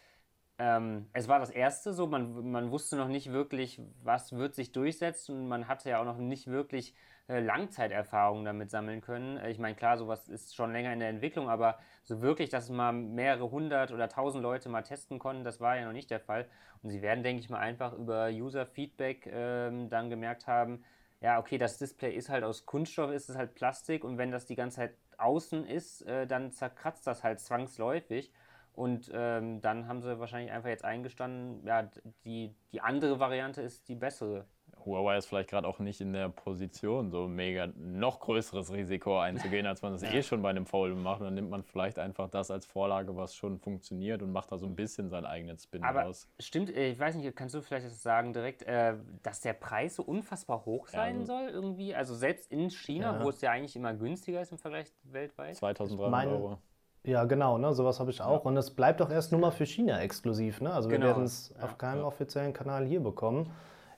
ähm, 0.59 1.09
es 1.13 1.29
war 1.29 1.39
das 1.41 1.51
erste 1.51 1.93
so, 1.93 2.07
man, 2.07 2.51
man 2.51 2.71
wusste 2.71 2.97
noch 2.97 3.09
nicht 3.09 3.33
wirklich, 3.33 3.81
was 4.03 4.33
wird 4.33 4.55
sich 4.55 4.73
durchsetzen 4.73 5.37
und 5.37 5.49
man 5.49 5.69
hatte 5.69 5.91
ja 5.91 6.01
auch 6.01 6.05
noch 6.05 6.19
nicht 6.19 6.47
wirklich 6.47 6.95
äh, 7.29 7.41
Langzeiterfahrungen 7.41 8.45
damit 8.45 8.71
sammeln 8.71 9.01
können. 9.01 9.37
Äh, 9.39 9.51
ich 9.51 9.59
meine, 9.59 9.75
klar, 9.75 9.97
sowas 9.99 10.29
ist 10.29 10.55
schon 10.55 10.73
länger 10.73 10.93
in 10.93 11.01
der 11.01 11.09
Entwicklung, 11.09 11.49
aber 11.49 11.79
so 12.03 12.21
wirklich, 12.23 12.51
dass 12.51 12.69
mal 12.71 12.93
mehrere 12.93 13.51
hundert 13.51 13.93
oder 13.93 14.09
tausend 14.09 14.43
Leute 14.43 14.69
mal 14.69 14.83
testen 14.83 15.19
konnten, 15.19 15.43
das 15.45 15.61
war 15.61 15.77
ja 15.77 15.87
noch 15.87 15.93
nicht 15.93 16.11
der 16.11 16.21
Fall. 16.21 16.49
Und 16.83 16.91
sie 16.91 17.03
werden, 17.03 17.25
denke 17.25 17.41
ich 17.41 17.51
mal, 17.51 17.61
einfach 17.61 17.95
über 17.95 18.29
User-Feedback 18.29 19.27
ähm, 19.33 19.89
dann 19.89 20.11
gemerkt 20.11 20.47
haben, 20.47 20.85
ja, 21.21 21.39
okay, 21.39 21.57
das 21.59 21.79
Display 21.79 22.15
ist 22.15 22.29
halt 22.29 22.45
aus 22.45 22.67
Kunststoff, 22.67 23.11
ist 23.11 23.31
es 23.31 23.37
halt 23.37 23.55
Plastik 23.55 24.05
und 24.05 24.19
wenn 24.19 24.31
das 24.31 24.45
die 24.47 24.57
ganze 24.57 24.77
Zeit 24.77 24.95
außen 25.17 25.67
ist, 25.67 26.03
äh, 26.03 26.27
dann 26.27 26.53
zerkratzt 26.53 27.07
das 27.07 27.25
halt 27.25 27.41
zwangsläufig. 27.41 28.31
Und 28.75 29.11
ähm, 29.15 29.61
dann 29.61 29.87
haben 29.87 30.03
sie 30.03 30.19
wahrscheinlich 30.19 30.51
einfach 30.51 30.69
jetzt 30.69 30.85
eingestanden, 30.85 31.65
ja, 31.65 31.89
die, 32.25 32.55
die 32.73 32.81
andere 32.81 33.21
Variante 33.21 33.63
ist 33.63 33.89
die 33.89 33.95
bessere. 33.95 34.47
Huawei 34.85 35.17
ist 35.17 35.27
vielleicht 35.27 35.49
gerade 35.49 35.67
auch 35.67 35.79
nicht 35.79 36.01
in 36.01 36.13
der 36.13 36.29
Position, 36.29 37.11
so 37.11 37.27
mega 37.29 37.69
noch 37.77 38.21
größeres 38.21 38.73
Risiko 38.73 39.19
einzugehen, 39.19 39.67
als 39.67 39.83
man 39.83 39.93
das 39.93 40.03
ja. 40.03 40.13
eh 40.13 40.23
schon 40.23 40.43
bei 40.43 40.51
einem 40.51 40.67
Fold 40.67 40.97
macht. 40.97 41.21
Und 41.21 41.27
dann 41.27 41.35
nimmt 41.35 41.51
man 41.51 41.63
vielleicht 41.63 41.99
einfach 41.99 42.29
das 42.29 42.51
als 42.51 42.67
Vorlage, 42.67 43.17
was 43.17 43.35
schon 43.35 43.59
funktioniert 43.59 44.23
und 44.23 44.33
macht 44.33 44.53
da 44.53 44.59
so 44.59 44.67
ein 44.67 44.75
bisschen 44.75 45.09
seinen 45.09 45.27
eigenen 45.27 45.59
Spin 45.59 45.83
Aber 45.85 46.03
raus. 46.03 46.29
Stimmt, 46.41 46.75
äh, 46.75 46.91
ich 46.91 46.99
weiß 46.99 47.15
nicht, 47.15 47.37
kannst 47.37 47.55
du 47.55 47.63
vielleicht 47.63 47.87
das 47.87 48.03
sagen 48.03 48.33
direkt, 48.33 48.63
äh, 48.65 48.95
dass 49.23 49.41
der 49.41 49.55
Preis 49.55 49.97
so 49.97 50.03
unfassbar 50.03 50.65
hoch 50.65 50.89
sein 50.89 51.21
ja. 51.21 51.27
soll 51.27 51.49
irgendwie? 51.49 51.95
Also 51.95 52.15
selbst 52.15 52.51
in 52.51 52.71
China, 52.71 53.19
ja. 53.19 53.25
wo 53.25 53.31
es 53.31 53.41
ja 53.41 53.53
eigentlich 53.53 53.77
immer 53.77 53.95
günstiger 53.95 54.41
ist 54.41 54.53
im 54.53 54.59
Vergleich 54.59 54.93
weltweit? 55.05 55.57
2300 55.57 56.27
Euro. 56.27 56.59
Ja, 57.07 57.25
genau, 57.25 57.59
ne? 57.59 57.75
sowas 57.75 58.01
habe 58.01 58.11
ich 58.11 58.23
auch. 58.23 58.45
Ja. 58.45 58.51
Und 58.51 58.57
es 58.57 58.71
bleibt 58.71 59.03
auch 59.03 59.11
erst 59.11 59.31
nur 59.31 59.41
mal 59.41 59.51
für 59.51 59.67
China 59.67 60.01
exklusiv. 60.01 60.61
Ne? 60.61 60.73
Also 60.73 60.89
genau. 60.89 61.03
wir 61.03 61.09
werden 61.09 61.25
es 61.25 61.53
ja, 61.57 61.65
auf 61.65 61.77
keinem 61.77 62.01
ja. 62.01 62.07
offiziellen 62.07 62.53
Kanal 62.55 62.87
hier 62.87 63.01
bekommen. 63.01 63.51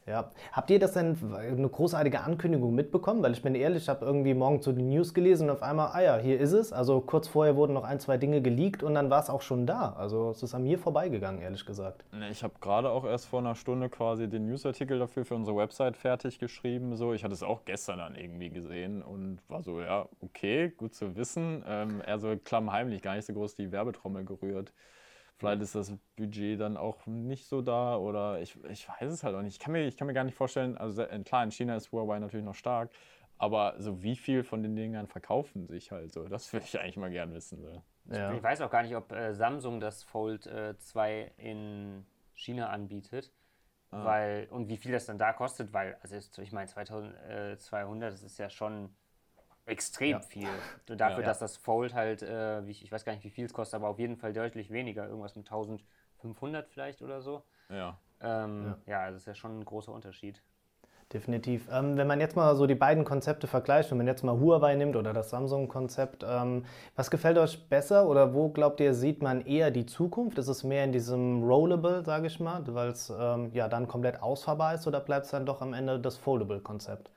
Ja. 0.06 0.30
Habt 0.52 0.70
ihr 0.70 0.78
das 0.78 0.92
denn 0.92 1.16
eine 1.34 1.68
großartige 1.68 2.20
Ankündigung 2.20 2.74
mitbekommen? 2.74 3.22
Weil 3.24 3.32
ich 3.32 3.42
bin 3.42 3.56
ehrlich, 3.56 3.82
ich 3.82 3.88
habe 3.88 4.04
irgendwie 4.04 4.34
morgen 4.34 4.62
so 4.62 4.70
die 4.70 4.82
News 4.82 5.14
gelesen 5.14 5.50
und 5.50 5.56
auf 5.56 5.62
einmal, 5.62 5.90
ah 5.92 6.00
ja, 6.00 6.16
hier 6.16 6.38
ist 6.38 6.52
es. 6.52 6.72
Also 6.72 7.00
kurz 7.00 7.26
vorher 7.26 7.56
wurden 7.56 7.72
noch 7.72 7.82
ein, 7.82 7.98
zwei 7.98 8.16
Dinge 8.16 8.40
geleakt 8.40 8.84
und 8.84 8.94
dann 8.94 9.10
war 9.10 9.20
es 9.20 9.28
auch 9.28 9.42
schon 9.42 9.66
da. 9.66 9.94
Also 9.98 10.30
es 10.30 10.42
ist 10.44 10.54
an 10.54 10.62
mir 10.62 10.78
vorbeigegangen, 10.78 11.42
ehrlich 11.42 11.66
gesagt. 11.66 12.04
Ich 12.30 12.44
habe 12.44 12.54
gerade 12.60 12.90
auch 12.90 13.04
erst 13.04 13.26
vor 13.26 13.40
einer 13.40 13.56
Stunde 13.56 13.88
quasi 13.88 14.28
den 14.28 14.46
Newsartikel 14.46 14.98
dafür 15.00 15.24
für 15.24 15.34
unsere 15.34 15.56
Website 15.56 15.96
fertig 15.96 16.38
geschrieben. 16.38 16.94
So. 16.94 17.12
Ich 17.12 17.24
hatte 17.24 17.34
es 17.34 17.42
auch 17.42 17.64
gestern 17.64 17.98
dann 17.98 18.14
irgendwie 18.14 18.50
gesehen 18.50 19.02
und 19.02 19.40
war 19.48 19.62
so, 19.62 19.80
ja, 19.80 20.08
okay, 20.20 20.68
gut 20.76 20.94
zu 20.94 21.16
wissen. 21.16 21.64
Ähm, 21.66 22.00
eher 22.06 22.20
so 22.20 22.36
klammheimlich, 22.36 23.02
gar 23.02 23.16
nicht 23.16 23.26
so 23.26 23.32
groß 23.32 23.56
die 23.56 23.72
Werbetrommel 23.72 24.24
gerührt. 24.24 24.72
Vielleicht 25.38 25.60
ist 25.60 25.74
das 25.74 25.92
Budget 26.16 26.58
dann 26.60 26.76
auch 26.76 27.06
nicht 27.06 27.46
so 27.46 27.60
da 27.60 27.96
oder 27.96 28.40
ich, 28.40 28.56
ich 28.70 28.88
weiß 28.88 29.12
es 29.12 29.22
halt 29.22 29.34
auch 29.34 29.42
nicht. 29.42 29.54
Ich 29.54 29.58
kann, 29.58 29.72
mir, 29.72 29.86
ich 29.86 29.96
kann 29.96 30.06
mir 30.06 30.14
gar 30.14 30.24
nicht 30.24 30.36
vorstellen, 30.36 30.78
also 30.78 31.04
klar, 31.24 31.44
in 31.44 31.50
China 31.50 31.76
ist 31.76 31.92
Huawei 31.92 32.18
natürlich 32.18 32.46
noch 32.46 32.54
stark, 32.54 32.90
aber 33.36 33.74
so 33.78 34.02
wie 34.02 34.16
viel 34.16 34.44
von 34.44 34.62
den 34.62 34.74
Dingern 34.76 35.06
verkaufen 35.06 35.66
sich 35.66 35.92
halt 35.92 36.12
so? 36.12 36.26
Das 36.26 36.52
würde 36.52 36.64
ich 36.64 36.80
eigentlich 36.80 36.96
mal 36.96 37.10
gern 37.10 37.34
wissen. 37.34 37.60
So. 37.60 37.82
Ja. 38.14 38.32
Ich 38.32 38.42
weiß 38.42 38.62
auch 38.62 38.70
gar 38.70 38.82
nicht, 38.82 38.96
ob 38.96 39.12
äh, 39.12 39.34
Samsung 39.34 39.78
das 39.78 40.02
Fold 40.04 40.46
äh, 40.46 40.78
2 40.78 41.32
in 41.36 42.06
China 42.32 42.70
anbietet. 42.70 43.32
Ah. 43.90 44.04
Weil, 44.04 44.48
und 44.50 44.68
wie 44.68 44.76
viel 44.76 44.92
das 44.92 45.06
dann 45.06 45.18
da 45.18 45.32
kostet, 45.32 45.72
weil, 45.72 45.96
also 46.02 46.16
ich 46.40 46.52
meine, 46.52 46.66
2200, 46.66 48.12
das 48.12 48.22
ist 48.22 48.38
ja 48.38 48.50
schon 48.50 48.94
extrem 49.66 50.10
ja. 50.10 50.20
viel. 50.20 50.48
Dafür, 50.86 51.20
ja, 51.20 51.26
dass 51.26 51.40
das 51.40 51.56
Fold 51.56 51.94
halt, 51.94 52.22
äh, 52.22 52.62
ich, 52.66 52.82
ich 52.82 52.90
weiß 52.90 53.04
gar 53.04 53.12
nicht, 53.12 53.24
wie 53.24 53.30
viel 53.30 53.44
es 53.44 53.52
kostet, 53.52 53.74
aber 53.76 53.88
auf 53.88 53.98
jeden 53.98 54.16
Fall 54.16 54.32
deutlich 54.32 54.70
weniger. 54.70 55.06
Irgendwas 55.06 55.36
mit 55.36 55.46
1500 55.46 56.68
vielleicht 56.68 57.02
oder 57.02 57.20
so. 57.20 57.42
Ja. 57.68 57.98
Ähm, 58.20 58.76
ja. 58.86 58.92
ja, 58.92 59.00
also 59.00 59.16
ist 59.16 59.26
ja 59.26 59.34
schon 59.34 59.58
ein 59.58 59.64
großer 59.64 59.92
Unterschied. 59.92 60.40
Definitiv. 61.12 61.68
Ähm, 61.70 61.96
wenn 61.96 62.08
man 62.08 62.18
jetzt 62.18 62.34
mal 62.34 62.56
so 62.56 62.66
die 62.66 62.74
beiden 62.74 63.04
Konzepte 63.04 63.46
vergleicht, 63.46 63.90
wenn 63.92 63.98
man 63.98 64.08
jetzt 64.08 64.24
mal 64.24 64.40
Huawei 64.40 64.74
nimmt 64.74 64.96
oder 64.96 65.12
das 65.12 65.30
Samsung-Konzept, 65.30 66.24
ähm, 66.28 66.64
was 66.96 67.12
gefällt 67.12 67.38
euch 67.38 67.68
besser 67.68 68.08
oder 68.08 68.34
wo 68.34 68.48
glaubt 68.48 68.80
ihr, 68.80 68.92
sieht 68.92 69.22
man 69.22 69.40
eher 69.46 69.70
die 69.70 69.86
Zukunft? 69.86 70.36
Ist 70.38 70.48
es 70.48 70.64
mehr 70.64 70.82
in 70.82 70.90
diesem 70.90 71.44
Rollable, 71.44 72.04
sage 72.04 72.26
ich 72.26 72.40
mal, 72.40 72.62
weil 72.74 72.88
es 72.88 73.12
ähm, 73.16 73.52
ja 73.52 73.68
dann 73.68 73.86
komplett 73.86 74.20
ausfahrbar 74.20 74.74
ist 74.74 74.88
oder 74.88 74.98
bleibt 74.98 75.26
es 75.26 75.30
dann 75.30 75.46
doch 75.46 75.62
am 75.62 75.74
Ende 75.74 76.00
das 76.00 76.16
Foldable-Konzept? 76.16 77.12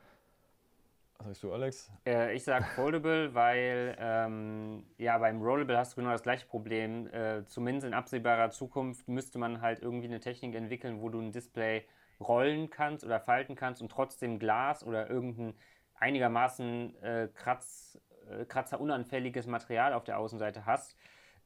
Was 1.19 1.27
sagst 1.27 1.43
du, 1.43 1.53
Alex? 1.53 1.91
Äh, 2.05 2.33
ich 2.33 2.45
sage 2.45 2.63
Foldable, 2.63 3.33
weil 3.33 3.95
ähm, 3.99 4.85
ja, 4.97 5.17
beim 5.17 5.41
Rollable 5.41 5.77
hast 5.77 5.91
du 5.91 5.97
genau 5.97 6.11
das 6.11 6.23
gleiche 6.23 6.47
Problem. 6.47 7.07
Äh, 7.07 7.45
zumindest 7.45 7.85
in 7.85 7.93
absehbarer 7.93 8.51
Zukunft 8.51 9.05
müsste 9.09 9.37
man 9.37 9.61
halt 9.61 9.81
irgendwie 9.81 10.07
eine 10.07 10.21
Technik 10.21 10.55
entwickeln, 10.55 11.01
wo 11.01 11.09
du 11.09 11.19
ein 11.19 11.33
Display 11.33 11.85
rollen 12.21 12.69
kannst 12.69 13.03
oder 13.03 13.19
falten 13.19 13.55
kannst 13.55 13.81
und 13.81 13.91
trotzdem 13.91 14.39
Glas 14.39 14.81
oder 14.81 15.09
irgendein 15.09 15.55
einigermaßen 15.95 16.95
äh, 17.03 17.27
kratz, 17.33 17.99
äh, 18.29 18.45
kratzerunanfälliges 18.45 19.45
Material 19.45 19.91
auf 19.91 20.05
der 20.05 20.19
Außenseite 20.19 20.65
hast. 20.65 20.95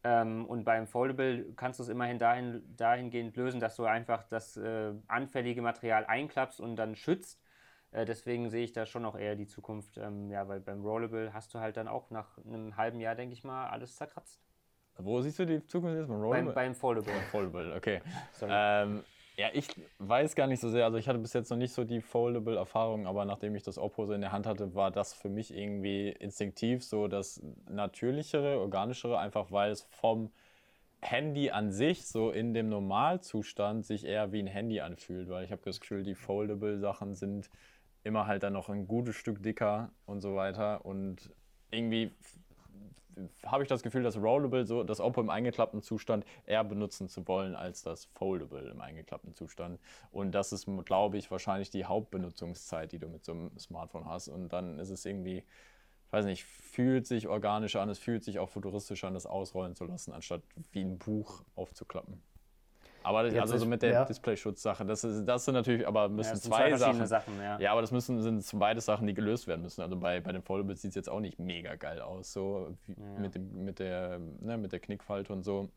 Ähm, 0.03 0.45
und 0.45 0.65
beim 0.65 0.86
Foldable 0.86 1.51
kannst 1.55 1.79
du 1.79 1.83
es 1.83 1.89
immerhin 1.89 2.19
dahin, 2.19 2.62
dahingehend 2.77 3.36
lösen, 3.38 3.59
dass 3.59 3.75
du 3.75 3.86
einfach 3.86 4.23
das 4.29 4.55
äh, 4.55 4.93
anfällige 5.07 5.63
Material 5.63 6.05
einklappst 6.05 6.62
und 6.62 6.75
dann 6.75 6.95
schützt. 6.95 7.42
Äh, 7.93 8.06
deswegen 8.06 8.49
sehe 8.49 8.63
ich 8.63 8.73
da 8.73 8.86
schon 8.86 9.06
auch 9.06 9.17
eher 9.17 9.36
die 9.36 9.47
Zukunft. 9.47 9.97
Ähm, 9.97 10.29
ja, 10.32 10.47
weil 10.47 10.60
beim 10.60 10.84
Rollable 10.84 11.34
hast 11.34 11.53
du 11.53 11.60
halt 11.60 11.77
dann 11.77 11.88
auch 11.88 12.10
nach 12.10 12.38
einem 12.39 12.75
halben 12.75 12.99
Jahr, 12.99 13.15
denke 13.15 13.34
ich 13.34 13.43
mal, 13.43 13.67
alles 13.67 13.95
zerkratzt. 13.95 14.41
Wo 14.97 15.21
siehst 15.21 15.39
du 15.39 15.45
die 15.45 15.65
Zukunft 15.65 15.97
jetzt? 15.97 16.08
Beim, 16.08 16.21
Rollable? 16.21 16.53
beim 16.53 16.75
Foldable. 16.75 17.13
Beim 17.13 17.23
Foldable, 17.23 17.75
okay. 17.75 18.01
Ähm, 18.41 19.03
ja, 19.36 19.47
ich 19.51 19.67
weiß 19.97 20.36
gar 20.36 20.45
nicht 20.45 20.60
so 20.60 20.69
sehr. 20.69 20.86
Also 20.86 20.97
ich 20.97 21.08
hatte 21.08 21.17
bis 21.17 21.34
jetzt 21.34 21.49
noch 21.49 21.58
nicht 21.58 21.73
so 21.73 21.84
die 21.84 22.01
Foldable-Erfahrung, 22.01 23.08
aber 23.08 23.25
nachdem 23.25 23.56
ich 23.56 23.63
das 23.63 23.79
Oppo 23.79 24.06
so 24.06 24.13
in 24.13 24.21
der 24.21 24.32
Hand 24.32 24.45
hatte, 24.45 24.75
war 24.75 24.91
das 24.91 25.13
für 25.13 25.29
mich 25.29 25.56
irgendwie 25.56 26.10
instinktiv 26.10 26.84
so 26.84 27.08
das 27.08 27.41
natürlichere, 27.67 28.60
organischere, 28.60 29.17
einfach 29.17 29.51
weil 29.51 29.71
es 29.71 29.82
vom 29.89 30.32
Handy 31.01 31.49
an 31.49 31.71
sich 31.71 32.08
so 32.08 32.29
in 32.29 32.53
dem 32.53 32.69
Normalzustand 32.69 33.86
sich 33.86 34.06
eher 34.06 34.32
wie 34.32 34.39
ein 34.39 34.47
Handy 34.47 34.82
anfühlt, 34.82 35.29
weil 35.29 35.43
ich 35.45 35.51
habe 35.51 35.62
das 35.65 35.79
Gefühl, 35.79 36.03
die 36.03 36.15
Foldable-Sachen 36.15 37.15
sind 37.15 37.49
immer 38.04 38.28
halt 38.28 38.44
dann 38.44 38.54
noch 38.54 38.70
ein 38.70 38.88
gutes 38.88 39.16
Stück 39.16 39.42
dicker 39.42 39.92
und 40.06 40.22
so 40.22 40.36
weiter 40.36 40.86
und 40.86 41.32
irgendwie 41.72 42.12
habe 43.46 43.63
ich 43.63 43.70
das 43.70 43.84
Gefühl, 43.84 44.04
dass 44.04 44.18
Rollable, 44.18 44.66
so 44.66 44.84
das 44.84 45.00
Oppo 45.00 45.22
im 45.22 45.30
eingeklappten 45.30 45.82
Zustand, 45.82 46.26
eher 46.46 46.63
benutzen 46.63 47.08
zu 47.08 47.28
wollen 47.28 47.56
als 47.56 47.84
das 47.84 48.06
Foldable 48.06 48.70
im 48.70 48.82
eingeklappten 48.82 49.34
Zustand. 49.36 49.80
Und 50.12 50.32
das 50.34 50.52
ist, 50.52 50.68
glaube 50.86 51.18
ich, 51.18 51.30
wahrscheinlich 51.30 51.70
die 51.70 51.86
Hauptbenutzungszeit, 51.86 52.92
die 52.92 53.00
du 53.00 53.08
mit 53.08 53.24
so 53.24 53.34
einem 53.34 53.58
Smartphone 53.58 54.06
hast. 54.06 54.28
Und 54.30 54.50
dann 54.50 54.80
ist 54.80 54.89
es 54.89 55.06
irgendwie, 55.06 55.44
weiß 56.12 56.26
nicht, 56.26 56.44
fühlt 56.44 57.08
sich 57.08 57.28
organischer 57.28 57.82
an, 57.82 57.89
es 57.89 58.00
fühlt 58.00 58.24
sich 58.24 58.39
auch 58.39 58.50
futuristischer 58.50 59.08
an, 59.08 59.13
das 59.13 59.26
ausrollen 59.26 59.76
zu 59.76 59.86
lassen, 59.86 60.13
anstatt 60.13 60.42
wie 60.72 60.82
ein 60.82 60.98
Buch 60.98 61.44
aufzuklappen. 61.56 62.22
Aber 63.04 63.24
das, 63.24 63.36
also 63.36 63.58
so 63.58 63.66
mit 63.66 63.82
der 63.82 63.92
ja. 63.92 64.06
Display-Schutzsache, 64.06 64.86
das, 64.86 65.04
ist, 65.04 65.26
das 65.26 65.46
sind 65.46 65.54
natürlich, 65.54 65.88
aber 65.88 66.10
müssen 66.10 66.36
ja, 66.36 66.39
zwei, 66.42 66.70
zwei 66.70 66.78
Sachen. 66.78 67.06
Sachen 67.06 67.38
ja. 67.42 67.60
ja. 67.60 67.72
aber 67.72 67.82
das 67.82 67.92
müssen 67.92 68.22
sind 68.22 68.60
beide 68.60 68.82
Sachen, 68.82 69.08
die 69.08 69.13
gelöst 69.13 69.48
werden 69.48 69.62
müssen. 69.62 69.82
Also 69.82 69.96
bei, 69.98 70.20
bei 70.22 70.32
den 70.32 70.42
Foldables 70.42 70.82
sieht 70.82 70.89
es 70.89 70.96
jetzt 70.96 71.10
auch 71.10 71.20
nicht 71.20 71.39
mega 71.39 71.76
geil 71.76 72.02
aus, 72.02 72.34
so 72.34 72.76
mit, 73.20 73.36
dem, 73.36 73.63
mit, 73.63 73.80
der, 73.80 74.20
ne, 74.39 74.58
mit 74.58 74.72
der 74.72 74.80
Knickfalte 74.80 75.34
und 75.34 75.44
so 75.44 75.70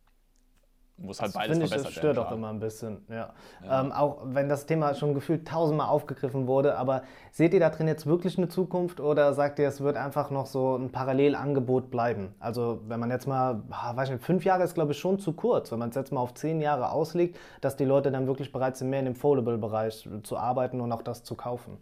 muss 0.98 1.20
halt 1.20 1.28
das 1.28 1.34
beides 1.34 1.58
verbessert 1.58 1.78
ich, 1.78 1.84
das 1.84 1.94
stört 1.94 2.18
auch 2.18 2.32
immer 2.32 2.48
ein 2.48 2.58
bisschen, 2.58 3.04
ja. 3.08 3.32
ja. 3.64 3.80
Ähm, 3.80 3.92
auch 3.92 4.18
wenn 4.24 4.48
das 4.48 4.66
Thema 4.66 4.94
schon 4.94 5.14
gefühlt 5.14 5.46
tausendmal 5.46 5.88
aufgegriffen 5.88 6.46
wurde, 6.46 6.76
aber 6.76 7.02
seht 7.32 7.52
ihr 7.52 7.60
da 7.60 7.70
drin 7.70 7.86
jetzt 7.86 8.06
wirklich 8.06 8.38
eine 8.38 8.48
Zukunft 8.48 9.00
oder 9.00 9.34
sagt 9.34 9.58
ihr, 9.58 9.68
es 9.68 9.80
wird 9.80 9.96
einfach 9.96 10.30
noch 10.30 10.46
so 10.46 10.76
ein 10.76 10.90
Parallelangebot 10.90 11.90
bleiben? 11.90 12.34
Also 12.38 12.80
wenn 12.88 12.98
man 12.98 13.10
jetzt 13.10 13.26
mal, 13.26 13.62
weiß 13.68 14.10
nicht, 14.10 14.24
fünf 14.24 14.44
Jahre 14.44 14.64
ist 14.64 14.74
glaube 14.74 14.92
ich 14.92 14.98
schon 14.98 15.18
zu 15.18 15.34
kurz, 15.34 15.70
wenn 15.70 15.78
man 15.78 15.90
es 15.90 15.96
jetzt 15.96 16.12
mal 16.12 16.20
auf 16.20 16.34
zehn 16.34 16.60
Jahre 16.60 16.90
auslegt, 16.90 17.38
dass 17.60 17.76
die 17.76 17.84
Leute 17.84 18.10
dann 18.10 18.26
wirklich 18.26 18.52
bereit 18.52 18.76
sind, 18.76 18.88
mehr 18.88 19.00
in 19.00 19.04
dem 19.06 19.16
Foldable-Bereich 19.16 20.08
zu 20.22 20.36
arbeiten 20.36 20.80
und 20.80 20.92
auch 20.92 21.02
das 21.02 21.24
zu 21.24 21.34
kaufen. 21.34 21.78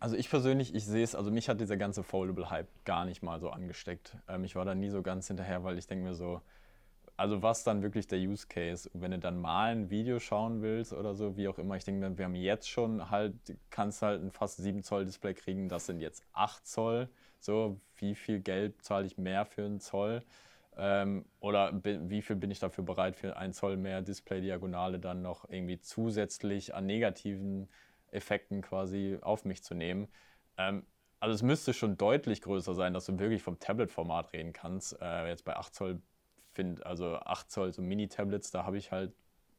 Also 0.00 0.16
ich 0.16 0.28
persönlich, 0.28 0.74
ich 0.74 0.84
sehe 0.84 1.04
es, 1.04 1.14
also 1.14 1.30
mich 1.30 1.48
hat 1.48 1.60
dieser 1.60 1.76
ganze 1.76 2.02
Foldable-Hype 2.02 2.66
gar 2.84 3.04
nicht 3.04 3.22
mal 3.22 3.38
so 3.38 3.50
angesteckt. 3.50 4.16
Ähm, 4.26 4.42
ich 4.42 4.56
war 4.56 4.64
da 4.64 4.74
nie 4.74 4.88
so 4.88 5.00
ganz 5.00 5.28
hinterher, 5.28 5.62
weil 5.62 5.78
ich 5.78 5.86
denke 5.86 6.04
mir 6.04 6.14
so, 6.14 6.40
also 7.16 7.42
was 7.42 7.64
dann 7.64 7.82
wirklich 7.82 8.06
der 8.06 8.18
Use 8.18 8.46
Case? 8.48 8.90
Wenn 8.94 9.10
du 9.12 9.18
dann 9.18 9.40
mal 9.40 9.72
ein 9.72 9.90
Video 9.90 10.18
schauen 10.18 10.62
willst 10.62 10.92
oder 10.92 11.14
so, 11.14 11.36
wie 11.36 11.48
auch 11.48 11.58
immer, 11.58 11.76
ich 11.76 11.84
denke, 11.84 12.18
wir 12.18 12.24
haben 12.24 12.34
jetzt 12.34 12.68
schon 12.68 13.10
halt, 13.10 13.34
kannst 13.70 14.02
halt 14.02 14.22
ein 14.22 14.30
fast 14.30 14.58
7 14.58 14.82
Zoll 14.82 15.04
Display 15.04 15.34
kriegen, 15.34 15.68
das 15.68 15.86
sind 15.86 16.00
jetzt 16.00 16.24
8 16.32 16.66
Zoll. 16.66 17.08
So, 17.38 17.80
wie 17.96 18.14
viel 18.14 18.40
Geld 18.40 18.82
zahle 18.82 19.06
ich 19.06 19.18
mehr 19.18 19.44
für 19.44 19.64
einen 19.64 19.80
Zoll? 19.80 20.22
Ähm, 20.76 21.26
oder 21.40 21.72
wie 21.82 22.22
viel 22.22 22.36
bin 22.36 22.50
ich 22.50 22.58
dafür 22.58 22.84
bereit, 22.84 23.16
für 23.16 23.36
ein 23.36 23.52
Zoll 23.52 23.76
mehr 23.76 24.00
Display-Diagonale 24.00 24.98
dann 24.98 25.22
noch 25.22 25.48
irgendwie 25.50 25.78
zusätzlich 25.80 26.74
an 26.74 26.86
negativen 26.86 27.68
Effekten 28.10 28.62
quasi 28.62 29.18
auf 29.20 29.44
mich 29.44 29.62
zu 29.62 29.74
nehmen? 29.74 30.08
Ähm, 30.56 30.86
also 31.20 31.34
es 31.34 31.42
müsste 31.42 31.72
schon 31.74 31.96
deutlich 31.96 32.40
größer 32.40 32.74
sein, 32.74 32.94
dass 32.94 33.06
du 33.06 33.18
wirklich 33.18 33.42
vom 33.42 33.58
Tablet-Format 33.60 34.32
reden 34.32 34.52
kannst. 34.52 35.00
Äh, 35.00 35.28
jetzt 35.28 35.44
bei 35.44 35.54
8 35.56 35.74
Zoll 35.74 36.00
finde, 36.52 36.84
also 36.86 37.16
8 37.16 37.50
Zoll, 37.50 37.72
so 37.72 37.82
Mini-Tablets, 37.82 38.50
da 38.50 38.64
habe 38.64 38.78
ich 38.78 38.92
halt 38.92 39.12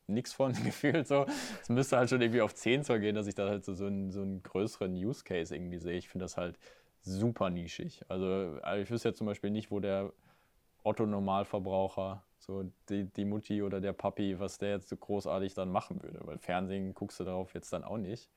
nichts 0.08 0.34
von 0.34 0.54
gefühlt 0.64 1.08
so. 1.08 1.26
Es 1.62 1.70
müsste 1.70 1.98
halt 1.98 2.10
schon 2.10 2.22
irgendwie 2.22 2.42
auf 2.42 2.54
10 2.54 2.84
Zoll 2.84 3.00
gehen, 3.00 3.16
dass 3.16 3.28
ich 3.28 3.36
da 3.36 3.48
halt 3.48 3.66
so, 3.66 3.74
so, 3.74 3.86
einen, 3.86 4.12
so 4.12 4.22
einen 4.22 4.44
größeren 4.44 4.94
Use 4.94 5.24
Case 5.24 5.56
irgendwie 5.56 5.80
sehe. 5.80 5.98
Ich 5.98 6.10
finde 6.10 6.26
das 6.26 6.38
halt 6.38 6.58
super 7.02 7.50
nischig. 7.50 8.04
Also, 8.08 8.60
also 8.62 8.82
ich 8.82 8.90
wüsste 8.90 9.10
jetzt 9.10 9.18
zum 9.18 9.28
Beispiel 9.28 9.50
nicht, 9.50 9.72
wo 9.72 9.80
der 9.80 10.12
Otto-Normalverbraucher, 10.84 12.24
so 12.40 12.70
die, 12.90 13.06
die 13.06 13.26
Mutti 13.26 13.62
oder 13.62 13.80
der 13.80 13.94
Papi, 13.94 14.40
was 14.40 14.58
der 14.58 14.72
jetzt 14.72 14.90
so 14.90 14.98
großartig 14.98 15.54
dann 15.54 15.72
machen 15.72 16.02
würde. 16.04 16.20
Weil 16.24 16.38
Fernsehen 16.38 16.94
guckst 16.94 17.20
du 17.20 17.24
darauf 17.24 17.54
jetzt 17.54 17.72
dann 17.72 17.84
auch 17.84 17.98
nicht. 17.98 18.30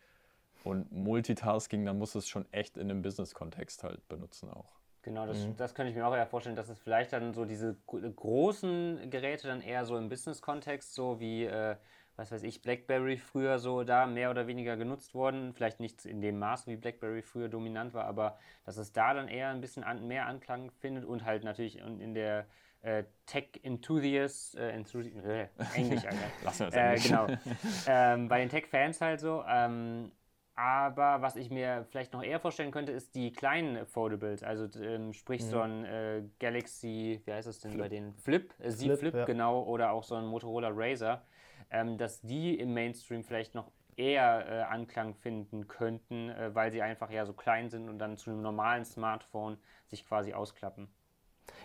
Und 0.65 0.91
Multitasking, 0.91 1.85
dann 1.85 1.99
muss 1.99 2.15
es 2.15 2.29
schon 2.29 2.45
echt 2.53 2.77
in 2.77 2.91
einem 2.91 3.03
Business-Kontext 3.03 3.85
halt 3.85 4.07
benutzen 4.09 4.51
auch. 4.51 4.81
Genau, 5.07 5.25
das, 5.25 5.47
mhm. 5.47 5.57
das 5.57 5.73
könnte 5.73 5.91
ich 5.91 5.97
mir 5.97 6.05
auch 6.05 6.17
eher 6.17 6.27
vorstellen, 6.27 6.57
dass 6.57 6.69
es 6.69 6.81
vielleicht 6.81 7.13
dann 7.13 7.33
so 7.33 7.45
diese 7.45 7.77
großen 7.87 9.09
Geräte 9.09 9.47
dann 9.47 9.61
eher 9.61 9.85
so 9.85 9.97
im 9.97 10.09
Business-Kontext, 10.09 10.95
so 10.95 11.21
wie, 11.21 11.45
äh, 11.45 11.77
was 12.17 12.33
weiß 12.33 12.43
ich, 12.43 12.61
BlackBerry 12.61 13.17
früher 13.17 13.61
so 13.61 13.85
da 13.85 14.07
mehr 14.07 14.33
oder 14.33 14.49
weniger 14.49 14.77
genutzt 14.77 15.15
wurden. 15.15 15.55
Vielleicht 15.55 15.79
nicht 15.79 16.07
in 16.07 16.21
dem 16.21 16.41
Maß, 16.41 16.67
wie 16.67 16.75
BlackBerry 16.75 17.23
früher 17.23 17.49
dominant 17.49 17.95
war, 17.95 18.07
aber 18.07 18.37
dass 18.65 18.79
es 18.79 18.93
da 18.93 19.15
dann 19.15 19.29
eher 19.29 19.51
ein 19.51 19.61
bisschen 19.61 19.85
an, 19.85 20.09
mehr 20.09 20.27
Anklang 20.27 20.73
findet 20.73 21.05
und 21.05 21.25
halt 21.25 21.45
natürlich 21.45 21.79
in 21.79 22.15
der 22.15 22.47
äh, 22.83 23.05
Tech-Enthusiasts, 23.27 24.55
äh, 24.55 24.71
äh, 24.71 25.47
Englisch, 25.75 26.05
Alter. 26.05 26.19
Lass 26.45 26.61
uns 26.61 26.75
äh, 26.75 26.97
Genau. 26.97 27.29
ähm, 27.87 28.27
bei 28.27 28.41
den 28.41 28.49
Tech-Fans 28.49 29.01
halt 29.01 29.21
so. 29.21 29.45
Ähm, 29.49 30.11
aber 30.57 31.21
was 31.21 31.37
ich 31.37 31.51
mir 31.51 31.85
vielleicht 31.91 32.15
noch 32.15 32.23
eher 32.23 32.41
vorstellen 32.41 32.71
könnte, 32.71 32.91
ist 32.91 33.15
die 33.15 33.31
kleinen 33.31 33.87
Foldables. 33.87 34.43
Also 34.43 34.67
ähm, 34.81 35.13
sprich 35.13 35.43
mhm. 35.43 35.49
so 35.49 35.61
ein 35.61 35.85
äh, 35.85 36.23
Galaxy, 36.41 37.21
wie 37.25 37.33
heißt 37.33 37.47
das 37.47 37.61
denn 37.61 37.73
Flip. 37.73 37.83
bei 37.83 37.89
den 37.89 38.15
Flip, 38.15 38.55
äh, 38.59 38.71
Z 38.71 38.79
Flip, 38.79 38.99
Flip 38.99 39.15
ja. 39.15 39.25
genau, 39.27 39.63
oder 39.65 39.93
auch 39.93 40.03
so 40.03 40.15
ein 40.15 40.25
Motorola 40.25 40.71
Razer, 40.73 41.23
ähm, 41.71 41.99
dass 41.99 42.23
die 42.23 42.59
im 42.59 42.73
Mainstream 42.73 43.23
vielleicht 43.23 43.55
noch 43.55 43.71
eher 43.97 44.47
äh, 44.49 44.63
Anklang 44.63 45.15
finden 45.15 45.69
könnten, 45.69 46.31
äh, 46.31 46.55
weil 46.55 46.73
sie 46.73 46.81
einfach 46.81 47.11
ja 47.11 47.27
so 47.27 47.35
klein 47.35 47.69
sind 47.69 47.91
und 47.91 47.99
dann 47.99 48.17
zu 48.17 48.31
einem 48.31 48.41
normalen 48.41 48.87
Smartphone 48.87 49.59
sich 49.87 50.07
quasi 50.07 50.33
ausklappen. 50.33 50.89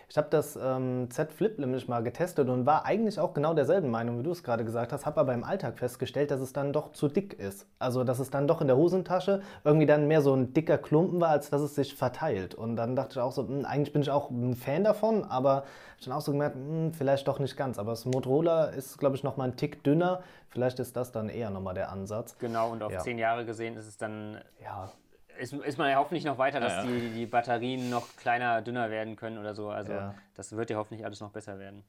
Ich 0.08 0.18
habe 0.18 0.28
das 0.28 0.58
ähm, 0.62 1.08
Z 1.10 1.32
Flip 1.32 1.58
nämlich 1.58 1.88
mal 1.88 2.02
getestet 2.02 2.50
und 2.50 2.66
war 2.66 2.84
eigentlich 2.84 3.18
auch 3.18 3.32
genau 3.32 3.54
derselben 3.54 3.90
Meinung, 3.90 4.18
wie 4.18 4.22
du 4.22 4.30
es 4.30 4.42
gerade 4.42 4.62
gesagt 4.62 4.92
hast, 4.92 5.06
habe 5.06 5.20
aber 5.20 5.32
im 5.32 5.42
Alltag 5.42 5.78
festgestellt, 5.78 6.30
dass 6.30 6.40
es 6.40 6.52
dann 6.52 6.74
doch 6.74 6.92
zu 6.92 7.08
dick 7.08 7.32
ist. 7.38 7.66
Also, 7.78 8.04
dass 8.04 8.18
es 8.18 8.30
dann 8.30 8.46
doch 8.46 8.60
in 8.60 8.66
der 8.66 8.76
Hosentasche 8.76 9.40
irgendwie 9.64 9.86
dann 9.86 10.08
mehr 10.08 10.20
so 10.20 10.34
ein 10.34 10.52
dicker 10.52 10.76
Klumpen 10.76 11.18
war, 11.20 11.30
als 11.30 11.48
dass 11.48 11.62
es 11.62 11.74
sich 11.74 11.94
verteilt. 11.94 12.54
Und 12.54 12.76
dann 12.76 12.94
dachte 12.94 13.12
ich 13.12 13.18
auch 13.20 13.32
so, 13.32 13.44
mh, 13.44 13.48
hm, 13.48 13.64
eigentlich 13.64 13.92
bin 13.94 14.02
ich 14.02 14.10
auch 14.10 14.30
ein 14.30 14.54
Fan 14.54 14.84
davon, 14.84 15.24
aber 15.24 15.64
ich 15.98 16.06
habe 16.06 16.18
auch 16.18 16.20
so 16.20 16.32
gemerkt, 16.32 16.56
mh, 16.56 16.62
hm, 16.62 16.92
vielleicht 16.92 17.26
doch 17.26 17.38
nicht 17.38 17.56
ganz. 17.56 17.78
Aber 17.78 17.92
das 17.92 18.04
Motorola 18.04 18.66
ist, 18.66 18.98
glaube 18.98 19.16
ich, 19.16 19.24
nochmal 19.24 19.48
ein 19.48 19.56
Tick 19.56 19.82
dünner. 19.82 20.22
Vielleicht 20.50 20.78
ist 20.78 20.94
das 20.94 21.10
dann 21.12 21.30
eher 21.30 21.48
nochmal 21.48 21.72
der 21.72 21.90
Ansatz. 21.90 22.36
Genau, 22.38 22.70
und 22.70 22.82
auf 22.82 22.92
ja. 22.92 23.00
zehn 23.00 23.18
Jahre 23.18 23.46
gesehen 23.46 23.78
ist 23.78 23.86
es 23.86 23.96
dann 23.96 24.38
ja 24.62 24.92
ist, 25.38 25.52
ist 25.52 25.78
man 25.78 25.90
ja 25.90 25.96
hoffentlich 25.96 26.24
noch 26.24 26.38
weiter, 26.38 26.60
dass 26.60 26.72
ja, 26.72 26.84
ja. 26.84 26.90
Die, 26.90 27.10
die 27.10 27.26
Batterien 27.26 27.90
noch 27.90 28.16
kleiner, 28.16 28.62
dünner 28.62 28.90
werden 28.90 29.16
können 29.16 29.38
oder 29.38 29.54
so. 29.54 29.68
Also 29.68 29.92
ja. 29.92 30.14
das 30.34 30.56
wird 30.56 30.70
ja 30.70 30.76
hoffentlich 30.76 31.04
alles 31.04 31.20
noch 31.20 31.30
besser 31.30 31.58
werden. 31.58 31.84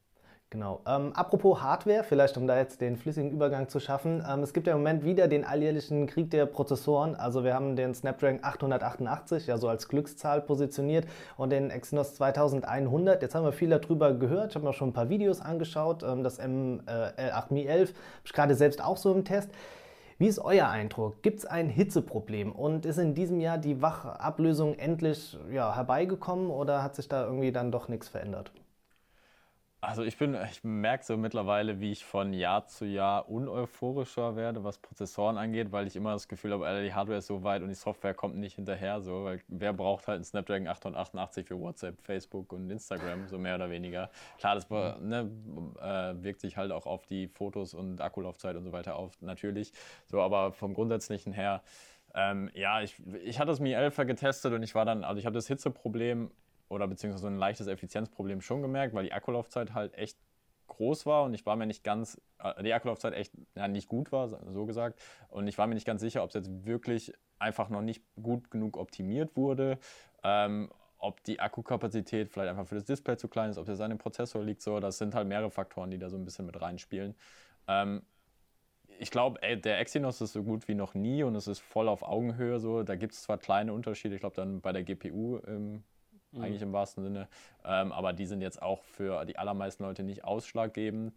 Genau. 0.53 0.81
Ähm, 0.85 1.13
apropos 1.13 1.63
Hardware, 1.63 2.03
vielleicht 2.03 2.37
um 2.37 2.45
da 2.45 2.55
jetzt 2.55 2.79
den 2.79 2.95
flüssigen 2.95 3.31
Übergang 3.31 3.69
zu 3.69 3.79
schaffen. 3.79 4.23
Ähm, 4.29 4.43
es 4.43 4.53
gibt 4.53 4.67
ja 4.67 4.73
im 4.73 4.79
Moment 4.81 5.03
wieder 5.03 5.27
den 5.27 5.45
alljährlichen 5.45 6.05
Krieg 6.05 6.29
der 6.29 6.45
Prozessoren. 6.45 7.15
Also 7.15 7.43
wir 7.43 7.55
haben 7.55 7.75
den 7.75 7.95
Snapdragon 7.95 8.37
888 8.43 9.47
ja 9.47 9.57
so 9.57 9.67
als 9.67 9.87
Glückszahl 9.87 10.41
positioniert 10.41 11.07
und 11.37 11.49
den 11.49 11.71
Exynos 11.71 12.13
2100. 12.13 13.23
Jetzt 13.23 13.33
haben 13.33 13.45
wir 13.45 13.51
viel 13.51 13.69
darüber 13.69 14.13
gehört. 14.13 14.51
Ich 14.51 14.55
habe 14.55 14.67
mir 14.67 14.73
schon 14.73 14.89
ein 14.89 14.93
paar 14.93 15.09
Videos 15.09 15.41
angeschaut. 15.41 16.03
Ähm, 16.03 16.23
das 16.23 16.39
M8 16.39 17.17
äh, 17.17 17.43
Mi 17.49 17.65
11 17.65 17.89
habe 17.89 17.99
ich 18.23 18.33
gerade 18.33 18.53
selbst 18.53 18.83
auch 18.83 18.97
so 18.97 19.11
im 19.11 19.25
Test. 19.25 19.49
Wie 20.23 20.29
ist 20.29 20.39
euer 20.39 20.69
Eindruck? 20.69 21.21
Gibt 21.21 21.39
es 21.39 21.45
ein 21.45 21.67
Hitzeproblem 21.67 22.53
und 22.53 22.85
ist 22.85 22.97
in 22.97 23.13
diesem 23.13 23.41
Jahr 23.41 23.57
die 23.57 23.81
Wachablösung 23.81 24.73
endlich 24.75 25.37
ja, 25.51 25.75
herbeigekommen 25.75 26.49
oder 26.49 26.81
hat 26.81 26.95
sich 26.95 27.09
da 27.09 27.25
irgendwie 27.25 27.51
dann 27.51 27.73
doch 27.73 27.89
nichts 27.89 28.07
verändert? 28.07 28.53
Also 29.85 30.03
ich 30.03 30.17
bin, 30.17 30.33
ich 30.49 30.63
merke 30.63 31.03
so 31.03 31.17
mittlerweile, 31.17 31.81
wie 31.81 31.91
ich 31.91 32.05
von 32.05 32.31
Jahr 32.31 32.67
zu 32.67 32.85
Jahr 32.85 33.27
uneuphorischer 33.27 34.37
werde, 34.37 34.63
was 34.63 34.77
Prozessoren 34.77 35.37
angeht, 35.37 35.73
weil 35.73 35.87
ich 35.87 35.97
immer 35.97 36.13
das 36.13 36.29
Gefühl 36.29 36.53
habe, 36.53 36.65
Alter, 36.65 36.83
die 36.83 36.93
Hardware 36.93 37.17
ist 37.17 37.27
so 37.27 37.43
weit 37.43 37.61
und 37.63 37.67
die 37.67 37.75
Software 37.75 38.13
kommt 38.13 38.37
nicht 38.37 38.55
hinterher. 38.55 39.01
So, 39.01 39.25
weil 39.25 39.41
wer 39.49 39.73
braucht 39.73 40.07
halt 40.07 40.15
einen 40.15 40.23
Snapdragon 40.23 40.69
888 40.69 41.45
für 41.45 41.59
WhatsApp, 41.59 42.01
Facebook 42.01 42.53
und 42.53 42.69
Instagram, 42.69 43.27
so 43.27 43.37
mehr 43.37 43.55
oder 43.55 43.69
weniger. 43.69 44.09
Klar, 44.37 44.55
das 44.55 44.69
ne, 44.69 45.29
äh, 45.81 46.23
wirkt 46.23 46.39
sich 46.39 46.55
halt 46.55 46.71
auch 46.71 46.85
auf 46.85 47.05
die 47.05 47.27
Fotos 47.27 47.73
und 47.73 47.99
Akkulaufzeit 47.99 48.55
und 48.55 48.63
so 48.63 48.71
weiter 48.71 48.95
auf, 48.95 49.21
natürlich. 49.21 49.73
So, 50.05 50.21
aber 50.21 50.53
vom 50.53 50.73
Grundsätzlichen 50.73 51.33
her, 51.33 51.61
ähm, 52.15 52.49
ja, 52.53 52.81
ich, 52.81 52.95
ich 53.25 53.37
hatte 53.37 53.49
das 53.49 53.59
Mi 53.59 53.73
11 53.73 53.97
getestet 53.97 54.53
und 54.53 54.63
ich 54.63 54.75
war 54.75 54.85
dann, 54.85 55.03
also 55.03 55.19
ich 55.19 55.25
habe 55.25 55.35
das 55.35 55.47
Hitzeproblem 55.47 56.31
oder 56.69 56.87
beziehungsweise 56.87 57.27
ein 57.27 57.37
leichtes 57.37 57.67
Effizienzproblem 57.67 58.41
schon 58.41 58.61
gemerkt, 58.61 58.93
weil 58.93 59.05
die 59.05 59.13
Akkulaufzeit 59.13 59.73
halt 59.73 59.93
echt 59.95 60.17
groß 60.67 61.05
war 61.05 61.23
und 61.23 61.33
ich 61.33 61.45
war 61.45 61.55
mir 61.55 61.65
nicht 61.65 61.83
ganz, 61.83 62.19
äh, 62.39 62.63
die 62.63 62.73
Akkulaufzeit 62.73 63.13
echt 63.13 63.33
ja, 63.55 63.67
nicht 63.67 63.87
gut 63.87 64.11
war, 64.11 64.27
so 64.27 64.65
gesagt. 64.65 64.99
Und 65.29 65.47
ich 65.47 65.57
war 65.57 65.67
mir 65.67 65.75
nicht 65.75 65.85
ganz 65.85 66.01
sicher, 66.01 66.23
ob 66.23 66.29
es 66.29 66.35
jetzt 66.35 66.65
wirklich 66.65 67.13
einfach 67.39 67.69
noch 67.69 67.81
nicht 67.81 68.03
gut 68.21 68.49
genug 68.49 68.77
optimiert 68.77 69.35
wurde, 69.35 69.77
ähm, 70.23 70.71
ob 70.97 71.21
die 71.23 71.39
Akkukapazität 71.39 72.29
vielleicht 72.29 72.49
einfach 72.49 72.67
für 72.67 72.75
das 72.75 72.85
Display 72.85 73.17
zu 73.17 73.27
klein 73.27 73.49
ist, 73.49 73.57
ob 73.57 73.67
es 73.67 73.81
an 73.81 73.89
dem 73.89 73.99
Prozessor 73.99 74.43
liegt, 74.43 74.61
so. 74.61 74.79
Das 74.79 74.97
sind 74.97 75.13
halt 75.13 75.27
mehrere 75.27 75.51
Faktoren, 75.51 75.91
die 75.91 75.97
da 75.97 76.09
so 76.09 76.17
ein 76.17 76.23
bisschen 76.23 76.45
mit 76.45 76.59
reinspielen. 76.61 77.15
Ähm, 77.67 78.03
ich 78.99 79.11
glaube, 79.11 79.39
der 79.41 79.79
Exynos 79.79 80.21
ist 80.21 80.33
so 80.33 80.43
gut 80.43 80.67
wie 80.67 80.75
noch 80.75 80.93
nie 80.93 81.23
und 81.23 81.35
es 81.35 81.47
ist 81.47 81.59
voll 81.59 81.89
auf 81.89 82.03
Augenhöhe 82.03 82.59
so. 82.59 82.83
Da 82.83 82.95
gibt 82.95 83.13
es 83.13 83.23
zwar 83.23 83.37
kleine 83.37 83.73
Unterschiede, 83.73 84.15
ich 84.15 84.21
glaube 84.21 84.35
dann 84.35 84.61
bei 84.61 84.71
der 84.71 84.83
GPU 84.83 85.37
im 85.39 85.83
mhm. 86.33 86.43
eigentlich 86.43 86.61
im 86.61 86.73
wahrsten 86.73 87.03
Sinne. 87.03 87.27
Ähm, 87.65 87.91
aber 87.91 88.13
die 88.13 88.25
sind 88.25 88.41
jetzt 88.41 88.61
auch 88.61 88.83
für 88.83 89.25
die 89.25 89.37
allermeisten 89.37 89.83
Leute 89.83 90.03
nicht 90.03 90.23
ausschlaggebend. 90.23 91.13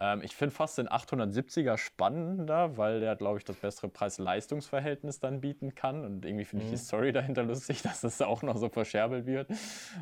Ähm, 0.00 0.22
ich 0.22 0.34
finde 0.34 0.54
fast 0.54 0.78
den 0.78 0.88
870er 0.88 1.76
spannender, 1.76 2.76
weil 2.76 3.00
der, 3.00 3.16
glaube 3.16 3.38
ich, 3.38 3.44
das 3.44 3.56
bessere 3.56 3.88
Preis-Leistungs-Verhältnis 3.88 5.20
dann 5.20 5.40
bieten 5.40 5.74
kann. 5.74 6.04
Und 6.04 6.24
irgendwie 6.24 6.44
finde 6.44 6.64
mhm. 6.64 6.72
ich 6.72 6.78
die 6.78 6.82
mhm. 6.82 6.86
Story 6.86 7.12
dahinter 7.12 7.42
lustig, 7.42 7.82
dass 7.82 8.02
das 8.02 8.20
auch 8.22 8.42
noch 8.42 8.56
so 8.56 8.68
verscherbelt 8.68 9.26
wird 9.26 9.48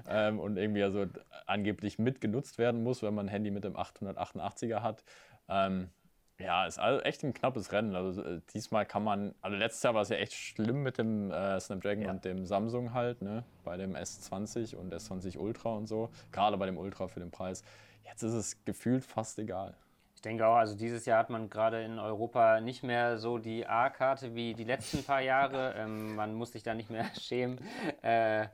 ähm, 0.08 0.38
und 0.38 0.56
irgendwie 0.56 0.82
also 0.82 1.06
angeblich 1.46 1.98
mitgenutzt 1.98 2.58
werden 2.58 2.82
muss, 2.82 3.02
wenn 3.02 3.14
man 3.14 3.26
ein 3.26 3.30
Handy 3.30 3.50
mit 3.50 3.64
dem 3.64 3.76
888er 3.76 4.82
hat. 4.82 5.02
Ähm, 5.48 5.90
ja, 6.38 6.66
ist 6.66 6.78
also 6.78 7.00
echt 7.02 7.24
ein 7.24 7.32
knappes 7.32 7.72
Rennen. 7.72 7.94
Also 7.94 8.22
äh, 8.22 8.40
diesmal 8.52 8.84
kann 8.84 9.02
man, 9.02 9.34
also 9.40 9.56
letztes 9.56 9.82
Jahr 9.82 9.94
war 9.94 10.02
es 10.02 10.10
ja 10.10 10.16
echt 10.16 10.34
schlimm 10.34 10.82
mit 10.82 10.98
dem 10.98 11.30
äh, 11.30 11.58
Snapdragon 11.58 12.02
ja. 12.04 12.10
und 12.10 12.24
dem 12.24 12.46
Samsung 12.46 12.92
halt, 12.92 13.22
ne? 13.22 13.44
Bei 13.64 13.76
dem 13.76 13.94
S20 13.96 14.76
und 14.76 14.92
S20 14.92 15.38
Ultra 15.38 15.70
und 15.70 15.86
so. 15.86 16.10
Gerade 16.32 16.56
bei 16.58 16.66
dem 16.66 16.76
Ultra 16.76 17.08
für 17.08 17.20
den 17.20 17.30
Preis. 17.30 17.64
Jetzt 18.04 18.22
ist 18.22 18.34
es 18.34 18.64
gefühlt 18.64 19.04
fast 19.04 19.38
egal. 19.38 19.74
Ich 20.16 20.22
denke 20.22 20.46
auch, 20.46 20.56
also 20.56 20.74
dieses 20.74 21.04
Jahr 21.04 21.18
hat 21.18 21.28
man 21.28 21.50
gerade 21.50 21.82
in 21.82 21.98
Europa 21.98 22.60
nicht 22.60 22.82
mehr 22.82 23.18
so 23.18 23.36
die 23.36 23.66
A-Karte 23.66 24.34
wie 24.34 24.54
die 24.54 24.64
letzten 24.64 25.04
paar 25.04 25.20
Jahre. 25.20 25.66
Ähm, 25.76 26.14
man 26.14 26.34
muss 26.34 26.52
sich 26.52 26.62
da 26.62 26.74
nicht 26.74 26.90
mehr 26.90 27.04
schämen, 27.20 27.58
äh, 28.02 28.46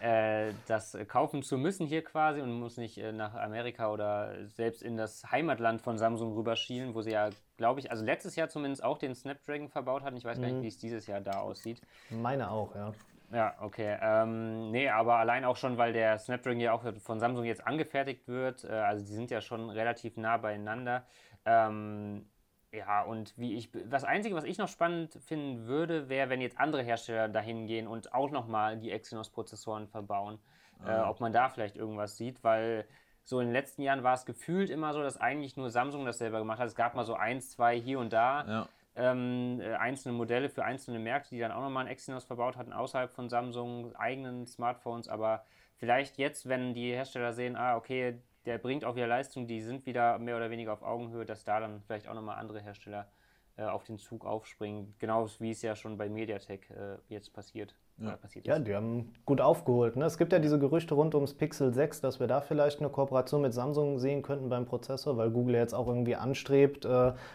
äh, 0.00 0.52
das 0.68 0.96
kaufen 1.08 1.42
zu 1.42 1.58
müssen 1.58 1.86
hier 1.86 2.04
quasi 2.04 2.40
und 2.40 2.52
muss 2.52 2.76
nicht 2.76 2.98
äh, 2.98 3.12
nach 3.12 3.34
Amerika 3.34 3.90
oder 3.90 4.34
selbst 4.46 4.82
in 4.82 4.96
das 4.96 5.30
Heimatland 5.32 5.80
von 5.80 5.98
Samsung 5.98 6.34
rüberschielen, 6.34 6.94
wo 6.94 7.02
sie 7.02 7.10
ja, 7.10 7.30
glaube 7.56 7.80
ich, 7.80 7.90
also 7.90 8.04
letztes 8.04 8.36
Jahr 8.36 8.48
zumindest 8.48 8.84
auch 8.84 8.98
den 8.98 9.14
Snapdragon 9.14 9.68
verbaut 9.68 10.02
hatten. 10.02 10.16
Ich 10.16 10.24
weiß 10.24 10.38
gar 10.38 10.46
nicht, 10.46 10.58
mhm. 10.58 10.62
wie 10.62 10.68
es 10.68 10.76
dieses 10.76 11.06
Jahr 11.06 11.20
da 11.20 11.40
aussieht. 11.40 11.80
Meine 12.10 12.50
auch, 12.50 12.74
ja. 12.76 12.92
Ja, 13.34 13.54
okay. 13.60 13.98
Ähm, 14.00 14.70
nee, 14.70 14.88
aber 14.88 15.16
allein 15.16 15.44
auch 15.44 15.56
schon, 15.56 15.76
weil 15.76 15.92
der 15.92 16.18
Snapdragon 16.18 16.60
ja 16.60 16.72
auch 16.72 16.84
von 17.00 17.18
Samsung 17.18 17.44
jetzt 17.44 17.66
angefertigt 17.66 18.28
wird. 18.28 18.62
Äh, 18.62 18.68
also 18.68 19.04
die 19.04 19.12
sind 19.12 19.30
ja 19.32 19.40
schon 19.40 19.70
relativ 19.70 20.16
nah 20.16 20.36
beieinander. 20.36 21.04
Ähm, 21.44 22.26
ja, 22.72 23.02
und 23.02 23.36
wie 23.36 23.56
ich. 23.56 23.70
Das 23.90 24.04
Einzige, 24.04 24.36
was 24.36 24.44
ich 24.44 24.56
noch 24.58 24.68
spannend 24.68 25.18
finden 25.26 25.66
würde, 25.66 26.08
wäre, 26.08 26.30
wenn 26.30 26.40
jetzt 26.40 26.60
andere 26.60 26.82
Hersteller 26.82 27.28
dahin 27.28 27.66
gehen 27.66 27.88
und 27.88 28.14
auch 28.14 28.30
nochmal 28.30 28.78
die 28.78 28.92
Exynos-Prozessoren 28.92 29.88
verbauen. 29.88 30.38
Äh, 30.86 30.90
ah. 30.90 31.10
Ob 31.10 31.18
man 31.18 31.32
da 31.32 31.48
vielleicht 31.48 31.76
irgendwas 31.76 32.16
sieht, 32.16 32.44
weil 32.44 32.86
so 33.24 33.40
in 33.40 33.48
den 33.48 33.52
letzten 33.52 33.82
Jahren 33.82 34.04
war 34.04 34.14
es 34.14 34.26
gefühlt 34.26 34.70
immer 34.70 34.92
so, 34.92 35.02
dass 35.02 35.16
eigentlich 35.16 35.56
nur 35.56 35.70
Samsung 35.70 36.04
das 36.04 36.18
selber 36.18 36.38
gemacht 36.38 36.60
hat. 36.60 36.68
Es 36.68 36.76
gab 36.76 36.94
mal 36.94 37.04
so 37.04 37.14
eins, 37.14 37.50
zwei 37.50 37.80
hier 37.80 37.98
und 37.98 38.12
da. 38.12 38.44
Ja 38.46 38.68
ähm, 38.96 39.60
äh, 39.60 39.74
einzelne 39.74 40.14
Modelle 40.14 40.48
für 40.48 40.64
einzelne 40.64 40.98
Märkte, 40.98 41.30
die 41.30 41.40
dann 41.40 41.52
auch 41.52 41.62
nochmal 41.62 41.86
ein 41.86 41.90
Exynos 41.92 42.24
verbaut 42.24 42.56
hatten, 42.56 42.72
außerhalb 42.72 43.12
von 43.12 43.28
Samsung, 43.28 43.94
eigenen 43.96 44.46
Smartphones. 44.46 45.08
Aber 45.08 45.44
vielleicht 45.76 46.18
jetzt, 46.18 46.48
wenn 46.48 46.74
die 46.74 46.92
Hersteller 46.92 47.32
sehen, 47.32 47.56
ah, 47.56 47.76
okay, 47.76 48.18
der 48.46 48.58
bringt 48.58 48.84
auch 48.84 48.94
wieder 48.96 49.06
Leistung, 49.06 49.46
die 49.46 49.62
sind 49.62 49.86
wieder 49.86 50.18
mehr 50.18 50.36
oder 50.36 50.50
weniger 50.50 50.72
auf 50.72 50.82
Augenhöhe, 50.82 51.24
dass 51.24 51.44
da 51.44 51.60
dann 51.60 51.82
vielleicht 51.82 52.08
auch 52.08 52.14
nochmal 52.14 52.38
andere 52.38 52.60
Hersteller 52.60 53.08
äh, 53.56 53.64
auf 53.64 53.84
den 53.84 53.98
Zug 53.98 54.24
aufspringen. 54.24 54.94
Genau 54.98 55.28
wie 55.38 55.50
es 55.50 55.62
ja 55.62 55.76
schon 55.76 55.96
bei 55.96 56.08
Mediatek 56.08 56.70
äh, 56.70 56.98
jetzt 57.08 57.32
passiert. 57.32 57.74
Ja. 57.98 58.18
ja, 58.42 58.58
die 58.58 58.74
haben 58.74 59.12
gut 59.24 59.40
aufgeholt. 59.40 59.94
Ne? 59.94 60.04
Es 60.04 60.18
gibt 60.18 60.32
ja 60.32 60.40
diese 60.40 60.58
Gerüchte 60.58 60.94
rund 60.94 61.14
ums 61.14 61.34
Pixel 61.34 61.72
6, 61.72 62.00
dass 62.00 62.18
wir 62.18 62.26
da 62.26 62.40
vielleicht 62.40 62.80
eine 62.80 62.88
Kooperation 62.88 63.42
mit 63.42 63.54
Samsung 63.54 63.98
sehen 63.98 64.22
könnten 64.22 64.48
beim 64.48 64.66
Prozessor, 64.66 65.16
weil 65.16 65.30
Google 65.30 65.54
jetzt 65.54 65.74
auch 65.74 65.86
irgendwie 65.86 66.16
anstrebt, 66.16 66.84
äh, 66.84 66.88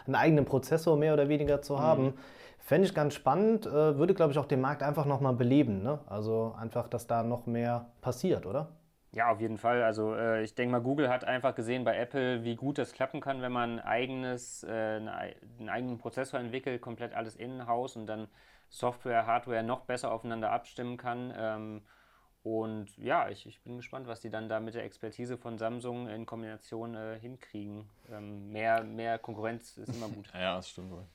einen 0.06 0.16
eigenen 0.16 0.46
Prozessor 0.46 0.98
mehr 0.98 1.14
oder 1.14 1.30
weniger 1.30 1.62
zu 1.62 1.80
haben. 1.80 2.04
Mhm. 2.04 2.14
Fände 2.60 2.88
ich 2.88 2.94
ganz 2.94 3.14
spannend, 3.14 3.66
äh, 3.66 3.98
würde, 3.98 4.14
glaube 4.14 4.34
ich, 4.34 4.38
auch 4.38 4.46
den 4.46 4.60
Markt 4.60 4.84
einfach 4.84 5.06
nochmal 5.06 5.34
beleben. 5.34 5.82
Ne? 5.82 6.00
Also 6.08 6.54
einfach, 6.60 6.90
dass 6.90 7.08
da 7.08 7.24
noch 7.24 7.46
mehr 7.46 7.88
passiert, 8.02 8.46
oder? 8.46 8.68
Ja, 9.12 9.32
auf 9.32 9.42
jeden 9.42 9.58
Fall. 9.58 9.82
Also 9.82 10.14
äh, 10.14 10.44
ich 10.44 10.54
denke 10.54 10.74
mal, 10.74 10.82
Google 10.82 11.10
hat 11.10 11.24
einfach 11.24 11.56
gesehen 11.56 11.84
bei 11.84 11.98
Apple, 11.98 12.44
wie 12.44 12.56
gut 12.56 12.78
das 12.78 12.94
klappen 12.94 13.22
kann, 13.22 13.42
wenn 13.42 13.52
man 13.52 13.80
eigenes, 13.80 14.64
äh, 14.64 14.70
einen 14.70 15.70
eigenen 15.70 15.98
Prozessor 15.98 16.40
entwickelt, 16.40 16.82
komplett 16.82 17.16
alles 17.16 17.36
in-house 17.36 17.96
und 17.96 18.06
dann 18.06 18.28
Software, 18.70 19.26
Hardware 19.26 19.64
noch 19.64 19.82
besser 19.82 20.12
aufeinander 20.12 20.52
abstimmen 20.52 20.98
kann. 20.98 21.34
Ähm, 21.36 21.82
und 22.44 22.96
ja, 22.98 23.30
ich, 23.30 23.46
ich 23.46 23.62
bin 23.62 23.78
gespannt, 23.78 24.08
was 24.08 24.22
die 24.22 24.30
dann 24.30 24.48
da 24.48 24.60
mit 24.60 24.74
der 24.74 24.84
Expertise 24.84 25.38
von 25.38 25.58
Samsung 25.58 26.08
in 26.08 26.26
Kombination 26.26 26.96
äh, 26.96 27.20
hinkriegen. 27.20 27.90
Ähm, 28.10 28.52
mehr, 28.52 28.84
mehr 28.84 29.20
Konkurrenz 29.20 29.78
ist 29.78 29.94
immer 29.94 30.08
gut. 30.08 30.28
ja, 30.34 30.56
das 30.56 30.70
stimmt 30.70 30.92
wohl. 30.92 31.06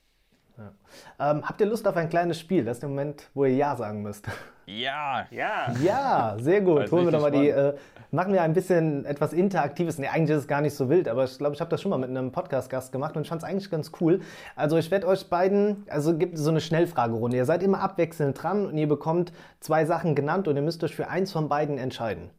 Ja. 0.56 1.32
Ähm, 1.32 1.42
habt 1.44 1.60
ihr 1.60 1.66
Lust 1.66 1.86
auf 1.88 1.96
ein 1.96 2.08
kleines 2.08 2.38
Spiel? 2.38 2.64
Das 2.64 2.76
ist 2.76 2.82
der 2.82 2.88
Moment, 2.88 3.28
wo 3.34 3.44
ihr 3.44 3.54
Ja 3.54 3.74
sagen 3.76 4.02
müsst. 4.02 4.28
Ja. 4.66 5.26
Ja. 5.30 5.74
Ja, 5.82 6.36
sehr 6.38 6.60
gut. 6.60 6.90
Holen 6.90 7.06
wir 7.06 7.12
doch 7.12 7.20
mal 7.20 7.30
die, 7.30 7.48
äh, 7.48 7.74
machen 8.12 8.32
wir 8.32 8.42
ein 8.42 8.54
bisschen 8.54 9.04
etwas 9.04 9.32
Interaktives. 9.32 9.98
Nee, 9.98 10.08
eigentlich 10.08 10.30
ist 10.36 10.42
es 10.42 10.48
gar 10.48 10.60
nicht 10.60 10.74
so 10.74 10.88
wild, 10.88 11.08
aber 11.08 11.24
ich 11.24 11.36
glaube, 11.36 11.54
ich 11.54 11.60
habe 11.60 11.70
das 11.70 11.82
schon 11.82 11.90
mal 11.90 11.98
mit 11.98 12.08
einem 12.08 12.32
Podcast-Gast 12.32 12.92
gemacht 12.92 13.16
und 13.16 13.22
ich 13.22 13.28
fand 13.28 13.42
es 13.42 13.48
eigentlich 13.48 13.70
ganz 13.70 13.92
cool. 14.00 14.20
Also 14.56 14.76
ich 14.78 14.90
werde 14.90 15.06
euch 15.06 15.28
beiden, 15.28 15.84
also 15.88 16.16
gibt 16.16 16.38
so 16.38 16.50
eine 16.50 16.60
Schnellfragerunde. 16.60 17.36
Ihr 17.36 17.44
seid 17.44 17.62
immer 17.62 17.80
abwechselnd 17.80 18.40
dran 18.42 18.66
und 18.66 18.78
ihr 18.78 18.88
bekommt 18.88 19.32
zwei 19.60 19.84
Sachen 19.84 20.14
genannt 20.14 20.48
und 20.48 20.56
ihr 20.56 20.62
müsst 20.62 20.82
euch 20.84 20.94
für 20.94 21.08
eins 21.08 21.32
von 21.32 21.48
beiden 21.48 21.76
entscheiden. 21.76 22.30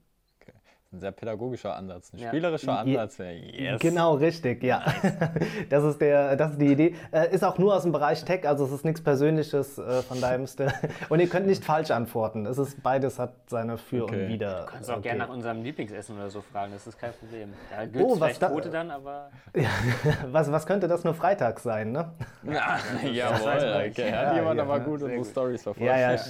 Ein 0.95 1.01
sehr 1.01 1.11
pädagogischer 1.11 1.75
Ansatz, 1.75 2.13
ein 2.13 2.19
ja. 2.19 2.29
spielerischer 2.29 2.79
Ansatz 2.79 3.19
wäre 3.19 3.33
yes. 3.33 3.81
Genau, 3.81 4.13
richtig, 4.13 4.63
ja. 4.63 4.81
Das 5.69 5.83
ist, 5.83 5.99
der, 5.99 6.37
das 6.37 6.51
ist 6.53 6.61
die 6.61 6.71
Idee. 6.71 6.95
Äh, 7.11 7.33
ist 7.33 7.43
auch 7.43 7.57
nur 7.57 7.75
aus 7.75 7.81
dem 7.81 7.91
Bereich 7.91 8.23
Tech, 8.23 8.47
also 8.47 8.63
es 8.63 8.71
ist 8.71 8.85
nichts 8.85 9.03
Persönliches, 9.03 9.77
äh, 9.77 10.01
von 10.03 10.21
müsst 10.39 10.61
ihr. 10.61 10.71
Und 11.09 11.19
ihr 11.19 11.27
könnt 11.27 11.47
nicht 11.47 11.65
falsch 11.65 11.91
antworten. 11.91 12.45
Es 12.45 12.57
ist, 12.57 12.81
beides 12.81 13.19
hat 13.19 13.33
seine 13.47 13.77
Für 13.77 14.03
okay. 14.03 14.23
und 14.23 14.29
Wider. 14.29 14.61
Du 14.61 14.71
kannst 14.71 14.89
auch 14.89 14.93
okay. 14.97 15.09
gerne 15.09 15.19
nach 15.19 15.29
unserem 15.29 15.63
Lieblingsessen 15.63 16.15
oder 16.15 16.29
so 16.29 16.39
fragen, 16.39 16.71
das 16.71 16.87
ist 16.87 16.97
kein 16.97 17.11
Problem. 17.11 17.53
Da 17.69 17.85
gibt 17.85 18.05
oh, 18.05 18.15
vielleicht 18.15 18.41
da, 18.41 18.47
Quote 18.47 18.69
dann, 18.69 18.89
aber. 18.89 19.31
Ja, 19.53 19.69
was, 20.31 20.49
was 20.49 20.65
könnte 20.65 20.87
das 20.87 21.03
nur 21.03 21.13
Freitag 21.13 21.59
sein, 21.59 21.91
ne? 21.91 22.11
Ja, 22.43 22.77
jawohl. 23.11 23.89
Okay. 23.89 24.11
Hat 24.11 24.27
ja, 24.27 24.35
jemand 24.35 24.57
ja, 24.57 24.63
aber 24.63 24.79
gut 24.79 25.01
unsere 25.01 25.25
Stories 25.25 25.63
verfolgt. 25.63 25.85
Ja, 25.85 25.97
ja, 25.97 26.13
ja. 26.13 26.23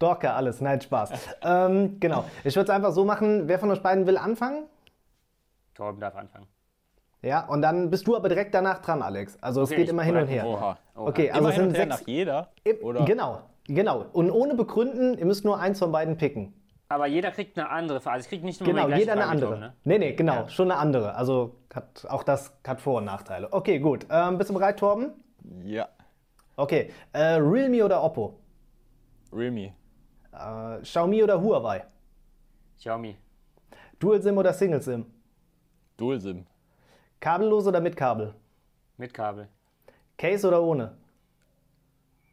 Stalker, 0.00 0.34
alles. 0.34 0.62
Nein, 0.62 0.80
Spaß. 0.80 1.10
ähm, 1.42 2.00
genau. 2.00 2.24
Ich 2.42 2.56
würde 2.56 2.70
es 2.72 2.74
einfach 2.74 2.92
so 2.92 3.04
machen. 3.04 3.48
Wer 3.48 3.58
von 3.58 3.70
euch 3.70 3.82
beiden 3.82 4.06
will 4.06 4.16
anfangen? 4.16 4.64
Torben 5.74 6.00
darf 6.00 6.16
anfangen. 6.16 6.46
Ja, 7.20 7.46
und 7.46 7.60
dann 7.60 7.90
bist 7.90 8.06
du 8.06 8.16
aber 8.16 8.30
direkt 8.30 8.54
danach 8.54 8.78
dran, 8.80 9.02
Alex. 9.02 9.36
Also 9.42 9.60
okay, 9.60 9.74
es 9.74 9.76
geht 9.76 9.88
immer 9.90 10.02
hin 10.02 10.16
und 10.16 10.26
her. 10.26 10.46
Oha. 10.46 10.78
Oha. 10.96 11.06
Okay, 11.06 11.30
also 11.30 11.40
immer 11.40 11.50
es 11.50 11.56
sind 11.56 11.76
sechs. 11.76 11.88
Nach 12.00 12.06
jeder? 12.06 12.48
Oder? 12.80 13.04
Genau, 13.04 13.42
genau. 13.66 14.06
Und 14.14 14.30
ohne 14.30 14.54
begründen, 14.54 15.18
ihr 15.18 15.26
müsst 15.26 15.44
nur 15.44 15.58
eins 15.60 15.78
von 15.78 15.92
beiden 15.92 16.16
picken. 16.16 16.54
Aber 16.88 17.06
jeder 17.06 17.30
kriegt 17.30 17.58
eine 17.58 17.68
andere 17.68 18.00
Frage. 18.00 18.14
Also 18.14 18.24
ich 18.24 18.30
krieg 18.30 18.42
nicht 18.42 18.58
nur 18.62 18.72
Genau, 18.72 18.88
jeder 18.88 19.12
eine 19.12 19.26
andere. 19.26 19.50
Tom, 19.50 19.60
ne? 19.60 19.74
Nee, 19.84 19.98
nee, 19.98 20.12
genau, 20.14 20.32
ja. 20.32 20.48
schon 20.48 20.70
eine 20.70 20.80
andere. 20.80 21.14
Also 21.14 21.56
hat, 21.74 22.06
auch 22.08 22.22
das 22.22 22.54
hat 22.66 22.80
Vor- 22.80 22.96
und 22.96 23.04
Nachteile. 23.04 23.52
Okay, 23.52 23.80
gut. 23.80 24.06
Ähm, 24.10 24.38
bist 24.38 24.48
du 24.48 24.54
bereit, 24.54 24.78
Torben? 24.78 25.12
Ja. 25.62 25.88
Okay. 26.56 26.90
Äh, 27.12 27.34
Realme 27.34 27.84
oder 27.84 28.02
Oppo? 28.02 28.38
Realme. 29.30 29.74
Äh, 30.32 30.82
Xiaomi 30.82 31.22
oder 31.22 31.40
Huawei? 31.40 31.84
Xiaomi. 32.78 33.16
Dual 33.98 34.22
SIM 34.22 34.38
oder 34.38 34.52
Single 34.52 34.82
SIM? 34.82 35.06
Dual 35.96 36.20
SIM. 36.20 36.46
Kabellos 37.20 37.66
oder 37.66 37.80
mit 37.80 37.96
Kabel? 37.96 38.34
Mit 38.96 39.12
Kabel. 39.12 39.48
Case 40.16 40.46
oder 40.46 40.62
ohne? 40.62 40.96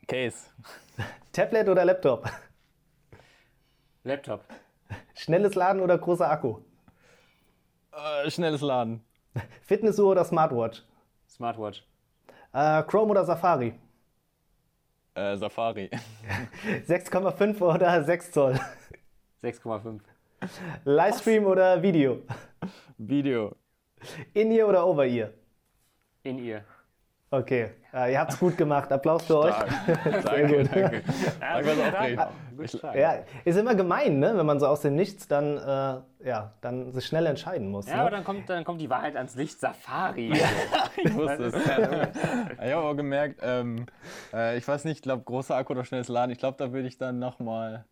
Case. 0.07 0.49
Tablet 1.33 1.67
oder 1.67 1.83
Laptop? 1.85 2.29
Laptop. 4.03 4.43
Schnelles 5.15 5.55
Laden 5.55 5.81
oder 5.81 5.97
großer 5.97 6.29
Akku? 6.29 6.59
Äh, 7.91 8.29
schnelles 8.29 8.61
Laden. 8.61 9.03
Fitnessuhr 9.61 10.11
oder 10.11 10.23
Smartwatch? 10.23 10.83
Smartwatch. 11.29 11.83
Äh, 12.53 12.83
Chrome 12.83 13.11
oder 13.11 13.25
Safari? 13.25 13.77
Äh, 15.17 15.35
Safari. 15.35 15.89
6,5 16.87 17.59
oder 17.61 18.03
6 18.03 18.31
Zoll? 18.31 18.59
6,5. 19.43 19.99
Livestream 20.85 21.45
oder 21.45 21.81
Video? 21.81 22.21
Video. 22.99 23.55
In-Ear 24.35 24.67
oder 24.67 24.85
Over-Ear? 24.85 25.29
In 26.21 26.37
ihr. 26.37 26.63
Okay, 27.31 27.71
äh, 27.93 28.11
ihr 28.13 28.19
habt 28.19 28.33
es 28.33 28.39
gut 28.39 28.55
gemacht. 28.57 28.91
Applaus 28.91 29.25
für 29.25 29.39
euch. 29.39 29.55
danke, 30.23 30.63
danke. 30.63 31.01
Ja, 31.41 31.61
Danke, 31.61 32.15
stark. 32.15 32.29
Stark. 32.65 32.95
Ja, 32.95 33.19
ist 33.45 33.57
immer 33.57 33.75
gemein, 33.75 34.19
ne? 34.19 34.37
wenn 34.37 34.45
man 34.45 34.59
so 34.59 34.67
aus 34.67 34.81
dem 34.81 34.95
Nichts 34.95 35.27
dann, 35.27 35.57
äh, 35.57 36.27
ja, 36.27 36.53
dann 36.61 36.91
sich 36.91 37.05
schnell 37.05 37.25
entscheiden 37.25 37.69
muss. 37.69 37.87
Ja, 37.87 37.95
ne? 37.95 38.01
aber 38.01 38.11
dann 38.11 38.23
kommt, 38.23 38.49
dann 38.49 38.63
kommt 38.63 38.81
die 38.81 38.89
Wahrheit 38.89 39.15
ans 39.15 39.35
Licht. 39.35 39.59
Safari. 39.59 40.33
Ich 40.97 41.13
wusste 41.13 41.45
es. 41.45 41.53
Ich 41.55 42.73
habe 42.73 42.75
aber 42.75 42.95
gemerkt, 42.95 43.39
ähm, 43.43 43.85
äh, 44.33 44.57
ich 44.57 44.67
weiß 44.67 44.85
nicht, 44.85 44.97
ich 44.97 45.01
glaube, 45.03 45.23
großer 45.23 45.55
Akku 45.55 45.73
oder 45.73 45.85
schnelles 45.85 46.07
Laden. 46.07 46.31
Ich 46.31 46.39
glaube, 46.39 46.57
da 46.57 46.71
würde 46.73 46.87
ich 46.87 46.97
dann 46.97 47.19
nochmal. 47.19 47.85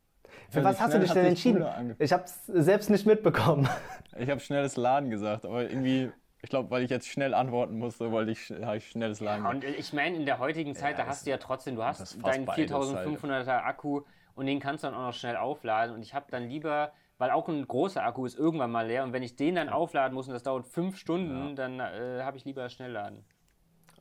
Für 0.50 0.64
was 0.64 0.80
hast 0.82 0.94
du 0.94 1.00
dich 1.00 1.12
denn 1.12 1.26
entschieden? 1.26 1.96
Ich 2.00 2.12
habe 2.12 2.24
es 2.24 2.46
selbst 2.48 2.90
nicht 2.90 3.06
mitbekommen. 3.06 3.68
Ich 4.18 4.30
habe 4.30 4.40
schnelles 4.40 4.78
Laden 4.78 5.10
gesagt, 5.10 5.46
aber 5.46 5.64
irgendwie, 5.64 6.10
ich 6.42 6.50
glaube, 6.50 6.72
weil 6.72 6.84
ich 6.84 6.90
jetzt 6.90 7.06
schnell 7.10 7.34
antworten 7.34 7.78
musste, 7.78 8.12
wollte 8.14 8.32
ich, 8.32 8.50
habe 8.64 8.78
ich 8.78 8.88
schnelles 8.90 9.20
Laden 9.20 9.44
Ja, 9.44 9.50
und 9.50 9.64
ich 9.66 9.92
meine, 9.92 10.16
in 10.16 10.26
der 10.26 10.40
heutigen 10.40 10.74
Zeit, 10.74 10.94
da 10.94 11.00
das- 11.00 11.08
hast 11.10 11.26
du 11.26 11.32
ja 11.32 11.38
trotzdem, 11.38 11.76
du 11.76 11.84
hast 11.84 12.18
deinen 12.26 12.46
beides 12.46 12.72
halt. 12.72 13.08
4500er 13.10 13.64
Akku 13.66 14.04
und 14.36 14.46
den 14.46 14.60
kannst 14.60 14.84
du 14.84 14.88
dann 14.88 14.96
auch 14.96 15.08
noch 15.08 15.14
schnell 15.14 15.36
aufladen. 15.38 15.96
Und 15.96 16.02
ich 16.02 16.14
habe 16.14 16.26
dann 16.30 16.48
lieber, 16.50 16.92
weil 17.18 17.32
auch 17.32 17.48
ein 17.50 17.68
großer 17.68 18.04
Akku 18.04 18.26
ist 18.26 18.38
irgendwann 18.38 18.72
mal 18.72 18.86
leer 18.88 19.04
und 19.04 19.14
wenn 19.14 19.24
ich 19.24 19.36
den 19.36 19.56
dann 19.56 19.70
aufladen 19.70 20.14
muss 20.14 20.28
und 20.28 20.34
das 20.34 20.44
dauert 20.44 20.66
fünf 20.68 20.98
Stunden, 20.98 21.56
dann 21.56 21.80
äh, 21.80 22.22
habe 22.24 22.38
ich 22.38 22.46
lieber 22.46 22.68
Schnellladen. 22.70 23.26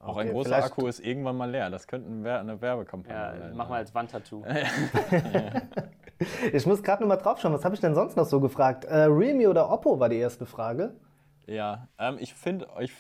Auch 0.01 0.17
ein 0.19 0.27
Okay, 0.27 0.33
großer 0.35 0.49
vielleicht- 0.51 0.67
Akku 0.67 0.87
ist 0.87 1.01
irgendwann 1.01 1.37
mal 1.37 1.51
leer. 1.51 1.71
Das 1.71 1.87
könnte 1.87 2.11
ein 2.11 2.27
eine 2.27 2.61
Werbekampagne 2.61 3.17
Ja, 3.17 3.39
sein. 3.39 3.57
mach 3.57 3.69
mal 3.71 3.77
als 3.77 3.95
Wandtattoo. 3.95 4.45
Ich 6.53 6.65
muss 6.65 6.83
gerade 6.83 7.03
noch 7.03 7.09
mal 7.09 7.17
drauf 7.17 7.41
schauen, 7.41 7.53
was 7.53 7.65
habe 7.65 7.75
ich 7.75 7.81
denn 7.81 7.95
sonst 7.95 8.17
noch 8.17 8.25
so 8.25 8.41
gefragt? 8.41 8.85
Äh, 8.85 9.05
Realme 9.05 9.49
oder 9.51 9.69
Oppo 9.71 9.99
war 9.99 10.09
die 10.09 10.17
erste 10.19 10.47
Frage. 10.47 10.95
Ja, 11.47 11.89
ähm, 11.99 12.17
ich 12.21 12.35
finde 12.35 12.73
euch, 12.75 12.93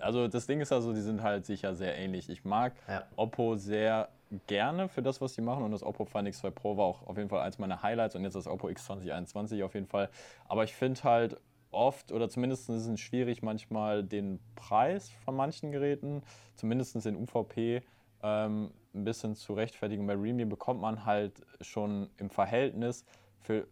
also 0.00 0.28
das 0.28 0.46
Ding 0.46 0.60
ist 0.60 0.72
also, 0.72 0.92
die 0.92 1.00
sind 1.00 1.22
halt 1.22 1.46
sicher 1.46 1.74
sehr 1.74 1.96
ähnlich. 1.96 2.28
Ich 2.28 2.44
mag 2.44 2.74
Ja. 2.88 3.04
Oppo 3.16 3.56
sehr 3.56 4.08
gerne 4.46 4.88
für 4.88 5.02
das, 5.02 5.20
was 5.20 5.34
die 5.34 5.40
machen 5.40 5.62
und 5.64 5.70
das 5.70 5.82
Oppo 5.82 6.04
Find 6.04 6.28
X2 6.28 6.50
Pro 6.50 6.76
war 6.76 6.84
auch 6.84 7.06
auf 7.06 7.16
jeden 7.16 7.28
Fall 7.28 7.40
eins 7.40 7.58
meiner 7.58 7.82
Highlights 7.82 8.16
und 8.16 8.24
jetzt 8.24 8.34
das 8.34 8.46
Oppo 8.46 8.68
X2021 8.68 9.64
auf 9.64 9.74
jeden 9.74 9.86
Fall. 9.86 10.10
Aber 10.48 10.64
ich 10.64 10.74
finde 10.74 11.02
halt 11.04 11.36
oft 11.70 12.12
oder 12.12 12.28
zumindest 12.28 12.68
ist 12.68 12.86
es 12.86 13.00
schwierig 13.00 13.42
manchmal 13.42 14.02
den 14.02 14.40
Preis 14.54 15.10
von 15.24 15.36
manchen 15.36 15.72
Geräten, 15.72 16.22
zumindest 16.56 17.04
den 17.04 17.16
UVP, 17.16 17.82
ähm, 18.22 18.72
ein 18.94 19.04
bisschen 19.04 19.34
zu 19.34 19.52
rechtfertigen. 19.52 20.06
Bei 20.06 20.14
Realme 20.14 20.46
bekommt 20.46 20.80
man 20.80 21.04
halt 21.04 21.42
schon 21.60 22.10
im 22.16 22.30
Verhältnis 22.30 23.04
für 23.40 23.66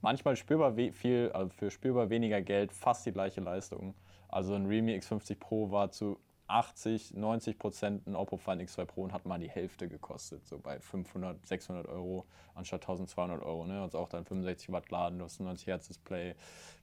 manchmal 0.00 0.36
spürbar 0.36 0.74
viel, 0.92 1.30
also 1.32 1.50
für 1.50 1.70
spürbar 1.70 2.10
weniger 2.10 2.40
Geld 2.42 2.72
fast 2.72 3.06
die 3.06 3.12
gleiche 3.12 3.40
Leistung. 3.40 3.94
Also 4.28 4.54
ein 4.54 4.66
Realme 4.66 4.96
X50 4.96 5.38
Pro 5.38 5.70
war 5.70 5.90
zu 5.90 6.18
80, 6.50 7.14
90 7.14 7.58
Prozent 7.58 8.06
ein 8.06 8.16
Oppo 8.16 8.36
Find 8.36 8.62
X2 8.62 8.84
Pro 8.84 9.02
und 9.02 9.12
hat 9.12 9.24
mal 9.24 9.38
die 9.38 9.48
Hälfte 9.48 9.88
gekostet, 9.88 10.46
so 10.46 10.58
bei 10.58 10.80
500, 10.80 11.46
600 11.46 11.86
Euro 11.86 12.26
anstatt 12.54 12.82
1200 12.82 13.42
Euro. 13.42 13.66
Ne? 13.66 13.80
Also 13.80 13.98
auch 13.98 14.08
dann 14.08 14.24
65 14.24 14.72
Watt 14.72 14.90
laden, 14.90 15.18
du 15.18 15.24
hast 15.24 15.40
ein 15.40 15.44
90 15.44 15.66
Hertz 15.68 15.88
Display, 15.88 16.34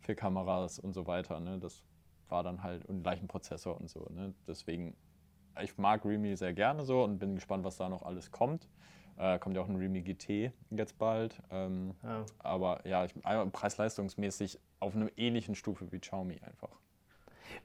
vier 0.02 0.16
Kameras 0.16 0.80
und 0.80 0.94
so 0.94 1.06
weiter. 1.06 1.40
Ne? 1.40 1.60
Das 1.60 1.84
war 2.30 2.44
dann 2.44 2.64
halt 2.64 2.86
und 2.86 3.04
gleichen 3.04 3.28
Prozessor 3.28 3.80
und 3.80 3.90
so. 3.90 4.08
Ne? 4.10 4.34
Deswegen, 4.48 4.96
ich 5.62 5.78
mag 5.78 6.06
Realme 6.06 6.36
sehr 6.38 6.54
gerne 6.54 6.84
so 6.84 7.04
und 7.04 7.20
bin 7.20 7.36
gespannt, 7.36 7.64
was 7.64 7.78
da 7.78 7.90
noch 7.90 8.04
alles 8.04 8.32
kommt. 8.32 8.70
Äh, 9.18 9.40
kommt 9.40 9.56
ja 9.56 9.62
auch 9.64 9.68
ein 9.68 9.76
Realme 9.76 10.02
GT 10.02 10.52
jetzt 10.70 10.98
bald. 11.00 11.42
Ähm, 11.52 11.96
Ja. 12.04 12.24
Aber 12.40 12.86
ja, 12.86 13.06
ich, 13.06 13.14
einfach 13.26 13.52
preis-leistungsmäßig 13.52 14.60
auf 14.80 14.96
einer 14.96 15.10
ähnlichen 15.18 15.56
Stufe 15.56 15.92
wie 15.92 16.00
Xiaomi 16.00 16.40
einfach. 16.44 16.70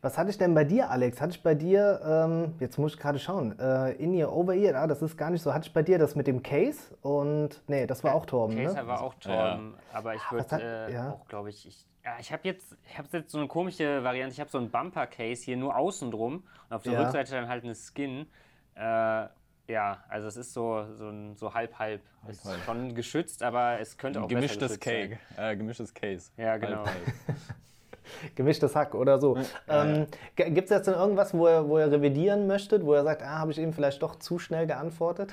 Was 0.00 0.16
hatte 0.16 0.30
ich 0.30 0.38
denn 0.38 0.54
bei 0.54 0.64
dir, 0.64 0.88
Alex? 0.90 1.20
Hatte 1.20 1.32
ich 1.32 1.42
bei 1.42 1.54
dir, 1.54 2.00
ähm, 2.04 2.54
jetzt 2.60 2.78
muss 2.78 2.94
ich 2.94 2.98
gerade 3.00 3.18
schauen, 3.18 3.58
äh, 3.58 3.90
In-Ear, 3.94 4.32
Over-Ear, 4.32 4.76
ah, 4.80 4.86
das 4.86 5.02
ist 5.02 5.16
gar 5.18 5.30
nicht 5.30 5.42
so. 5.42 5.52
Hatte 5.52 5.66
ich 5.66 5.72
bei 5.74 5.82
dir 5.82 5.98
das 5.98 6.14
mit 6.14 6.26
dem 6.28 6.42
Case? 6.42 6.94
Und, 7.02 7.62
nee, 7.66 7.86
das 7.86 8.02
war 8.04 8.14
auch 8.14 8.24
Torben, 8.24 8.56
Caser 8.56 8.82
ne? 8.82 8.88
war 8.88 9.02
auch 9.02 9.14
Torben, 9.14 9.74
aber 9.92 10.14
ich 10.14 10.22
hat- 10.30 10.50
würde 10.50 10.64
äh, 10.88 10.92
ja. 10.94 11.10
auch, 11.12 11.26
glaube 11.28 11.50
ich, 11.50 11.66
ich, 11.66 11.86
ja, 12.04 12.12
ich 12.20 12.32
habe 12.32 12.42
jetzt, 12.44 12.76
ich 12.86 12.96
habe 12.96 13.08
jetzt 13.12 13.30
so 13.32 13.38
eine 13.38 13.48
komische 13.48 14.02
Variante. 14.02 14.32
Ich 14.32 14.40
habe 14.40 14.50
so 14.50 14.58
ein 14.58 14.70
Bumper-Case 14.70 15.44
hier 15.44 15.56
nur 15.56 15.76
außen 15.76 16.10
drum 16.10 16.44
und 16.70 16.76
auf 16.76 16.82
der 16.84 16.94
Ja. 16.94 17.02
Rückseite 17.02 17.32
dann 17.32 17.48
halt 17.48 17.64
eine 17.64 17.74
Skin. 17.74 18.26
Äh, 18.74 19.26
ja, 19.68 20.02
also 20.08 20.28
es 20.28 20.36
ist 20.36 20.52
so, 20.52 20.84
so, 20.98 21.08
ein, 21.08 21.36
so 21.36 21.52
halb 21.54 21.78
halb. 21.78 22.02
Ist 22.28 22.44
halb. 22.44 22.60
schon 22.64 22.94
geschützt, 22.94 23.42
aber 23.42 23.78
es 23.80 23.96
könnte 23.96 24.22
auch 24.22 24.28
Gemischtes 24.28 24.78
besser 24.78 24.78
geschützt 24.78 25.18
Cake, 25.36 25.50
äh, 25.52 25.56
gemischtes 25.56 25.94
Case. 25.94 26.30
Ja, 26.36 26.56
genau. 26.56 26.84
Halb, 26.84 26.88
halb. 26.88 27.36
Gemischtes 28.34 28.74
Hack 28.74 28.94
oder 28.94 29.20
so. 29.20 29.38
Ähm, 29.68 30.06
Gibt 30.36 30.64
es 30.64 30.70
jetzt 30.70 30.86
denn 30.86 30.94
irgendwas, 30.94 31.32
wo 31.32 31.46
ihr, 31.48 31.68
wo 31.68 31.78
ihr 31.78 31.90
revidieren 31.90 32.46
möchtet, 32.46 32.84
wo 32.84 32.94
ihr 32.94 33.04
sagt, 33.04 33.22
ah, 33.22 33.38
habe 33.38 33.52
ich 33.52 33.58
eben 33.58 33.72
vielleicht 33.72 34.02
doch 34.02 34.16
zu 34.16 34.38
schnell 34.38 34.66
geantwortet? 34.66 35.32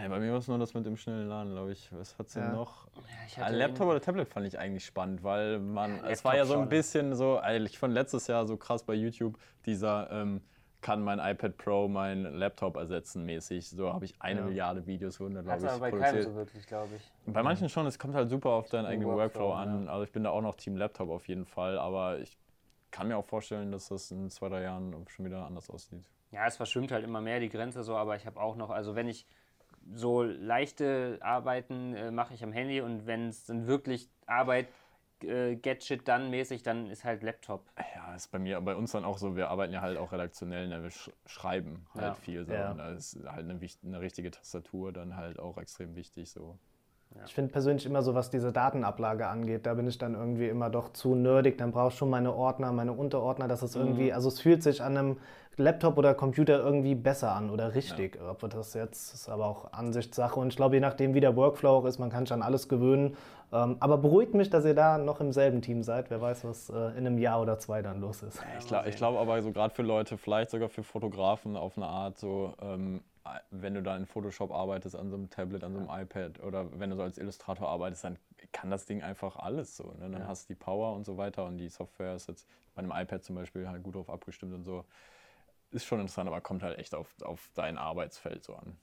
Nee, 0.00 0.08
bei 0.08 0.18
mir 0.18 0.32
war 0.32 0.38
es 0.38 0.48
nur 0.48 0.58
das 0.58 0.74
mit 0.74 0.84
dem 0.84 0.96
schnellen 0.96 1.28
Laden, 1.28 1.52
glaube 1.52 1.70
ich. 1.72 1.88
Was 1.92 2.18
hat's 2.18 2.32
denn 2.32 2.42
Ja. 2.44 2.52
noch? 2.52 2.88
ich 3.28 3.38
Ah, 3.38 3.48
Laptop 3.48 3.86
oder 3.88 4.00
Tablet 4.00 4.26
fand 4.28 4.46
ich 4.46 4.58
eigentlich 4.58 4.84
spannend, 4.84 5.22
weil 5.22 5.58
man, 5.60 5.98
Ja, 5.98 6.08
es 6.10 6.24
war 6.24 6.36
ja 6.36 6.44
so 6.44 6.54
ein 6.54 6.60
schon. 6.60 6.68
bisschen 6.70 7.14
so, 7.14 7.38
eigentlich 7.38 7.78
von 7.78 7.92
letztes 7.92 8.26
Jahr 8.26 8.46
so 8.46 8.56
krass 8.56 8.82
bei 8.82 8.94
YouTube, 8.94 9.38
dieser 9.64 10.10
ähm, 10.10 10.40
kann 10.86 11.02
mein 11.02 11.18
iPad 11.18 11.56
Pro 11.56 11.88
mein 11.88 12.22
Laptop 12.22 12.76
ersetzen 12.76 13.24
mäßig. 13.24 13.70
So 13.70 13.92
habe 13.92 14.04
ich 14.04 14.14
eine 14.20 14.38
Ja. 14.38 14.46
Milliarde 14.46 14.86
Videos 14.86 15.18
wurden 15.18 15.34
da, 15.34 15.42
glaube 15.42 15.66
ich, 15.66 15.68
aber 15.68 15.80
bei 15.80 15.90
keinem 15.90 16.00
produziert. 16.00 16.24
so 16.24 16.34
wirklich, 16.36 16.66
glaube 16.68 16.94
ich. 16.94 17.12
Bei 17.26 17.42
manchen 17.42 17.68
schon, 17.68 17.86
es 17.86 17.98
kommt 17.98 18.14
halt 18.14 18.28
super 18.28 18.50
auf 18.50 18.68
deinen 18.68 18.86
eigenen 18.86 19.08
Workflow, 19.08 19.48
Workflow 19.48 19.52
an. 19.52 19.88
Also 19.88 20.04
ich 20.04 20.12
bin 20.12 20.22
da 20.22 20.30
auch 20.30 20.42
noch 20.42 20.54
Team 20.54 20.76
Laptop 20.76 21.10
auf 21.10 21.26
jeden 21.26 21.44
Fall, 21.44 21.76
aber 21.76 22.20
ich 22.20 22.38
kann 22.92 23.08
mir 23.08 23.16
auch 23.16 23.24
vorstellen, 23.24 23.72
dass 23.72 23.88
das 23.88 24.12
in 24.12 24.30
zwei, 24.30 24.48
drei 24.48 24.62
Jahren 24.62 24.94
schon 25.08 25.24
wieder 25.24 25.44
anders 25.44 25.68
aussieht. 25.70 26.04
Ja, 26.30 26.46
es 26.46 26.56
verschwimmt 26.56 26.92
halt 26.92 27.02
immer 27.02 27.20
mehr 27.20 27.40
die 27.40 27.48
Grenze 27.48 27.82
so, 27.82 27.96
aber 27.96 28.14
ich 28.14 28.24
habe 28.24 28.40
auch 28.40 28.54
noch, 28.54 28.70
also 28.70 28.94
wenn 28.94 29.08
ich 29.08 29.26
so 29.92 30.22
leichte 30.22 31.18
Arbeiten 31.20 31.94
äh, 31.96 32.12
mache 32.12 32.32
ich 32.32 32.44
am 32.44 32.52
Handy 32.52 32.80
und 32.80 33.08
wenn 33.08 33.26
es 33.26 33.44
dann 33.46 33.66
wirklich 33.66 34.08
Arbeit, 34.26 34.68
äh, 35.24 35.56
Gadget 35.56 36.06
dann 36.08 36.30
mäßig, 36.30 36.62
dann 36.62 36.90
ist 36.90 37.04
halt 37.04 37.22
Laptop. 37.22 37.70
Ja, 37.94 38.14
ist 38.14 38.28
bei 38.28 38.38
mir, 38.38 38.60
bei 38.60 38.74
uns 38.74 38.92
dann 38.92 39.04
auch 39.04 39.18
so, 39.18 39.36
wir 39.36 39.50
arbeiten 39.50 39.72
ja 39.72 39.80
halt 39.80 39.96
auch 39.98 40.12
redaktionell, 40.12 40.68
ne? 40.68 40.82
wir 40.82 40.90
sch 40.90 41.10
schreiben 41.26 41.86
halt 41.94 42.04
Ja. 42.04 42.14
viel 42.14 42.44
so. 42.44 42.52
Ja. 42.52 42.70
Und 42.72 42.78
da 42.78 42.90
ist 42.90 43.18
halt 43.26 43.48
eine, 43.48 43.58
eine 43.84 44.00
richtige 44.00 44.30
Tastatur 44.30 44.92
dann 44.92 45.16
halt 45.16 45.38
auch 45.38 45.58
extrem 45.58 45.94
wichtig 45.94 46.30
so. 46.30 46.58
Ich 47.24 47.34
finde 47.34 47.52
persönlich 47.52 47.86
immer 47.86 48.02
so, 48.02 48.14
was 48.14 48.30
diese 48.30 48.52
Datenablage 48.52 49.26
angeht, 49.26 49.66
da 49.66 49.74
bin 49.74 49.86
ich 49.86 49.98
dann 49.98 50.14
irgendwie 50.14 50.48
immer 50.48 50.70
doch 50.70 50.92
zu 50.92 51.14
nerdig. 51.14 51.58
Dann 51.58 51.72
brauche 51.72 51.88
ich 51.88 51.94
schon 51.94 52.10
meine 52.10 52.34
Ordner, 52.34 52.72
meine 52.72 52.92
Unterordner. 52.92 53.48
Das 53.48 53.62
ist 53.62 53.76
irgendwie, 53.76 54.12
also 54.12 54.28
es 54.28 54.40
fühlt 54.40 54.62
sich 54.62 54.82
an 54.82 54.96
einem 54.96 55.16
Laptop 55.58 55.96
oder 55.96 56.14
Computer 56.14 56.58
irgendwie 56.58 56.94
besser 56.94 57.32
an 57.32 57.50
oder 57.50 57.74
richtig. 57.74 58.18
Ob 58.28 58.42
wir 58.42 58.48
das 58.48 58.74
jetzt 58.74 59.14
ist 59.14 59.28
aber 59.28 59.46
auch 59.46 59.72
Ansichtssache. 59.72 60.38
Und 60.38 60.48
ich 60.48 60.56
glaube, 60.56 60.76
je 60.76 60.80
nachdem, 60.80 61.14
wie 61.14 61.20
der 61.20 61.34
Workflow 61.34 61.70
auch 61.70 61.84
ist, 61.86 61.98
man 61.98 62.10
kann 62.10 62.26
sich 62.26 62.32
an 62.32 62.42
alles 62.42 62.68
gewöhnen. 62.68 63.16
Ähm, 63.52 63.76
aber 63.80 63.96
beruhigt 63.96 64.34
mich, 64.34 64.50
dass 64.50 64.64
ihr 64.64 64.74
da 64.74 64.98
noch 64.98 65.20
im 65.20 65.32
selben 65.32 65.62
Team 65.62 65.82
seid. 65.82 66.10
Wer 66.10 66.20
weiß, 66.20 66.44
was 66.44 66.68
äh, 66.68 66.74
in 66.90 67.06
einem 67.06 67.18
Jahr 67.18 67.40
oder 67.40 67.58
zwei 67.58 67.80
dann 67.80 68.00
los 68.00 68.22
ist. 68.22 68.40
Ich 68.58 68.66
glaube 68.66 68.90
glaub 68.90 69.16
aber 69.16 69.40
so 69.40 69.52
gerade 69.52 69.74
für 69.74 69.82
Leute, 69.82 70.18
vielleicht 70.18 70.50
sogar 70.50 70.68
für 70.68 70.82
Fotografen 70.82 71.56
auf 71.56 71.76
eine 71.76 71.86
Art 71.86 72.18
so, 72.18 72.52
ähm, 72.60 73.00
wenn 73.50 73.74
du 73.74 73.82
da 73.82 73.96
in 73.96 74.06
Photoshop 74.06 74.52
arbeitest, 74.52 74.96
an 74.96 75.10
so 75.10 75.16
einem 75.16 75.30
Tablet, 75.30 75.64
an 75.64 75.72
so 75.72 75.78
einem 75.78 76.02
iPad 76.02 76.40
oder 76.42 76.78
wenn 76.78 76.90
du 76.90 76.96
so 76.96 77.02
als 77.02 77.18
Illustrator 77.18 77.68
arbeitest, 77.68 78.04
dann 78.04 78.18
kann 78.52 78.70
das 78.70 78.86
Ding 78.86 79.02
einfach 79.02 79.36
alles 79.36 79.76
so. 79.76 79.94
Ne? 79.98 80.10
Dann 80.10 80.26
hast 80.26 80.48
du 80.48 80.54
die 80.54 80.58
Power 80.58 80.94
und 80.94 81.04
so 81.04 81.16
weiter 81.16 81.44
und 81.46 81.58
die 81.58 81.68
Software 81.68 82.14
ist 82.14 82.28
jetzt 82.28 82.46
bei 82.74 82.80
einem 82.80 82.92
iPad 82.92 83.24
zum 83.24 83.36
Beispiel 83.36 83.68
halt 83.68 83.82
gut 83.82 83.94
drauf 83.94 84.10
abgestimmt 84.10 84.54
und 84.54 84.64
so. 84.64 84.84
Ist 85.70 85.84
schon 85.84 86.00
interessant, 86.00 86.28
aber 86.28 86.40
kommt 86.40 86.62
halt 86.62 86.78
echt 86.78 86.94
auf, 86.94 87.14
auf 87.22 87.50
dein 87.54 87.78
Arbeitsfeld 87.78 88.44
so 88.44 88.54
an. 88.54 88.76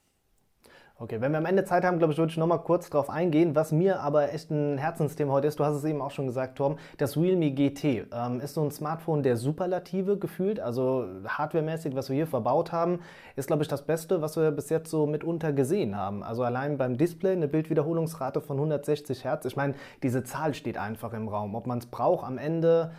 Okay, 1.00 1.20
wenn 1.20 1.32
wir 1.32 1.40
am 1.40 1.48
Ende 1.48 1.66
Zeit 1.66 1.84
haben, 1.86 1.98
glaube 1.98 2.14
ich, 2.14 2.20
würde 2.20 2.30
ich 2.30 2.38
noch 2.38 2.46
mal 2.46 2.60
kurz 2.60 2.92
drauf 2.92 3.10
eingehen. 3.10 3.56
Was 3.56 3.72
mir 3.72 4.02
aber 4.02 4.32
echt 4.32 4.52
ein 4.52 4.78
Herzensthema 4.78 5.34
heute 5.34 5.48
ist, 5.48 5.60
du 5.60 5.66
hast 5.66 5.76
es 5.76 5.84
eben 5.86 6.00
auch 6.04 6.12
schon 6.12 6.28
gesagt, 6.28 6.56
Torben, 6.56 6.78
das 6.98 7.18
Realme 7.18 7.50
GT 7.50 8.06
ähm, 8.14 8.40
ist 8.40 8.54
so 8.54 8.64
ein 8.64 8.70
Smartphone 8.70 9.24
der 9.24 9.36
Superlative 9.36 10.20
gefühlt. 10.20 10.60
Also 10.60 11.08
hardwaremäßig, 11.28 11.96
was 11.96 12.10
wir 12.10 12.16
hier 12.16 12.28
verbaut 12.28 12.72
haben, 12.72 13.00
ist, 13.36 13.48
glaube 13.48 13.64
ich, 13.64 13.68
das 13.68 13.82
Beste, 13.82 14.22
was 14.22 14.38
wir 14.38 14.52
bis 14.52 14.70
jetzt 14.70 14.92
so 14.92 15.08
mitunter 15.08 15.52
gesehen 15.52 15.98
haben. 15.98 16.22
Also 16.22 16.44
allein 16.44 16.78
beim 16.78 16.96
Display 16.96 17.32
eine 17.32 17.48
Bildwiederholungsrate 17.48 18.40
von 18.40 18.58
160 18.58 19.24
Hertz. 19.24 19.46
Ich 19.46 19.56
meine, 19.56 19.74
diese 20.04 20.24
Zahl 20.24 20.54
steht 20.54 20.78
einfach 20.78 21.14
im 21.14 21.28
Raum. 21.28 21.56
Ob 21.56 21.66
man 21.66 21.80
es 21.80 21.88
braucht 21.88 22.24
am 22.24 22.38
Ende 22.38 22.92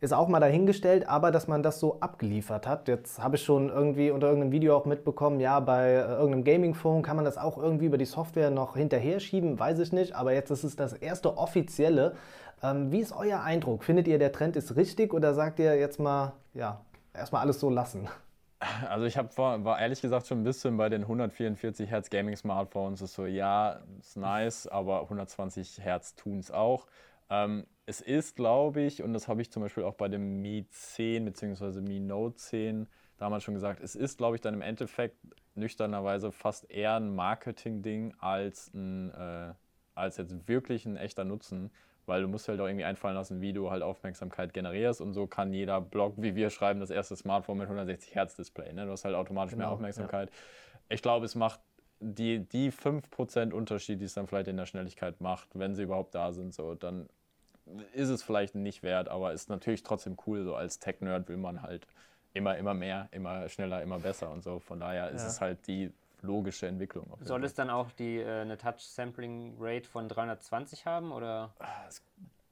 ist 0.00 0.12
auch 0.12 0.28
mal 0.28 0.40
dahingestellt, 0.40 1.08
aber 1.08 1.30
dass 1.30 1.48
man 1.48 1.62
das 1.62 1.80
so 1.80 2.00
abgeliefert 2.00 2.66
hat. 2.66 2.86
Jetzt 2.88 3.22
habe 3.22 3.36
ich 3.36 3.42
schon 3.42 3.70
irgendwie 3.70 4.10
unter 4.10 4.26
irgendeinem 4.26 4.52
Video 4.52 4.76
auch 4.76 4.84
mitbekommen, 4.84 5.40
ja, 5.40 5.58
bei 5.60 5.92
äh, 5.92 6.00
irgendeinem 6.00 6.44
Gaming-Phone 6.44 7.02
kann 7.02 7.16
man 7.16 7.24
das 7.24 7.38
auch 7.38 7.56
irgendwie 7.56 7.86
über 7.86 7.98
die 7.98 8.04
Software 8.04 8.50
noch 8.50 8.76
hinterher 8.76 9.20
schieben, 9.20 9.58
weiß 9.58 9.78
ich 9.78 9.92
nicht, 9.92 10.14
aber 10.14 10.32
jetzt 10.34 10.50
ist 10.50 10.64
es 10.64 10.76
das 10.76 10.92
erste 10.92 11.38
offizielle. 11.38 12.14
Ähm, 12.62 12.92
wie 12.92 13.00
ist 13.00 13.12
euer 13.12 13.40
Eindruck? 13.40 13.84
Findet 13.84 14.06
ihr, 14.08 14.18
der 14.18 14.32
Trend 14.32 14.56
ist 14.56 14.76
richtig 14.76 15.14
oder 15.14 15.34
sagt 15.34 15.58
ihr 15.58 15.76
jetzt 15.76 15.98
mal, 15.98 16.32
ja, 16.52 16.80
erstmal 17.14 17.42
alles 17.42 17.60
so 17.60 17.70
lassen? 17.70 18.08
Also 18.88 19.04
ich 19.04 19.18
hab, 19.18 19.36
war, 19.36 19.62
war 19.64 19.78
ehrlich 19.78 20.00
gesagt 20.00 20.26
schon 20.26 20.40
ein 20.40 20.44
bisschen 20.44 20.78
bei 20.78 20.88
den 20.88 21.02
144 21.02 21.90
Hertz 21.90 22.08
Gaming 22.08 22.36
Smartphones. 22.36 23.02
Ist 23.02 23.12
so, 23.12 23.26
ja, 23.26 23.80
ist 24.00 24.16
nice, 24.16 24.66
aber 24.66 25.02
120 25.02 25.80
Hertz 25.82 26.14
tun 26.14 26.38
es 26.38 26.50
auch. 26.50 26.86
Ähm, 27.30 27.66
es 27.86 28.00
ist, 28.00 28.36
glaube 28.36 28.82
ich, 28.82 29.02
und 29.02 29.12
das 29.12 29.28
habe 29.28 29.42
ich 29.42 29.50
zum 29.50 29.62
Beispiel 29.62 29.84
auch 29.84 29.94
bei 29.94 30.08
dem 30.08 30.42
Mi 30.42 30.66
10 30.68 31.24
bzw. 31.24 31.80
Mi 31.80 32.00
Note 32.00 32.36
10 32.36 32.88
damals 33.18 33.44
schon 33.44 33.54
gesagt, 33.54 33.80
es 33.80 33.94
ist, 33.94 34.18
glaube 34.18 34.36
ich, 34.36 34.42
dann 34.42 34.54
im 34.54 34.62
Endeffekt 34.62 35.16
nüchternerweise 35.54 36.32
fast 36.32 36.70
eher 36.70 36.96
ein 36.96 37.14
Marketing-Ding 37.14 38.14
als, 38.18 38.72
ein, 38.74 39.10
äh, 39.12 39.54
als 39.94 40.18
jetzt 40.18 40.48
wirklich 40.48 40.84
ein 40.84 40.96
echter 40.96 41.24
Nutzen, 41.24 41.70
weil 42.04 42.22
du 42.22 42.28
musst 42.28 42.48
halt 42.48 42.60
auch 42.60 42.66
irgendwie 42.66 42.84
einfallen 42.84 43.14
lassen, 43.14 43.40
wie 43.40 43.52
du 43.52 43.70
halt 43.70 43.82
Aufmerksamkeit 43.82 44.52
generierst 44.52 45.00
und 45.00 45.12
so 45.14 45.26
kann 45.26 45.52
jeder 45.52 45.80
Blog, 45.80 46.14
wie 46.18 46.34
wir 46.34 46.50
schreiben, 46.50 46.80
das 46.80 46.90
erste 46.90 47.16
Smartphone 47.16 47.58
mit 47.58 47.66
160 47.66 48.14
Hertz 48.14 48.36
Display. 48.36 48.72
Ne? 48.72 48.84
Du 48.84 48.92
hast 48.92 49.04
halt 49.04 49.14
automatisch 49.14 49.52
genau, 49.52 49.66
mehr 49.66 49.72
Aufmerksamkeit. 49.72 50.30
Ja. 50.30 50.80
Ich 50.90 51.02
glaube, 51.02 51.24
es 51.24 51.34
macht 51.34 51.60
die, 52.00 52.40
die 52.40 52.70
5% 52.70 53.52
Unterschied, 53.52 54.00
die 54.00 54.04
es 54.04 54.14
dann 54.14 54.26
vielleicht 54.26 54.48
in 54.48 54.56
der 54.56 54.66
Schnelligkeit 54.66 55.20
macht, 55.20 55.48
wenn 55.54 55.74
sie 55.74 55.82
überhaupt 55.82 56.14
da 56.14 56.32
sind, 56.32 56.54
so, 56.54 56.74
dann 56.74 57.08
ist 57.92 58.08
es 58.08 58.22
vielleicht 58.22 58.54
nicht 58.54 58.82
wert, 58.82 59.08
aber 59.08 59.32
ist 59.32 59.48
natürlich 59.48 59.82
trotzdem 59.82 60.16
cool. 60.26 60.44
So 60.44 60.54
als 60.54 60.78
Tech-Nerd 60.78 61.28
will 61.28 61.36
man 61.36 61.62
halt 61.62 61.86
immer, 62.32 62.56
immer 62.56 62.74
mehr, 62.74 63.08
immer 63.12 63.48
schneller, 63.48 63.82
immer 63.82 63.98
besser 63.98 64.30
und 64.30 64.42
so. 64.42 64.60
Von 64.60 64.80
daher 64.80 65.10
ist 65.10 65.22
ja. 65.22 65.28
es 65.28 65.40
halt 65.40 65.66
die 65.66 65.92
logische 66.22 66.66
Entwicklung. 66.66 67.06
Soll 67.20 67.44
es 67.44 67.54
dann 67.54 67.70
auch 67.70 67.90
die, 67.92 68.18
äh, 68.18 68.42
eine 68.42 68.56
Touch-Sampling-Rate 68.56 69.88
von 69.88 70.08
320 70.08 70.86
haben? 70.86 71.12
Oder? 71.12 71.52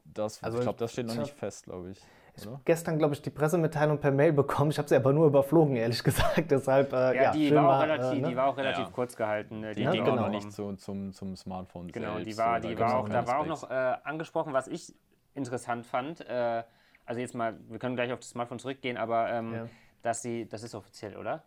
Das, 0.05 0.43
also 0.43 0.59
ich 0.59 0.65
glaube, 0.65 0.79
das 0.79 0.93
steht 0.93 1.07
noch 1.07 1.17
nicht 1.17 1.35
fest, 1.35 1.65
glaube 1.65 1.91
ich. 1.91 2.01
Ich 2.37 2.47
habe 2.47 2.61
gestern, 2.65 2.99
glaube 2.99 3.15
ich, 3.15 3.23
die 3.23 3.31
Pressemitteilung 3.31 3.99
per 3.99 4.11
Mail 4.11 4.33
bekommen. 4.33 4.71
Ich 4.71 4.79
habe 4.79 4.89
sie 4.89 4.97
aber 4.97 5.13
nur 5.13 5.27
überflogen, 5.27 5.77
ehrlich 5.77 6.03
gesagt. 6.05 6.51
Deshalb, 6.51 6.93
äh, 6.93 6.97
ja, 6.97 7.23
ja, 7.23 7.31
die, 7.33 7.55
war 7.55 7.79
auch 7.79 7.83
relativ, 7.83 8.19
äh, 8.19 8.21
ne? 8.23 8.29
die 8.29 8.37
war 8.37 8.47
auch 8.49 8.57
relativ 8.57 8.87
ja. 8.87 8.91
kurz 8.91 9.17
gehalten. 9.17 9.63
Die, 9.63 9.75
die 9.75 9.83
ging 9.83 10.05
genau. 10.05 10.13
auch 10.13 10.21
noch 10.23 10.29
nicht 10.29 10.53
zu, 10.53 10.75
zum, 10.75 11.13
zum 11.13 11.37
Smartphone 11.37 11.89
Genau, 11.89 12.15
selbst, 12.15 12.27
die 12.27 12.39
war, 12.39 12.61
die 12.61 12.79
war 12.79 12.97
auch, 12.97 13.09
da 13.09 13.27
war 13.27 13.39
auch 13.39 13.47
noch 13.47 13.71
äh, 13.71 13.75
angesprochen, 14.03 14.53
was 14.53 14.67
ich 14.67 14.95
interessant 15.35 15.87
fand. 15.87 16.29
Äh, 16.29 16.65
also 17.07 17.21
jetzt 17.21 17.35
mal, 17.35 17.59
wir 17.69 17.79
können 17.79 17.97
gleich 17.97 18.13
auf 18.13 18.21
das 18.21 18.31
Smartphone 18.31 18.59
zurückgehen, 18.59 18.97
aber 18.97 19.31
ähm, 19.31 19.55
ja. 19.55 19.67
dass 20.03 20.23
sie, 20.23 20.49
das 20.49 20.63
ist 20.63 20.75
offiziell, 20.75 21.17
oder? 21.17 21.45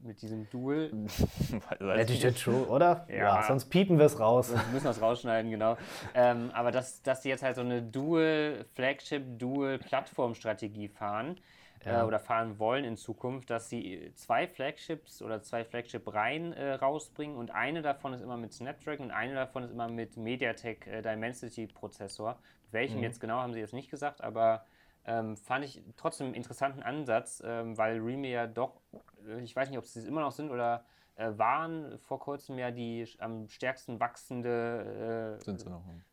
Mit 0.00 0.22
diesem 0.22 0.48
Dual. 0.50 0.90
Hätte 1.80 2.12
ich 2.12 2.22
jetzt 2.22 2.40
schon, 2.40 2.64
oder? 2.64 3.06
Ja, 3.08 3.16
ja 3.16 3.42
sonst 3.42 3.66
piepen 3.66 3.98
wir 3.98 4.06
es 4.06 4.18
raus. 4.18 4.52
Wir 4.52 4.72
müssen 4.72 4.86
das 4.86 5.00
rausschneiden, 5.00 5.50
genau. 5.50 5.76
ähm, 6.14 6.50
aber 6.52 6.70
dass, 6.70 7.02
dass 7.02 7.22
die 7.22 7.28
jetzt 7.28 7.42
halt 7.42 7.56
so 7.56 7.62
eine 7.62 7.82
Dual-Flagship, 7.82 9.38
Dual-Plattform-Strategie 9.38 10.88
fahren 10.88 11.40
ja. 11.84 12.02
äh, 12.02 12.04
oder 12.04 12.18
fahren 12.18 12.58
wollen 12.58 12.84
in 12.84 12.96
Zukunft, 12.96 13.50
dass 13.50 13.68
sie 13.68 14.12
zwei 14.14 14.46
Flagships 14.46 15.22
oder 15.22 15.42
zwei 15.42 15.64
Flagship-Reihen 15.64 16.52
äh, 16.52 16.74
rausbringen 16.74 17.36
und 17.36 17.50
eine 17.50 17.82
davon 17.82 18.12
ist 18.14 18.20
immer 18.20 18.36
mit 18.36 18.52
Snapdragon 18.52 19.06
und 19.06 19.12
eine 19.12 19.34
davon 19.34 19.64
ist 19.64 19.72
immer 19.72 19.88
mit 19.88 20.16
MediaTek 20.16 20.86
äh, 20.86 21.02
Dimensity-Prozessor. 21.02 22.38
Welchen 22.70 22.98
mhm. 22.98 23.04
jetzt 23.04 23.20
genau 23.20 23.38
haben 23.38 23.54
sie 23.54 23.60
jetzt 23.60 23.74
nicht 23.74 23.90
gesagt, 23.90 24.22
aber 24.22 24.64
ähm, 25.08 25.36
fand 25.38 25.64
ich 25.64 25.82
trotzdem 25.96 26.26
einen 26.26 26.34
interessanten 26.34 26.82
Ansatz, 26.82 27.42
ähm, 27.44 27.78
weil 27.78 27.98
Reme 27.98 28.28
ja 28.28 28.46
doch, 28.46 28.82
äh, 29.26 29.40
ich 29.40 29.56
weiß 29.56 29.70
nicht, 29.70 29.78
ob 29.78 29.86
sie 29.86 30.00
es 30.00 30.04
immer 30.04 30.20
noch 30.20 30.32
sind 30.32 30.50
oder 30.50 30.84
äh, 31.16 31.30
waren 31.36 31.98
vor 31.98 32.20
kurzem 32.20 32.58
ja 32.58 32.70
die 32.70 33.08
am 33.18 33.48
stärksten 33.48 33.98
wachsende 34.00 35.38
äh, 35.40 35.42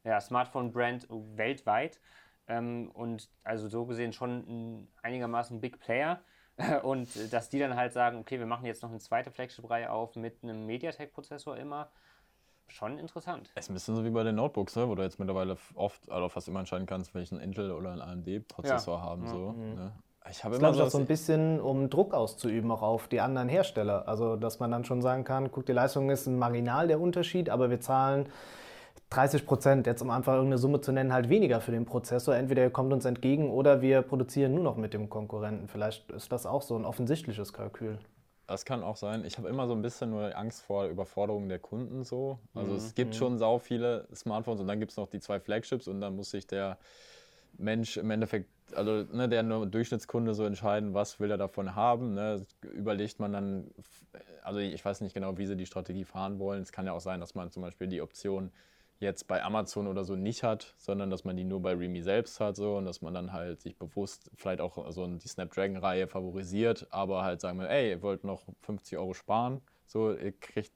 ja, 0.07 0.21
Smartphone-Brand 0.21 1.07
weltweit. 1.09 1.99
Ähm, 2.47 2.89
und 2.93 3.29
also 3.43 3.67
so 3.67 3.85
gesehen 3.85 4.13
schon 4.13 4.37
ein 4.47 4.87
einigermaßen 5.01 5.59
Big 5.59 5.79
Player. 5.79 6.21
und 6.83 7.33
dass 7.33 7.49
die 7.49 7.59
dann 7.59 7.75
halt 7.75 7.91
sagen, 7.91 8.17
okay, 8.17 8.39
wir 8.39 8.45
machen 8.45 8.65
jetzt 8.65 8.81
noch 8.81 8.89
eine 8.89 8.99
zweite 8.99 9.29
Flagship-Reihe 9.29 9.91
auf 9.91 10.15
mit 10.15 10.41
einem 10.41 10.65
MediaTek-Prozessor 10.65 11.57
immer 11.57 11.91
schon 12.67 12.97
interessant. 12.97 13.51
Es 13.55 13.65
ist 13.65 13.69
ein 13.69 13.73
bisschen 13.73 13.95
so 13.95 14.03
wie 14.03 14.09
bei 14.09 14.23
den 14.23 14.35
Notebooks, 14.35 14.75
ne? 14.75 14.87
wo 14.87 14.95
du 14.95 15.03
jetzt 15.03 15.19
mittlerweile 15.19 15.57
oft, 15.75 16.09
also 16.11 16.29
fast 16.29 16.47
immer 16.47 16.59
entscheiden 16.59 16.85
kannst, 16.85 17.13
welchen 17.13 17.39
Intel 17.39 17.71
oder 17.71 17.91
einen 17.91 18.01
AMD-Prozessor 18.01 18.97
ja. 18.97 19.03
haben. 19.03 19.27
So, 19.27 19.51
mhm. 19.51 19.75
ne? 19.75 19.91
Ich 20.29 20.43
habe 20.43 20.55
immer 20.55 20.73
so, 20.73 20.87
so 20.89 20.97
ein 20.97 21.05
bisschen, 21.05 21.61
um 21.61 21.89
Druck 21.89 22.13
auszuüben, 22.13 22.71
auch 22.71 22.81
auf 22.81 23.07
die 23.07 23.21
anderen 23.21 23.47
Hersteller. 23.47 24.07
Also, 24.07 24.35
dass 24.35 24.59
man 24.59 24.71
dann 24.71 24.83
schon 24.83 25.01
sagen 25.01 25.23
kann, 25.23 25.51
guck, 25.51 25.67
die 25.67 25.71
Leistung 25.71 26.09
ist 26.09 26.25
ein 26.25 26.39
marginal 26.39 26.87
der 26.87 26.99
Unterschied, 26.99 27.49
aber 27.49 27.69
wir 27.69 27.79
zahlen 27.79 28.27
30 29.11 29.45
Prozent, 29.45 29.85
jetzt 29.85 30.01
um 30.01 30.09
einfach 30.09 30.33
irgendeine 30.33 30.57
Summe 30.57 30.81
zu 30.81 30.91
nennen, 30.91 31.13
halt 31.13 31.29
weniger 31.29 31.61
für 31.61 31.71
den 31.71 31.85
Prozessor. 31.85 32.35
Entweder 32.35 32.63
er 32.63 32.71
kommt 32.71 32.91
uns 32.91 33.05
entgegen 33.05 33.51
oder 33.51 33.81
wir 33.81 34.01
produzieren 34.01 34.55
nur 34.55 34.63
noch 34.63 34.77
mit 34.77 34.93
dem 34.95 35.09
Konkurrenten. 35.09 35.67
Vielleicht 35.67 36.09
ist 36.11 36.31
das 36.31 36.47
auch 36.47 36.63
so 36.63 36.75
ein 36.75 36.85
offensichtliches 36.85 37.53
Kalkül. 37.53 37.99
Das 38.47 38.63
kann 38.63 38.83
auch 38.83 38.95
sein. 38.95 39.25
Ich 39.25 39.37
habe 39.37 39.49
immer 39.49 39.67
so 39.67 39.73
ein 39.73 39.81
bisschen 39.81 40.11
nur 40.11 40.37
Angst 40.37 40.61
vor 40.61 40.85
Überforderung 40.85 41.49
der 41.49 41.59
Kunden 41.59 42.03
so. 42.03 42.39
Also 42.53 42.71
mhm. 42.71 42.77
es 42.77 42.93
gibt 42.93 43.13
mhm. 43.13 43.17
schon 43.17 43.37
sau 43.39 43.57
viele 43.57 44.07
Smartphones 44.13 44.61
und 44.61 44.67
dann 44.67 44.79
gibt 44.79 44.91
es 44.91 44.97
noch 44.97 45.07
die 45.07 45.19
zwei 45.19 45.39
Flagships 45.39 45.87
und 45.87 45.99
dann 45.99 46.15
muss 46.15 46.31
sich 46.31 46.45
der 46.45 46.77
Mensch 47.57 47.97
im 47.97 48.11
Endeffekt, 48.11 48.49
also 48.75 49.03
ne, 49.11 49.29
der 49.29 49.43
Durchschnittskunde 49.43 50.33
so 50.33 50.45
entscheiden, 50.45 50.93
was 50.93 51.19
will 51.19 51.31
er 51.31 51.37
davon 51.37 51.75
haben. 51.75 52.13
Ne? 52.13 52.45
Überlegt 52.61 53.19
man 53.19 53.33
dann, 53.33 53.71
also 54.43 54.59
ich 54.59 54.83
weiß 54.83 55.01
nicht 55.01 55.13
genau, 55.13 55.37
wie 55.37 55.45
sie 55.45 55.55
die 55.55 55.65
Strategie 55.65 56.03
fahren 56.03 56.37
wollen. 56.37 56.61
Es 56.61 56.71
kann 56.71 56.85
ja 56.85 56.93
auch 56.93 57.01
sein, 57.01 57.19
dass 57.19 57.33
man 57.33 57.51
zum 57.51 57.63
Beispiel 57.63 57.87
die 57.87 58.01
Option 58.01 58.51
jetzt 58.99 59.27
bei 59.27 59.43
Amazon 59.43 59.87
oder 59.87 60.03
so 60.03 60.15
nicht 60.15 60.43
hat, 60.43 60.73
sondern 60.77 61.09
dass 61.09 61.25
man 61.25 61.35
die 61.35 61.43
nur 61.43 61.61
bei 61.61 61.73
Remy 61.73 62.01
selbst 62.01 62.39
hat 62.39 62.55
so 62.55 62.77
und 62.77 62.85
dass 62.85 63.01
man 63.01 63.13
dann 63.13 63.33
halt 63.33 63.61
sich 63.61 63.77
bewusst 63.77 64.31
vielleicht 64.35 64.61
auch 64.61 64.91
so 64.91 65.05
die 65.07 65.27
Snapdragon-Reihe 65.27 66.07
favorisiert, 66.07 66.87
aber 66.91 67.23
halt 67.23 67.41
sagen 67.41 67.59
wir, 67.59 67.69
ey, 67.69 67.89
ihr 67.89 68.01
wollt 68.01 68.23
noch 68.23 68.43
50 68.61 68.97
Euro 68.97 69.13
sparen, 69.13 69.61
so 69.85 70.13
ihr 70.13 70.31
kriegt 70.31 70.71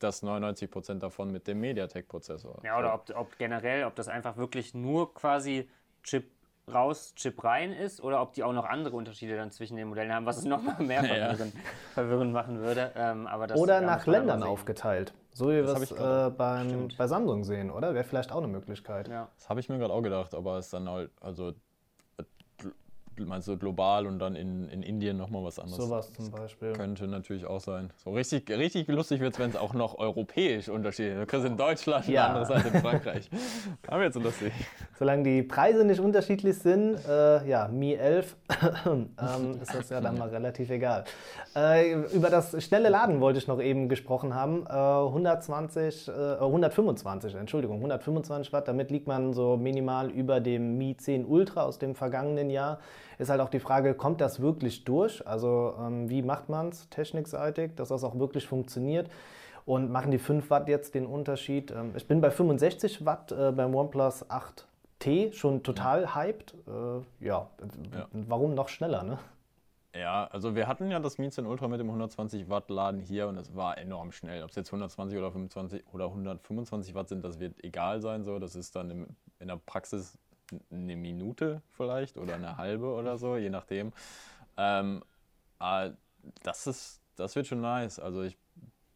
das 0.00 0.22
99% 0.22 0.98
davon 0.98 1.30
mit 1.30 1.46
dem 1.46 1.60
MediaTek-Prozessor. 1.60 2.62
Ja, 2.64 2.78
oder 2.78 2.94
ob, 2.94 3.10
ob 3.14 3.38
generell, 3.38 3.84
ob 3.84 3.94
das 3.94 4.08
einfach 4.08 4.36
wirklich 4.36 4.74
nur 4.74 5.14
quasi 5.14 5.68
Chip 6.02 6.30
raus, 6.72 7.14
Chip 7.16 7.42
rein 7.44 7.72
ist 7.72 8.00
oder 8.00 8.22
ob 8.22 8.32
die 8.32 8.42
auch 8.42 8.52
noch 8.52 8.64
andere 8.64 8.96
Unterschiede 8.96 9.36
dann 9.36 9.50
zwischen 9.50 9.76
den 9.76 9.88
Modellen 9.88 10.12
haben, 10.12 10.26
was 10.26 10.38
es 10.38 10.44
nochmal 10.44 10.80
mehr 10.82 11.04
verwirrend, 11.04 11.54
ja. 11.54 11.60
verwirrend 11.94 12.32
machen 12.32 12.60
würde. 12.60 12.92
Ähm, 12.96 13.26
aber 13.26 13.46
das, 13.46 13.58
oder 13.58 13.80
nach 13.80 14.06
Ländern 14.06 14.42
aufgeteilt. 14.42 15.12
So 15.32 15.48
wie 15.48 15.54
wir 15.54 15.64
es 15.64 15.90
äh, 15.92 16.30
beim, 16.36 16.88
bei 16.96 17.06
Samsung 17.06 17.44
sehen, 17.44 17.70
oder? 17.70 17.94
Wäre 17.94 18.04
vielleicht 18.04 18.32
auch 18.32 18.38
eine 18.38 18.48
Möglichkeit. 18.48 19.08
Ja. 19.08 19.28
Das 19.36 19.48
habe 19.48 19.60
ich 19.60 19.68
mir 19.68 19.78
gerade 19.78 19.92
auch 19.92 20.02
gedacht, 20.02 20.34
aber 20.34 20.58
es 20.58 20.66
ist 20.66 20.74
dann 20.74 20.88
halt, 20.88 21.10
also 21.20 21.52
meinst 23.26 23.48
du 23.48 23.56
global 23.56 24.06
und 24.06 24.18
dann 24.18 24.34
in, 24.34 24.68
in 24.68 24.82
Indien 24.82 25.16
nochmal 25.16 25.44
was 25.44 25.58
anderes? 25.58 25.76
Sowas 25.76 26.12
zum 26.12 26.30
Beispiel. 26.30 26.72
Könnte 26.72 27.06
natürlich 27.06 27.46
auch 27.46 27.60
sein. 27.60 27.90
So 27.96 28.10
richtig, 28.10 28.50
richtig 28.50 28.88
lustig 28.88 29.20
wird 29.20 29.34
es, 29.34 29.38
wenn 29.38 29.50
es 29.50 29.56
auch 29.56 29.74
noch 29.74 29.98
europäisch 29.98 30.68
unterschieden 30.68 31.20
Du 31.20 31.26
kriegst 31.26 31.46
in 31.46 31.56
Deutschland, 31.56 32.08
ja. 32.08 32.26
eine 32.26 32.34
andere 32.34 32.46
Seite 32.46 32.68
in 32.76 32.80
Frankreich. 32.80 33.30
Aber 33.86 34.02
jetzt 34.02 34.14
so 34.14 34.20
lustig. 34.20 34.52
Solange 34.98 35.22
die 35.22 35.42
Preise 35.42 35.84
nicht 35.84 36.00
unterschiedlich 36.00 36.58
sind, 36.58 36.98
äh, 37.08 37.48
ja, 37.48 37.68
Mi 37.68 37.94
11, 37.94 38.36
ähm, 38.86 39.08
ist 39.60 39.74
das 39.74 39.90
ja 39.90 40.00
dann 40.00 40.18
mal 40.18 40.28
relativ 40.28 40.70
egal. 40.70 41.04
Äh, 41.54 41.94
über 42.14 42.30
das 42.30 42.62
schnelle 42.62 42.88
Laden 42.88 43.20
wollte 43.20 43.38
ich 43.38 43.48
noch 43.48 43.60
eben 43.60 43.88
gesprochen 43.88 44.34
haben. 44.34 44.66
Äh, 44.66 44.70
120, 44.70 46.10
125, 46.10 47.34
äh, 47.34 47.38
Entschuldigung, 47.38 47.76
125 47.76 48.52
Watt, 48.52 48.68
damit 48.68 48.90
liegt 48.90 49.06
man 49.06 49.32
so 49.32 49.56
minimal 49.56 50.10
über 50.10 50.40
dem 50.40 50.78
Mi 50.78 50.96
10 50.96 51.24
Ultra 51.24 51.62
aus 51.62 51.78
dem 51.78 51.94
vergangenen 51.94 52.50
Jahr 52.50 52.78
ist 53.20 53.28
halt 53.28 53.40
auch 53.40 53.50
die 53.50 53.60
Frage, 53.60 53.94
kommt 53.94 54.20
das 54.20 54.40
wirklich 54.40 54.84
durch? 54.84 55.26
Also 55.26 55.74
ähm, 55.78 56.08
wie 56.08 56.22
macht 56.22 56.48
man 56.48 56.70
es 56.70 56.88
technikseitig, 56.88 57.74
dass 57.76 57.88
das 57.88 58.02
auch 58.02 58.18
wirklich 58.18 58.46
funktioniert? 58.46 59.10
Und 59.66 59.90
machen 59.90 60.10
die 60.10 60.18
5 60.18 60.48
Watt 60.50 60.68
jetzt 60.68 60.94
den 60.94 61.06
Unterschied? 61.06 61.70
Ähm, 61.70 61.92
ich 61.94 62.08
bin 62.08 62.20
bei 62.20 62.30
65 62.30 63.04
Watt 63.04 63.30
äh, 63.30 63.52
beim 63.52 63.74
OnePlus 63.74 64.24
8T 64.30 65.34
schon 65.34 65.62
total 65.62 66.02
ja. 66.02 66.14
hyped. 66.14 66.54
Äh, 66.66 67.24
ja. 67.24 67.50
ja, 67.92 68.08
warum 68.12 68.54
noch 68.54 68.68
schneller, 68.68 69.02
ne? 69.02 69.18
Ja, 69.94 70.28
also 70.28 70.54
wir 70.54 70.68
hatten 70.68 70.90
ja 70.90 71.00
das 71.00 71.18
Mi 71.18 71.28
10 71.28 71.46
Ultra 71.46 71.66
mit 71.66 71.80
dem 71.80 71.88
120 71.88 72.48
Watt 72.48 72.70
Laden 72.70 73.00
hier 73.00 73.26
und 73.26 73.36
es 73.36 73.54
war 73.54 73.76
enorm 73.76 74.12
schnell. 74.12 74.42
Ob 74.44 74.50
es 74.50 74.56
jetzt 74.56 74.68
120 74.68 75.18
oder 75.18 75.32
25 75.32 75.84
oder 75.92 76.06
125 76.06 76.94
Watt 76.94 77.08
sind, 77.08 77.24
das 77.24 77.40
wird 77.40 77.62
egal 77.64 78.00
sein. 78.00 78.22
So, 78.22 78.38
das 78.38 78.54
ist 78.54 78.76
dann 78.76 78.90
im, 78.90 79.06
in 79.40 79.48
der 79.48 79.56
Praxis 79.56 80.16
eine 80.70 80.96
Minute 80.96 81.62
vielleicht 81.70 82.16
oder 82.18 82.34
eine 82.34 82.56
halbe 82.56 82.86
oder 82.86 83.18
so, 83.18 83.36
je 83.36 83.50
nachdem. 83.50 83.92
Ähm, 84.56 85.02
das, 86.42 86.66
ist, 86.66 87.00
das 87.16 87.36
wird 87.36 87.46
schon 87.46 87.60
nice. 87.60 87.98
Also 87.98 88.22
ich 88.22 88.36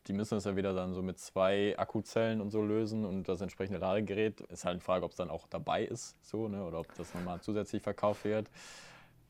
die 0.07 0.13
müssen 0.13 0.37
es 0.37 0.45
ja 0.45 0.57
wieder 0.57 0.75
dann 0.75 0.93
so 0.93 1.03
mit 1.03 1.19
zwei 1.19 1.75
Akkuzellen 1.79 2.41
und 2.41 2.51
so 2.51 2.63
lösen 2.63 3.05
und 3.05 3.29
das 3.29 3.41
entsprechende 3.41 3.79
Ladegerät 3.79 4.41
ist 4.43 4.65
halt 4.65 4.81
die 4.81 4.85
Frage, 4.85 5.05
ob 5.05 5.13
es 5.13 5.17
dann 5.17 5.31
auch 5.31 5.47
dabei 5.49 5.85
ist, 5.85 6.17
so, 6.25 6.49
ne, 6.49 6.63
oder 6.65 6.81
ob 6.81 6.95
das 6.97 7.15
nochmal 7.15 7.41
zusätzlich 7.41 7.83
verkauft 7.83 8.25
wird. 8.25 8.51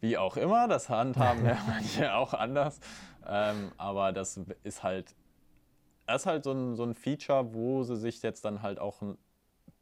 Wie 0.01 0.19
auch 0.19 0.37
immer, 0.37 0.67
das 0.67 0.89
handhaben 0.89 1.45
ja 1.47 1.59
manche 1.67 2.15
auch 2.15 2.35
anders. 2.35 2.81
Ähm, 3.27 3.71
aber 3.77 4.13
das 4.13 4.41
ist 4.65 4.83
halt, 4.83 5.15
das 6.07 6.23
ist 6.23 6.27
halt 6.27 6.45
so 6.45 6.53
ein, 6.53 6.75
so 6.75 6.83
ein 6.83 6.95
Feature, 6.95 7.55
wo 7.55 7.85
sie 7.85 7.97
sich 7.97 8.21
jetzt 8.23 8.45
dann 8.45 8.63
halt 8.63 8.79
auch 8.79 9.01
ein 9.01 9.17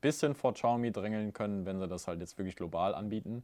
bisschen 0.02 0.34
vor 0.34 0.52
Xiaomi 0.52 0.92
drängeln 0.92 1.32
können, 1.32 1.64
wenn 1.64 1.78
sie 1.78 1.88
das 1.88 2.06
halt 2.06 2.20
jetzt 2.20 2.36
wirklich 2.36 2.56
global 2.56 2.94
anbieten. 2.94 3.42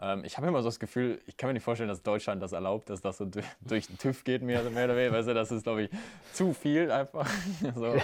Ähm, 0.00 0.24
ich 0.24 0.36
habe 0.36 0.46
immer 0.46 0.62
so 0.62 0.68
das 0.68 0.78
Gefühl, 0.78 1.20
ich 1.26 1.36
kann 1.36 1.48
mir 1.48 1.54
nicht 1.54 1.64
vorstellen, 1.64 1.88
dass 1.88 2.02
Deutschland 2.02 2.40
das 2.40 2.52
erlaubt, 2.52 2.88
dass 2.90 3.00
das 3.00 3.18
so 3.18 3.28
durch 3.60 3.88
den 3.88 3.98
TÜV 3.98 4.22
geht, 4.22 4.42
mehr, 4.42 4.62
mehr 4.70 4.84
oder 4.84 4.96
weniger. 4.96 5.12
Weißt 5.12 5.28
du, 5.28 5.34
das 5.34 5.50
ist, 5.50 5.64
glaube 5.64 5.84
ich, 5.84 5.90
zu 6.32 6.52
viel 6.52 6.92
einfach. 6.92 7.28
so, 7.74 7.96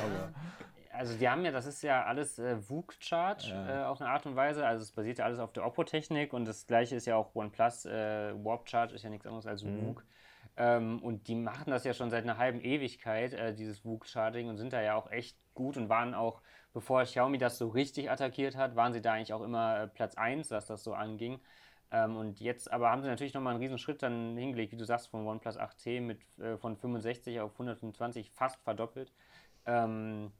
also 0.93 1.16
die 1.16 1.28
haben 1.28 1.45
ja, 1.45 1.51
das 1.51 1.66
ist 1.66 1.82
ja 1.82 2.05
alles 2.05 2.39
äh, 2.39 2.57
VOOC-Charge 2.57 3.49
ja. 3.49 3.82
äh, 3.82 3.85
auf 3.85 4.01
eine 4.01 4.11
Art 4.11 4.26
und 4.26 4.37
Weise. 4.37 4.66
Also 4.66 4.82
es 4.82 4.93
basiert 4.93 5.18
ja 5.18 5.24
alles 5.24 5.39
auf 5.39 5.53
der 5.53 5.64
Oppo-Technik 5.64 6.32
und 6.32 6.45
das 6.45 6.66
gleiche 6.66 6.97
ist 6.97 7.07
ja 7.07 7.16
auch 7.16 7.35
OnePlus. 7.35 7.87
Äh, 7.87 8.32
Warp-Charge 8.45 8.95
ist 8.95 9.03
ja 9.03 9.11
nichts 9.11 9.26
anderes 9.26 9.47
als 9.47 9.62
mhm. 9.62 9.87
VOOC. 9.87 10.05
Ähm, 10.57 11.03
und 11.03 11.27
die 11.29 11.35
machen 11.35 11.71
das 11.71 11.85
ja 11.85 11.95
schon 11.95 12.11
seit 12.11 12.25
einer 12.25 12.39
halben 12.39 12.61
Ewigkeit, 12.61 13.35
äh, 13.35 13.55
dieses 13.55 13.85
VOOC-Charging, 13.85 14.49
und 14.49 14.57
sind 14.57 14.73
da 14.73 14.83
ja 14.83 14.95
auch 14.95 15.11
echt 15.11 15.37
gut 15.55 15.77
und 15.77 15.89
waren 15.89 16.15
auch, 16.15 16.43
bevor 16.73 17.03
Xiaomi 17.03 17.39
das 17.39 17.59
so 17.59 17.69
richtig 17.69 18.11
attackiert 18.11 18.57
hat, 18.57 18.77
waren 18.77 18.93
sie 18.93 19.01
da 19.01 19.15
eigentlich 19.15 19.33
auch 19.33 19.43
immer 19.43 19.81
äh, 19.83 19.89
Platz 19.89 20.17
1, 20.17 20.51
was 20.51 20.67
das 20.67 20.85
so 20.85 20.95
anging. 20.95 21.41
Ähm, 21.91 22.17
und 22.17 22.41
jetzt 22.41 22.73
aber 22.73 22.91
haben 22.91 23.03
sie 23.03 23.09
natürlich 23.09 23.35
nochmal 23.35 23.55
einen 23.55 23.63
riesen 23.63 23.79
Schritt 23.79 24.03
dann 24.03 24.37
hingelegt, 24.37 24.73
wie 24.73 24.77
du 24.77 24.85
sagst, 24.85 25.09
von 25.09 25.27
OnePlus 25.27 25.59
8T 25.59 26.01
mit, 26.01 26.21
äh, 26.39 26.57
von 26.57 26.77
65 26.77 27.41
auf 27.41 27.53
125 27.53 28.31
fast 28.31 28.61
verdoppelt. 28.63 29.13
Ähm, 29.67 30.33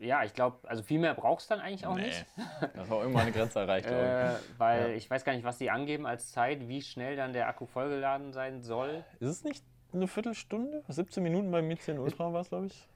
ja, 0.00 0.24
ich 0.24 0.32
glaube, 0.32 0.56
also 0.68 0.82
viel 0.82 0.98
mehr 0.98 1.14
brauchst 1.14 1.50
du 1.50 1.54
dann 1.54 1.62
eigentlich 1.62 1.86
auch 1.86 1.94
nee, 1.94 2.06
nicht. 2.06 2.26
Das 2.74 2.88
war 2.88 3.00
irgendwann 3.00 3.22
eine 3.22 3.32
Grenze 3.32 3.60
erreicht. 3.60 3.86
äh, 3.90 4.32
weil 4.58 4.90
ja. 4.90 4.96
ich 4.96 5.10
weiß 5.10 5.24
gar 5.24 5.34
nicht, 5.34 5.44
was 5.44 5.58
die 5.58 5.70
angeben 5.70 6.06
als 6.06 6.32
Zeit, 6.32 6.68
wie 6.68 6.80
schnell 6.80 7.16
dann 7.16 7.32
der 7.32 7.48
Akku 7.48 7.66
vollgeladen 7.66 8.32
sein 8.32 8.62
soll. 8.62 9.04
Ist 9.20 9.28
es 9.28 9.44
nicht 9.44 9.64
eine 9.92 10.08
Viertelstunde? 10.08 10.82
17 10.88 11.22
Minuten 11.22 11.50
beim 11.50 11.68
Mi 11.68 11.76
10 11.76 11.98
Ultra 11.98 12.32
war 12.32 12.40
es, 12.40 12.48
glaube 12.48 12.66
ich. 12.66 12.88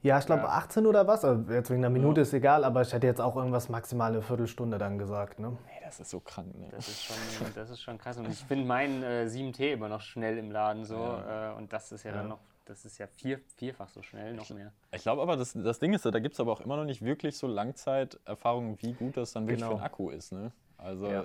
Ja, 0.00 0.18
ich 0.18 0.26
glaube 0.26 0.42
ja. 0.42 0.48
18 0.50 0.86
oder 0.86 1.08
was. 1.08 1.24
Also 1.24 1.52
jetzt 1.52 1.70
wegen 1.70 1.80
einer 1.80 1.90
Minute 1.90 2.20
ja. 2.20 2.22
ist 2.22 2.32
egal, 2.32 2.62
aber 2.64 2.82
ich 2.82 2.92
hätte 2.92 3.06
jetzt 3.06 3.20
auch 3.20 3.34
irgendwas 3.34 3.68
maximal 3.68 4.12
eine 4.12 4.22
Viertelstunde 4.22 4.78
dann 4.78 4.96
gesagt. 4.96 5.40
Ne? 5.40 5.48
Nee, 5.66 5.80
das 5.82 5.98
ist 5.98 6.10
so 6.10 6.20
krank. 6.20 6.56
Ne? 6.56 6.68
Das, 6.70 6.86
ist 6.86 7.04
schon, 7.04 7.16
das 7.54 7.70
ist 7.70 7.80
schon 7.80 7.98
krass. 7.98 8.16
Und 8.16 8.28
ich 8.28 8.38
finde 8.44 8.64
meinen 8.64 9.02
äh, 9.02 9.26
7T 9.28 9.72
immer 9.72 9.88
noch 9.88 10.00
schnell 10.00 10.38
im 10.38 10.52
Laden 10.52 10.84
so. 10.84 10.94
Ja. 10.94 11.50
Äh, 11.50 11.56
und 11.56 11.72
das 11.72 11.90
ist 11.90 12.04
ja, 12.04 12.12
dann 12.12 12.28
noch, 12.28 12.38
das 12.68 12.84
ist 12.84 12.98
ja 12.98 13.06
vier, 13.06 13.40
vierfach 13.56 13.88
so 13.88 14.02
schnell, 14.02 14.34
noch 14.34 14.50
mehr. 14.50 14.72
Ich 14.92 15.02
glaube 15.02 15.22
aber, 15.22 15.36
das, 15.36 15.54
das 15.54 15.78
Ding 15.78 15.94
ist, 15.94 16.04
da 16.04 16.18
gibt 16.18 16.34
es 16.34 16.40
aber 16.40 16.52
auch 16.52 16.60
immer 16.60 16.76
noch 16.76 16.84
nicht 16.84 17.02
wirklich 17.02 17.36
so 17.36 17.46
Langzeiterfahrungen, 17.46 18.76
wie 18.82 18.92
gut 18.92 19.16
das 19.16 19.32
dann 19.32 19.46
wirklich 19.46 19.60
genau. 19.60 19.76
für 19.76 19.78
ein 19.78 19.84
Akku 19.84 20.10
ist. 20.10 20.32
Ne? 20.32 20.52
Also, 20.76 21.24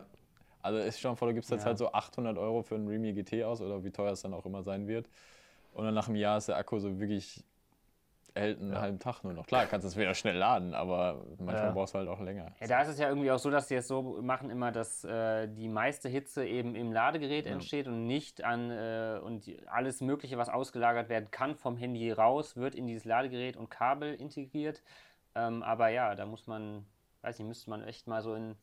also 0.61 0.79
ist 0.79 0.99
schon 0.99 1.17
vor, 1.17 1.27
du 1.27 1.33
gibst 1.33 1.51
jetzt 1.51 1.65
halt 1.65 1.77
so 1.77 1.91
800 1.91 2.37
Euro 2.37 2.63
für 2.63 2.75
einen 2.75 2.87
Realme 2.87 3.13
GT 3.13 3.43
aus 3.43 3.61
oder 3.61 3.83
wie 3.83 3.91
teuer 3.91 4.13
es 4.13 4.21
dann 4.21 4.33
auch 4.33 4.45
immer 4.45 4.63
sein 4.63 4.87
wird. 4.87 5.09
Und 5.73 5.83
dann 5.85 5.93
nach 5.93 6.07
einem 6.07 6.15
Jahr 6.15 6.37
ist 6.37 6.47
der 6.47 6.57
Akku 6.57 6.79
so 6.79 6.99
wirklich 6.99 7.43
hält 8.35 8.59
einen 8.59 8.73
ja. 8.73 8.81
halben 8.81 8.99
Tag 8.99 9.23
nur 9.23 9.33
noch. 9.33 9.45
Klar, 9.45 9.65
kannst 9.67 9.85
du 9.85 9.89
es 9.89 9.97
wieder 9.97 10.13
schnell 10.13 10.37
laden, 10.37 10.73
aber 10.73 11.25
manchmal 11.37 11.67
ja. 11.67 11.71
brauchst 11.71 11.93
du 11.93 11.99
halt 11.99 12.09
auch 12.09 12.19
länger. 12.19 12.51
Ja, 12.59 12.67
da 12.67 12.81
ist 12.81 12.89
es 12.89 12.99
ja 12.99 13.09
irgendwie 13.09 13.31
auch 13.31 13.39
so, 13.39 13.49
dass 13.49 13.67
sie 13.67 13.75
es 13.75 13.87
so 13.87 14.19
machen 14.21 14.49
immer, 14.49 14.71
dass 14.71 15.03
äh, 15.03 15.47
die 15.47 15.69
meiste 15.69 16.09
Hitze 16.09 16.45
eben 16.45 16.75
im 16.75 16.91
Ladegerät 16.91 17.45
ja. 17.45 17.51
entsteht 17.51 17.87
und 17.87 18.07
nicht 18.07 18.43
an 18.43 18.71
äh, 18.71 19.19
und 19.23 19.49
alles 19.67 20.01
Mögliche, 20.01 20.37
was 20.37 20.49
ausgelagert 20.49 21.09
werden 21.09 21.29
kann 21.31 21.55
vom 21.55 21.77
Handy 21.77 22.11
raus, 22.11 22.57
wird 22.57 22.75
in 22.75 22.87
dieses 22.87 23.05
Ladegerät 23.05 23.55
und 23.55 23.69
Kabel 23.69 24.13
integriert. 24.15 24.81
Ähm, 25.35 25.63
aber 25.63 25.89
ja, 25.89 26.15
da 26.15 26.25
muss 26.25 26.47
man, 26.47 26.85
weiß 27.21 27.39
nicht, 27.39 27.47
müsste 27.47 27.69
man 27.69 27.83
echt 27.83 28.07
mal 28.07 28.21
so 28.21 28.33
in 28.33 28.55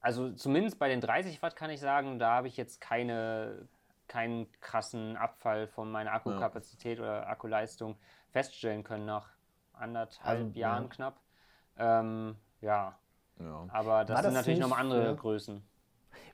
also 0.00 0.30
zumindest 0.30 0.78
bei 0.78 0.88
den 0.88 1.00
30 1.00 1.42
Watt 1.42 1.56
kann 1.56 1.70
ich 1.70 1.80
sagen, 1.80 2.18
da 2.18 2.30
habe 2.30 2.48
ich 2.48 2.56
jetzt 2.56 2.80
keine, 2.80 3.68
keinen 4.06 4.50
krassen 4.60 5.16
Abfall 5.16 5.66
von 5.66 5.90
meiner 5.90 6.12
Akkukapazität 6.12 6.98
ja. 6.98 7.04
oder 7.04 7.28
Akkuleistung 7.28 7.96
feststellen 8.30 8.84
können 8.84 9.06
nach 9.06 9.30
anderthalb 9.72 10.38
also, 10.38 10.58
Jahren 10.58 10.84
ja. 10.84 10.88
knapp. 10.88 11.20
Ähm, 11.78 12.36
ja. 12.60 12.98
ja. 13.40 13.66
Aber 13.68 14.04
das, 14.04 14.16
das 14.16 14.24
sind 14.26 14.34
natürlich 14.34 14.58
nochmal 14.58 14.80
andere 14.80 15.04
ja. 15.04 15.12
Größen. 15.12 15.62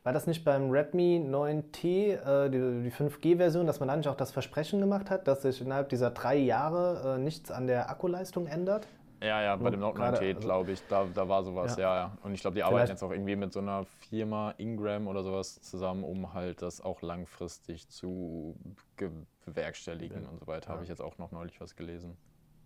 War 0.03 0.13
das 0.13 0.27
nicht 0.27 0.45
beim 0.45 0.71
Redmi 0.71 1.25
9T, 1.27 1.87
äh, 1.87 2.51
die, 2.51 2.83
die 2.83 2.93
5G-Version, 2.93 3.67
dass 3.67 3.81
man 3.81 3.89
da 3.89 3.97
nicht 3.97 4.09
auch 4.09 4.17
das 4.17 4.33
Versprechen 4.33 4.81
gemacht 4.81 5.11
hat, 5.11 5.27
dass 5.27 5.43
sich 5.43 5.61
innerhalb 5.61 5.89
dieser 5.89 6.11
drei 6.11 6.37
Jahre 6.37 7.15
äh, 7.15 7.19
nichts 7.19 7.51
an 7.51 7.67
der 7.67 7.89
Akkuleistung 7.89 8.47
ändert? 8.47 8.87
Ja, 9.23 9.43
ja, 9.43 9.57
bei 9.57 9.71
dem 9.71 9.81
9T, 9.81 10.01
also, 10.01 10.41
glaube 10.41 10.73
ich, 10.73 10.83
da, 10.89 11.07
da 11.15 11.29
war 11.29 11.43
sowas, 11.45 11.77
ja, 11.77 11.83
ja. 11.83 11.97
ja. 11.97 12.19
Und 12.23 12.35
ich 12.35 12.41
glaube, 12.41 12.55
die 12.55 12.61
Vielleicht. 12.61 12.73
arbeiten 12.73 12.91
jetzt 12.91 13.03
auch 13.03 13.11
irgendwie 13.11 13.37
mit 13.37 13.53
so 13.53 13.61
einer 13.61 13.87
Firma 14.11 14.53
Ingram 14.59 15.07
oder 15.07 15.23
sowas 15.23 15.61
zusammen, 15.63 16.05
um 16.05 16.35
halt 16.35 16.63
das 16.63 16.81
auch 16.81 17.01
langfristig 17.01 17.89
zu 17.89 18.57
bewerkstelligen 19.47 20.25
ja. 20.25 20.29
und 20.29 20.41
so 20.41 20.47
weiter. 20.47 20.69
Ja. 20.69 20.75
Habe 20.75 20.83
ich 20.83 20.89
jetzt 20.89 21.01
auch 21.01 21.17
noch 21.19 21.31
neulich 21.31 21.61
was 21.61 21.75
gelesen. 21.77 22.17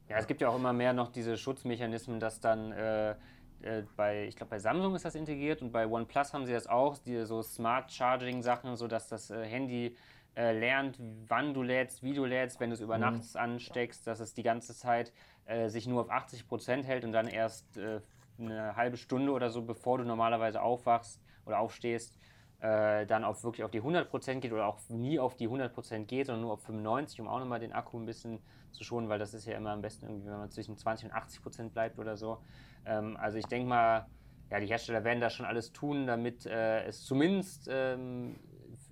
Ja, 0.09 0.17
es 0.17 0.27
gibt 0.27 0.41
ja 0.41 0.49
auch 0.49 0.57
immer 0.57 0.73
mehr 0.73 0.93
noch 0.93 1.09
diese 1.13 1.37
Schutzmechanismen, 1.37 2.19
dass 2.19 2.41
dann 2.41 2.73
äh, 2.73 3.15
äh, 3.63 3.83
bei, 3.97 4.27
ich 4.27 4.37
glaube, 4.37 4.51
bei 4.51 4.59
Samsung 4.59 4.95
ist 4.95 5.05
das 5.05 5.15
integriert 5.15 5.63
und 5.63 5.73
bei 5.73 5.87
OnePlus 5.87 6.33
haben 6.33 6.47
sie 6.47 6.53
das 6.53 6.67
auch, 6.67 6.97
die 6.99 7.25
so 7.25 7.43
Smart 7.43 7.93
Charging 7.93 8.43
Sachen, 8.43 8.77
sodass 8.77 9.09
das 9.09 9.31
äh, 9.31 9.45
Handy 9.45 9.97
äh, 10.37 10.57
lernt, 10.57 10.99
wann 11.27 11.53
du 11.53 11.63
lädst, 11.63 12.03
wie 12.03 12.15
du 12.15 12.25
lädst, 12.25 12.61
wenn 12.61 12.71
du 12.71 12.75
es 12.75 12.81
über 12.81 12.95
mhm. 12.97 13.03
nachts 13.03 13.35
ansteckst, 13.35 14.07
dass 14.07 14.21
es 14.21 14.35
die 14.35 14.45
ganze 14.45 14.75
Zeit 14.75 15.13
äh, 15.49 15.69
sich 15.69 15.87
nur 15.87 16.03
auf 16.03 16.11
80 16.11 16.47
Prozent 16.47 16.87
hält 16.87 17.05
und 17.05 17.13
dann 17.13 17.27
erst 17.27 17.79
äh, 17.79 18.01
eine 18.39 18.77
halbe 18.77 18.97
Stunde 18.97 19.33
oder 19.33 19.51
so, 19.51 19.63
bevor 19.63 19.99
du 19.99 20.05
normalerweise 20.05 20.63
aufwachst 20.63 21.21
oder 21.47 21.59
aufstehst, 21.59 22.17
äh, 22.61 23.07
dann 23.07 23.25
auf 23.25 23.43
wirklich 23.45 23.65
auf 23.65 23.71
die 23.71 23.79
100 23.79 24.11
Prozent 24.11 24.43
geht 24.43 24.53
oder 24.53 24.67
auch 24.67 24.79
nie 24.89 25.19
auf 25.19 25.37
die 25.37 25.47
100 25.47 25.73
Prozent 25.73 26.07
geht, 26.07 26.27
sondern 26.27 26.43
nur 26.43 26.53
auf 26.53 26.63
95, 26.63 27.21
um 27.21 27.29
auch 27.29 27.39
nochmal 27.39 27.61
den 27.61 27.73
Akku 27.73 27.99
ein 27.99 28.05
bisschen 28.05 28.41
zu 28.73 28.85
schonen, 28.85 29.09
weil 29.09 29.19
das 29.19 29.33
ist 29.33 29.47
ja 29.47 29.57
immer 29.57 29.71
am 29.71 29.81
besten 29.81 30.07
irgendwie, 30.07 30.27
wenn 30.27 30.39
man 30.39 30.51
zwischen 30.51 30.77
20 30.77 31.07
und 31.07 31.15
80 31.15 31.43
Prozent 31.43 31.73
bleibt 31.73 31.99
oder 31.99 32.17
so. 32.17 32.39
Ähm, 32.85 33.17
also 33.17 33.39
ich 33.39 33.47
denke 33.47 33.69
mal, 33.69 34.07
ja, 34.51 34.61
die 34.61 34.67
Hersteller 34.67 35.05
werden 35.05 35.21
da 35.21 35.31
schon 35.31 35.47
alles 35.47 35.73
tun, 35.73 36.07
damit 36.07 36.47
äh, 36.47 36.85
es 36.85 37.05
zumindest 37.05 37.69
ähm, 37.71 38.37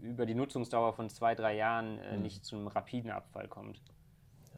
über 0.01 0.27
die 0.27 0.35
Nutzungsdauer 0.35 0.93
von 0.93 1.09
zwei, 1.09 1.35
drei 1.35 1.55
Jahren 1.57 1.99
äh, 1.99 2.17
mhm. 2.17 2.23
nicht 2.23 2.45
zu 2.45 2.57
einem 2.57 2.69
rapiden 2.69 3.11
Abfall 3.11 3.49
kommt. 3.49 3.81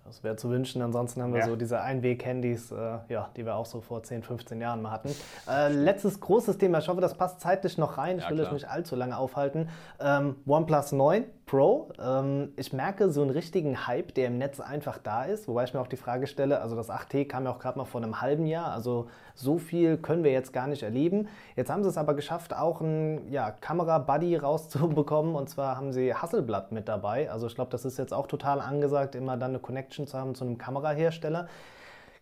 Das 0.08 0.24
wäre 0.24 0.36
zu 0.36 0.48
wünschen. 0.50 0.82
Ansonsten 0.82 1.22
haben 1.22 1.32
wir 1.32 1.40
ja. 1.40 1.46
so 1.46 1.54
diese 1.54 1.80
Einweg-Handys, 1.80 2.72
äh, 2.72 2.98
ja, 3.08 3.28
die 3.36 3.44
wir 3.44 3.54
auch 3.56 3.66
so 3.66 3.80
vor 3.80 4.02
10, 4.02 4.22
15 4.22 4.60
Jahren 4.60 4.82
mal 4.82 4.90
hatten. 4.90 5.14
Äh, 5.48 5.72
letztes 5.72 6.18
großes 6.18 6.58
Thema. 6.58 6.78
Ich 6.78 6.88
hoffe, 6.88 7.00
das 7.00 7.14
passt 7.14 7.40
zeitlich 7.40 7.78
noch 7.78 7.98
rein. 7.98 8.18
Ich 8.18 8.24
ja, 8.24 8.30
will 8.30 8.40
euch 8.40 8.52
nicht 8.52 8.68
allzu 8.68 8.96
lange 8.96 9.16
aufhalten. 9.16 9.68
Ähm, 10.00 10.36
OnePlus 10.46 10.92
9 10.92 11.24
Pro. 11.48 11.88
Ähm, 11.98 12.52
ich 12.56 12.72
merke 12.72 13.10
so 13.10 13.22
einen 13.22 13.30
richtigen 13.30 13.86
Hype, 13.86 14.14
der 14.14 14.28
im 14.28 14.38
Netz 14.38 14.60
einfach 14.60 14.98
da 14.98 15.24
ist. 15.24 15.48
Wobei 15.48 15.64
ich 15.64 15.74
mir 15.74 15.80
auch 15.80 15.88
die 15.88 15.96
Frage 15.96 16.26
stelle, 16.26 16.60
also 16.60 16.76
das 16.76 16.90
8T 16.90 17.26
kam 17.26 17.44
ja 17.44 17.50
auch 17.50 17.58
gerade 17.58 17.78
mal 17.78 17.86
vor 17.86 18.02
einem 18.02 18.20
halben 18.20 18.46
Jahr. 18.46 18.70
Also 18.70 19.08
so 19.34 19.58
viel 19.58 19.96
können 19.96 20.22
wir 20.24 20.30
jetzt 20.30 20.52
gar 20.52 20.66
nicht 20.66 20.82
erleben. 20.82 21.26
Jetzt 21.56 21.70
haben 21.70 21.82
sie 21.82 21.88
es 21.88 21.96
aber 21.96 22.14
geschafft, 22.14 22.54
auch 22.54 22.80
ein 22.82 23.32
ja, 23.32 23.50
Kamera-Buddy 23.50 24.36
rauszubekommen. 24.36 25.34
Und 25.34 25.48
zwar 25.48 25.76
haben 25.76 25.92
sie 25.92 26.14
Hasselblatt 26.14 26.70
mit 26.70 26.86
dabei. 26.86 27.30
Also 27.30 27.46
ich 27.46 27.54
glaube, 27.54 27.70
das 27.70 27.84
ist 27.84 27.98
jetzt 27.98 28.12
auch 28.12 28.26
total 28.26 28.60
angesagt, 28.60 29.14
immer 29.14 29.36
dann 29.38 29.52
eine 29.52 29.58
Connection 29.58 30.06
zu 30.06 30.18
haben 30.18 30.34
zu 30.34 30.44
einem 30.44 30.58
Kamerahersteller. 30.58 31.48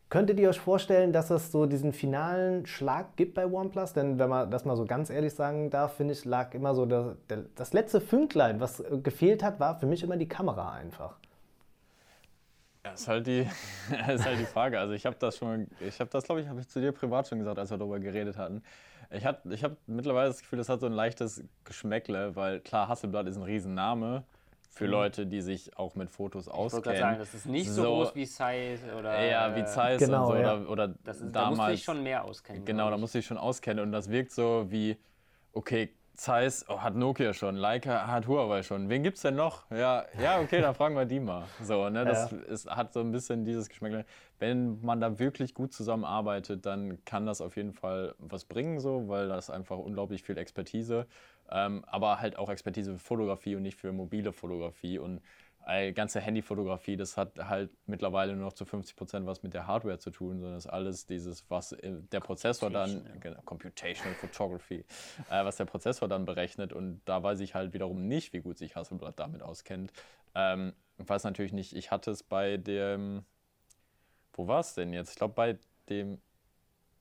Könntet 0.09 0.39
ihr 0.39 0.49
euch 0.49 0.61
vorstellen, 0.61 1.13
dass 1.13 1.31
es 1.31 1.51
so 1.51 1.67
diesen 1.67 1.93
finalen 1.93 2.65
Schlag 2.67 3.17
gibt 3.17 3.35
bei 3.35 3.45
OnePlus? 3.45 3.93
Denn 3.93 4.21
wenn 4.21 4.29
man 4.29 4.51
das 4.51 4.65
mal 4.65 4.77
so 4.77 4.85
ganz 4.85 5.11
ehrlich 5.11 5.35
sagen 5.35 5.69
darf, 5.69 5.97
finde 5.97 6.15
ich, 6.15 6.25
lag 6.25 6.55
immer 6.55 6.75
so 6.75 6.87
der, 6.87 7.17
das 7.57 7.73
letzte 7.73 8.01
Fünklein, 8.01 8.61
was 8.61 8.85
gefehlt 9.03 9.43
hat, 9.43 9.59
war 9.59 9.79
für 9.81 9.87
mich 9.87 10.05
immer 10.05 10.17
die 10.17 10.29
Kamera 10.29 10.73
einfach. 10.73 11.17
Ja, 12.85 12.93
ist 12.93 13.09
halt 13.09 13.27
die, 13.27 13.41
ist 14.09 14.25
halt 14.25 14.39
die 14.39 14.45
Frage. 14.45 14.79
Also 14.79 14.93
ich 14.95 15.05
habe 15.07 15.17
das 15.19 15.39
schon, 15.39 15.67
ich 15.81 15.99
habe 15.99 16.09
das, 16.09 16.23
glaube 16.23 16.41
ich, 16.41 16.49
habe 16.49 16.61
ich 16.61 16.69
zu 16.69 16.81
dir 16.81 16.93
privat 16.93 17.27
schon 17.27 17.41
gesagt, 17.41 17.59
als 17.59 17.71
wir 17.71 17.79
darüber 17.79 17.99
geredet 17.99 18.39
hatten. 18.39 18.63
Ich 19.11 19.27
habe 19.27 19.53
ich 19.53 19.65
hab 19.65 19.77
mittlerweile 19.89 20.29
das 20.29 20.41
Gefühl, 20.41 20.59
das 20.59 20.69
hat 20.69 20.81
so 20.81 20.87
ein 20.87 20.93
leichtes 20.93 21.43
Geschmäckle, 21.65 22.37
weil 22.37 22.61
klar, 22.61 22.87
Hasselblatt 22.87 23.27
ist 23.27 23.37
ein 23.37 23.43
Riesenname 23.43 24.23
für 24.77 24.85
mhm. 24.85 24.91
Leute, 24.91 25.27
die 25.27 25.41
sich 25.41 25.77
auch 25.79 25.95
mit 25.95 26.11
Fotos 26.11 26.49
auskennen. 26.49 26.95
Ich 26.95 27.01
sagen, 27.01 27.19
das 27.19 27.33
ist 27.33 27.47
nicht 27.47 27.71
so, 27.71 27.83
so 27.83 27.95
groß 27.95 28.15
wie 28.15 28.27
Size 28.27 28.79
oder. 28.99 29.25
Ja, 29.25 29.57
wie 29.57 29.67
Size 29.67 29.97
genau, 30.05 30.29
und 30.29 30.37
so. 30.37 30.43
Ja. 30.43 30.55
Oder, 30.55 30.71
oder 30.71 30.89
das 31.03 31.21
ist, 31.23 31.35
damals. 31.35 31.35
Da 31.35 31.51
musst 31.51 31.61
du 31.61 31.73
dich 31.73 31.85
schon 31.85 32.03
mehr 32.03 32.25
auskennen. 32.25 32.65
Genau, 32.67 32.91
da 32.91 32.99
musst 32.99 33.15
du 33.15 33.19
dich 33.19 33.27
schon 33.27 33.39
auskennen. 33.39 33.83
Und 33.83 33.93
das 33.93 34.11
wirkt 34.11 34.33
so 34.33 34.67
wie, 34.69 34.99
okay, 35.55 35.95
Zeiss 36.15 36.65
oh, 36.69 36.81
hat 36.81 36.95
Nokia 36.95 37.33
schon, 37.33 37.57
Leica 37.57 38.07
hat 38.07 38.27
Huawei 38.27 38.63
schon. 38.63 38.89
Wen 38.89 39.03
gibt's 39.03 39.23
denn 39.23 39.37
noch? 39.37 39.71
Ja, 39.71 40.05
ja, 40.21 40.41
okay, 40.41 40.61
dann 40.61 40.75
fragen 40.75 40.95
wir 40.95 41.05
die 41.05 41.21
mal. 41.21 41.45
So, 41.63 41.89
ne, 41.89 42.05
das 42.05 42.31
ja. 42.31 42.39
ist, 42.39 42.71
hat 42.71 42.93
so 42.93 43.01
ein 43.01 43.13
bisschen 43.13 43.45
dieses 43.45 43.69
Geschmäckle. 43.69 44.05
Wenn 44.39 44.81
man 44.83 45.01
da 45.01 45.19
wirklich 45.19 45.55
gut 45.55 45.73
zusammenarbeitet, 45.73 46.65
dann 46.67 47.05
kann 47.05 47.27
das 47.27 47.41
auf 47.41 47.57
jeden 47.57 47.73
Fall 47.73 48.15
was 48.19 48.45
bringen, 48.45 48.81
so, 48.81 49.09
weil 49.09 49.29
das 49.29 49.51
einfach 49.51 49.79
unglaublich 49.79 50.23
viel 50.23 50.39
Expertise, 50.39 51.07
ähm, 51.51 51.85
aber 51.87 52.21
halt 52.21 52.37
auch 52.37 52.49
Expertise 52.49 52.93
für 52.93 52.99
Fotografie 52.99 53.57
und 53.57 53.63
nicht 53.63 53.79
für 53.79 53.93
mobile 53.93 54.33
Fotografie. 54.33 54.99
Und 54.99 55.21
die 55.69 55.93
ganze 55.95 56.21
Handyfotografie, 56.21 56.97
das 56.97 57.17
hat 57.17 57.39
halt 57.39 57.71
mittlerweile 57.87 58.35
nur 58.35 58.45
noch 58.45 58.53
zu 58.53 58.65
50 58.65 58.95
Prozent 58.95 59.27
was 59.27 59.43
mit 59.43 59.53
der 59.53 59.67
Hardware 59.67 59.99
zu 59.99 60.11
tun, 60.11 60.39
sondern 60.39 60.55
das 60.55 60.67
ist 60.67 60.71
alles 60.71 61.07
dieses, 61.07 61.51
was 61.51 61.77
der 61.83 62.21
Prozessor 62.21 62.71
dann, 62.71 63.05
genau, 63.19 63.41
Computational 63.45 64.15
Photography, 64.15 64.85
äh, 65.29 65.45
was 65.45 65.57
der 65.57 65.65
Prozessor 65.65 66.07
dann 66.09 66.25
berechnet 66.25 66.73
und 66.73 67.01
da 67.05 67.21
weiß 67.21 67.41
ich 67.41 67.57
halt 67.57 67.73
wiederum 67.73 68.07
nicht, 68.07 68.33
wie 68.33 68.41
gut 68.41 68.59
sich 68.59 68.77
Hasselblad 68.77 69.19
damit 69.19 69.43
auskennt. 69.43 69.93
Ähm, 70.37 70.73
ich 70.99 71.09
weiß 71.09 71.25
natürlich 71.25 71.53
nicht, 71.53 71.75
ich 71.75 71.91
hatte 71.91 72.13
es 72.13 72.23
bei 72.23 72.59
dem, 72.59 73.25
wo 74.35 74.47
war 74.47 74.61
es 74.61 74.75
denn 74.75 74.93
jetzt? 74.93 75.11
Ich 75.11 75.17
glaube 75.17 75.35
bei 75.35 75.59
dem 75.89 76.21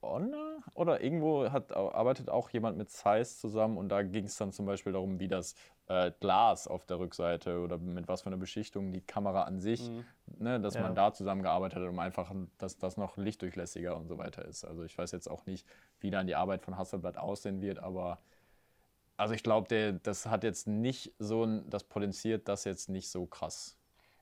Honor 0.05 0.59
oder 0.73 1.01
irgendwo 1.01 1.51
hat, 1.51 1.75
arbeitet 1.75 2.29
auch 2.29 2.49
jemand 2.49 2.77
mit 2.77 2.89
Zeiss 2.89 3.39
zusammen 3.39 3.77
und 3.77 3.89
da 3.89 4.03
ging 4.03 4.25
es 4.25 4.37
dann 4.37 4.51
zum 4.51 4.65
Beispiel 4.65 4.93
darum, 4.93 5.19
wie 5.19 5.27
das 5.27 5.55
äh, 5.87 6.11
Glas 6.19 6.67
auf 6.67 6.85
der 6.85 6.99
Rückseite 6.99 7.59
oder 7.59 7.77
mit 7.77 8.07
was 8.07 8.21
für 8.21 8.27
einer 8.27 8.37
Beschichtung 8.37 8.91
die 8.91 9.01
Kamera 9.01 9.43
an 9.43 9.59
sich, 9.59 9.89
mhm. 9.89 10.05
ne, 10.39 10.59
dass 10.59 10.75
ja. 10.75 10.81
man 10.81 10.95
da 10.95 11.13
zusammengearbeitet 11.13 11.79
hat, 11.79 11.87
um 11.87 11.99
einfach, 11.99 12.31
dass 12.57 12.77
das 12.77 12.97
noch 12.97 13.17
lichtdurchlässiger 13.17 13.95
und 13.95 14.07
so 14.07 14.17
weiter 14.17 14.45
ist. 14.45 14.65
Also 14.65 14.83
ich 14.83 14.97
weiß 14.97 15.11
jetzt 15.11 15.29
auch 15.29 15.45
nicht, 15.45 15.67
wie 15.99 16.11
dann 16.11 16.27
die 16.27 16.35
Arbeit 16.35 16.61
von 16.61 16.77
Hasselblad 16.77 17.17
aussehen 17.17 17.61
wird, 17.61 17.79
aber 17.79 18.19
also 19.17 19.33
ich 19.33 19.43
glaube, 19.43 19.99
das 20.03 20.25
hat 20.25 20.43
jetzt 20.43 20.67
nicht 20.67 21.13
so, 21.19 21.45
das 21.67 21.83
potenziert 21.83 22.47
das 22.47 22.65
jetzt 22.65 22.89
nicht 22.89 23.09
so 23.09 23.25
krass. 23.25 23.77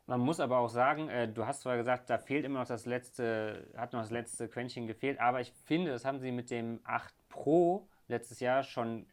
Man 0.05 0.19
muss 0.19 0.39
aber 0.39 0.57
auch 0.57 0.69
sagen, 0.69 1.09
äh, 1.09 1.27
du 1.27 1.45
hast 1.45 1.61
zwar 1.61 1.77
gesagt, 1.77 2.09
da 2.09 2.17
fehlt 2.17 2.43
immer 2.43 2.59
noch 2.59 2.67
das 2.67 2.85
letzte, 2.85 3.71
hat 3.77 3.93
noch 3.93 4.01
das 4.01 4.11
letzte 4.11 4.49
Quäntchen 4.49 4.85
gefehlt, 4.85 5.19
aber 5.19 5.39
ich 5.39 5.51
finde, 5.51 5.91
das 5.91 6.03
haben 6.03 6.19
sie 6.19 6.31
mit 6.31 6.51
dem 6.51 6.81
8 6.83 7.13
Pro 7.29 7.87
letztes 8.07 8.41
Jahr 8.41 8.63
schon 8.63 9.07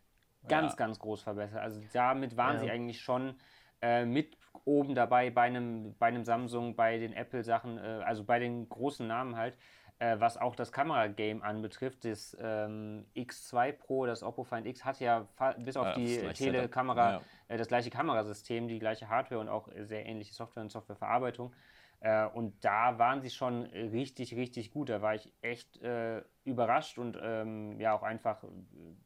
ganz, 0.49 0.73
ja. 0.73 0.77
ganz 0.77 0.99
groß 0.99 1.23
verbessert. 1.23 1.61
Also 1.61 1.81
damit 1.93 2.37
waren 2.37 2.57
ja. 2.57 2.63
sie 2.63 2.71
eigentlich 2.71 3.01
schon 3.01 3.37
äh, 3.81 4.05
mit 4.05 4.37
oben 4.65 4.95
dabei 4.95 5.31
bei 5.31 5.43
einem, 5.43 5.95
bei 5.99 6.07
einem 6.07 6.25
Samsung, 6.25 6.75
bei 6.75 6.99
den 6.99 7.13
Apple-Sachen, 7.13 7.79
äh, 7.79 8.03
also 8.05 8.25
bei 8.25 8.39
den 8.39 8.69
großen 8.69 9.07
Namen 9.07 9.37
halt 9.37 9.57
äh, 10.01 10.19
was 10.19 10.39
auch 10.39 10.57
das 10.57 10.73
Kameragame 10.73 11.45
anbetrifft. 11.45 12.05
Das 12.05 12.37
ähm, 12.41 13.05
X2 13.15 13.73
Pro, 13.73 14.07
das 14.07 14.23
Oppo 14.23 14.45
Find 14.45 14.67
X, 14.67 14.85
hat 14.85 14.99
ja 14.99 15.29
bis 15.59 15.77
auf 15.77 15.87
ja, 15.87 15.95
die 15.95 16.19
Telekamera 16.33 17.13
ja. 17.13 17.21
äh, 17.49 17.59
das 17.59 17.69
gleiche 17.69 17.91
Kamerasystem, 17.91 18.67
die 18.67 18.79
gleiche 18.79 19.09
Hardware 19.09 19.41
und 19.41 19.49
auch 19.49 19.69
sehr 19.77 20.07
ähnliche 20.07 20.33
Software 20.33 20.63
und 20.63 20.73
Softwareverarbeitung. 20.73 21.53
Äh, 22.01 22.27
und 22.29 22.65
da 22.65 22.99
waren 22.99 23.21
sie 23.21 23.29
schon 23.29 23.65
richtig, 23.67 24.35
richtig 24.35 24.71
gut. 24.71 24.89
Da 24.89 25.03
war 25.03 25.15
ich 25.15 25.35
echt 25.43 25.83
äh, 25.83 26.23
überrascht 26.45 26.99
und 26.99 27.19
ähm, 27.23 27.79
ja, 27.79 27.93
auch 27.93 28.03
einfach, 28.03 28.43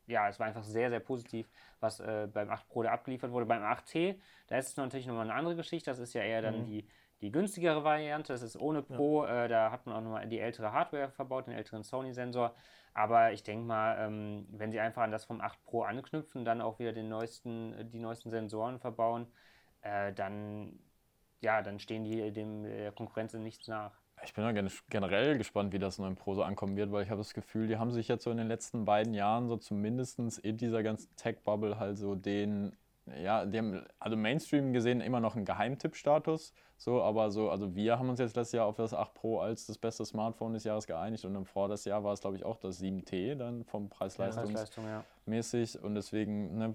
ja, 0.07 0.29
es 0.29 0.39
war 0.39 0.47
einfach 0.47 0.63
sehr, 0.63 0.91
sehr 0.91 1.01
positiv, 1.01 1.51
was 1.81 1.99
äh, 1.99 2.29
beim 2.33 2.51
8 2.51 2.69
Pro 2.69 2.85
da 2.85 2.93
abgeliefert 2.93 3.33
wurde. 3.33 3.47
Beim 3.47 3.65
8T, 3.65 4.17
da 4.47 4.59
ist 4.59 4.69
es 4.69 4.77
natürlich 4.77 5.09
nochmal 5.09 5.29
eine 5.29 5.35
andere 5.35 5.57
Geschichte. 5.57 5.91
Das 5.91 5.99
ist 5.99 6.15
ja 6.15 6.23
eher 6.23 6.41
dann 6.41 6.61
mhm. 6.61 6.67
die 6.67 6.89
die 7.25 7.33
günstigere 7.33 7.83
Variante. 7.83 8.33
Das 8.33 8.43
ist 8.43 8.61
ohne 8.61 8.83
Pro. 8.83 9.25
Ja. 9.25 9.45
Äh, 9.45 9.49
da 9.49 9.71
hat 9.71 9.87
man 9.87 9.97
auch 9.97 10.01
nochmal 10.03 10.29
die 10.29 10.39
ältere 10.39 10.73
Hardware 10.73 11.11
verbaut, 11.11 11.47
den 11.47 11.55
älteren 11.55 11.83
Sony-Sensor. 11.83 12.55
Aber 12.93 13.33
ich 13.33 13.43
denke 13.43 13.65
mal, 13.67 13.97
ähm, 13.99 14.47
wenn 14.51 14.71
sie 14.71 14.79
einfach 14.79 15.03
an 15.03 15.11
das 15.11 15.25
vom 15.25 15.41
8 15.41 15.65
Pro 15.65 15.83
anknüpfen, 15.83 16.45
dann 16.45 16.61
auch 16.61 16.79
wieder 16.79 16.93
den 16.93 17.09
neuesten, 17.09 17.91
die 17.91 17.99
neuesten 17.99 18.31
Sensoren 18.31 18.79
verbauen, 18.79 19.27
äh, 19.81 20.13
dann, 20.13 20.79
ja, 21.41 21.63
dann 21.63 21.81
stehen 21.81 22.05
die 22.05 22.31
dem 22.31 22.63
der 22.63 22.93
Konkurrenz 22.93 23.35
in 23.35 23.43
nichts 23.43 23.67
nach. 23.67 23.99
Ich 24.23 24.33
bin 24.33 24.45
ja 24.45 24.69
generell 24.89 25.37
gespannt, 25.37 25.73
wie 25.73 25.79
das 25.79 25.99
9 25.99 26.15
Pro 26.15 26.35
so 26.35 26.45
ankommen 26.45 26.77
wird, 26.77 26.93
weil 26.93 27.03
ich 27.03 27.11
habe 27.11 27.19
das 27.19 27.35
Gefühl, 27.35 27.67
die 27.67 27.79
haben 27.79 27.91
sich 27.91 28.07
jetzt 28.07 28.23
so 28.23 28.31
in 28.31 28.37
den 28.37 28.47
letzten 28.47 28.85
beiden 28.85 29.13
Jahren 29.13 29.49
so 29.49 29.57
zumindest 29.57 30.19
in 30.39 30.57
dieser 30.57 30.83
ganzen 30.83 31.15
Tech-Bubble 31.17 31.79
halt 31.79 31.99
so 31.99 32.15
den 32.15 32.77
ja, 33.23 33.45
die 33.45 33.59
haben 33.59 33.85
also 33.99 34.17
Mainstream 34.17 34.73
gesehen 34.73 35.01
immer 35.01 35.21
noch 35.21 35.37
einen 35.37 35.45
Geheimtipp-Status, 35.45 36.53
so, 36.77 37.03
aber 37.03 37.31
so, 37.31 37.51
also 37.51 37.75
wir 37.75 37.99
haben 37.99 38.09
uns 38.09 38.19
jetzt 38.19 38.37
letztes 38.37 38.53
Jahr 38.53 38.67
auf 38.67 38.77
das 38.77 38.95
8 38.95 39.15
Pro 39.15 39.41
als 39.41 39.67
das 39.67 39.79
beste 39.79 40.05
Smartphone 40.05 40.55
des 40.55 40.65
Jahres 40.65 40.87
geeinigt 40.87 41.25
und 41.25 41.35
im 41.35 41.45
das 41.69 41.85
Jahr 41.85 42.03
war 42.03 42.13
es, 42.13 42.21
glaube 42.21 42.37
ich, 42.37 42.45
auch 42.45 42.57
das 42.57 42.81
7T 42.81 43.35
dann 43.35 43.65
vom 43.65 43.89
Preis-Leistungs-mäßig 43.89 45.75
ja. 45.75 45.81
und 45.83 45.95
deswegen 45.95 46.57
ne, 46.57 46.75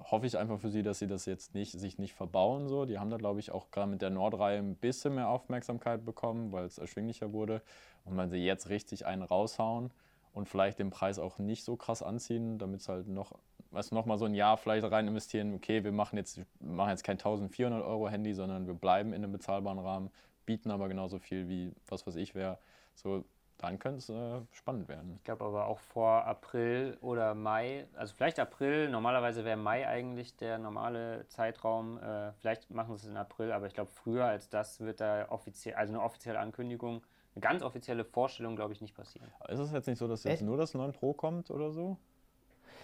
hoffe 0.00 0.26
ich 0.26 0.36
einfach 0.36 0.58
für 0.58 0.70
sie, 0.70 0.82
dass 0.82 0.98
sie 0.98 1.06
das 1.06 1.26
jetzt 1.26 1.54
nicht, 1.54 1.72
sich 1.72 1.98
nicht 1.98 2.14
verbauen, 2.14 2.68
so. 2.68 2.84
Die 2.84 2.98
haben 2.98 3.10
da, 3.10 3.16
glaube 3.16 3.38
ich, 3.38 3.52
auch 3.52 3.70
gerade 3.70 3.88
mit 3.88 4.02
der 4.02 4.10
Nordreihe 4.10 4.58
ein 4.58 4.74
bisschen 4.74 5.14
mehr 5.14 5.28
Aufmerksamkeit 5.28 6.04
bekommen, 6.04 6.50
weil 6.50 6.64
es 6.64 6.78
erschwinglicher 6.78 7.32
wurde 7.32 7.62
und 8.04 8.16
wenn 8.16 8.30
sie 8.30 8.38
jetzt 8.38 8.68
richtig 8.68 9.06
einen 9.06 9.22
raushauen, 9.22 9.92
und 10.38 10.48
vielleicht 10.48 10.78
den 10.78 10.90
Preis 10.90 11.18
auch 11.18 11.38
nicht 11.38 11.64
so 11.64 11.76
krass 11.76 12.02
anziehen, 12.02 12.58
damit 12.58 12.80
es 12.80 12.88
halt 12.88 13.08
noch, 13.08 13.32
weißt 13.70 13.90
du, 13.90 13.94
noch 13.94 14.06
mal 14.06 14.18
so 14.18 14.24
ein 14.24 14.34
Jahr 14.34 14.56
vielleicht 14.56 14.90
rein 14.90 15.06
investieren, 15.06 15.54
okay, 15.54 15.84
wir 15.84 15.92
machen 15.92 16.16
jetzt, 16.16 16.40
machen 16.60 16.90
jetzt 16.90 17.04
kein 17.04 17.14
1400 17.14 17.84
Euro 17.84 18.08
Handy, 18.08 18.34
sondern 18.34 18.66
wir 18.66 18.74
bleiben 18.74 19.12
in 19.12 19.22
einem 19.22 19.32
bezahlbaren 19.32 19.78
Rahmen, 19.78 20.10
bieten 20.46 20.70
aber 20.70 20.88
genauso 20.88 21.18
viel 21.18 21.48
wie 21.48 21.72
was, 21.86 22.06
was 22.06 22.16
ich 22.16 22.34
wäre. 22.34 22.58
So, 22.94 23.24
dann 23.58 23.78
könnte 23.78 23.98
es 23.98 24.08
äh, 24.08 24.40
spannend 24.52 24.88
werden. 24.88 25.14
Ich 25.16 25.24
glaube 25.24 25.44
aber 25.44 25.66
auch 25.66 25.80
vor 25.80 26.24
April 26.24 26.96
oder 27.00 27.34
Mai, 27.34 27.86
also 27.96 28.14
vielleicht 28.14 28.38
April, 28.38 28.88
normalerweise 28.88 29.44
wäre 29.44 29.56
Mai 29.56 29.86
eigentlich 29.86 30.36
der 30.36 30.58
normale 30.58 31.26
Zeitraum. 31.28 31.98
Äh, 31.98 32.32
vielleicht 32.34 32.70
machen 32.70 32.96
sie 32.96 33.06
es 33.06 33.10
in 33.10 33.16
April, 33.16 33.50
aber 33.50 33.66
ich 33.66 33.74
glaube 33.74 33.90
früher 33.90 34.24
als 34.24 34.48
das 34.48 34.80
wird 34.80 35.00
da 35.00 35.28
offiziell, 35.30 35.74
also 35.74 35.92
eine 35.92 36.02
offizielle 36.02 36.38
Ankündigung 36.38 37.02
eine 37.38 37.40
ganz 37.40 37.62
offizielle 37.62 38.04
Vorstellung, 38.04 38.56
glaube 38.56 38.72
ich, 38.72 38.80
nicht 38.80 38.94
passieren. 38.94 39.28
Ist 39.48 39.58
es 39.60 39.72
jetzt 39.72 39.86
nicht 39.86 39.98
so, 39.98 40.08
dass 40.08 40.24
jetzt 40.24 40.34
Echt? 40.34 40.42
nur 40.42 40.56
das 40.56 40.74
9 40.74 40.92
Pro 40.92 41.12
kommt 41.12 41.50
oder 41.50 41.70
so? 41.70 41.96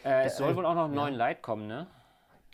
Äh, 0.04 0.24
es 0.24 0.36
soll 0.36 0.52
äh, 0.52 0.56
wohl 0.56 0.66
auch 0.66 0.74
noch 0.74 0.84
ein 0.84 0.94
ja. 0.94 1.10
9 1.10 1.14
Lite 1.14 1.40
kommen, 1.40 1.66
ne? 1.66 1.86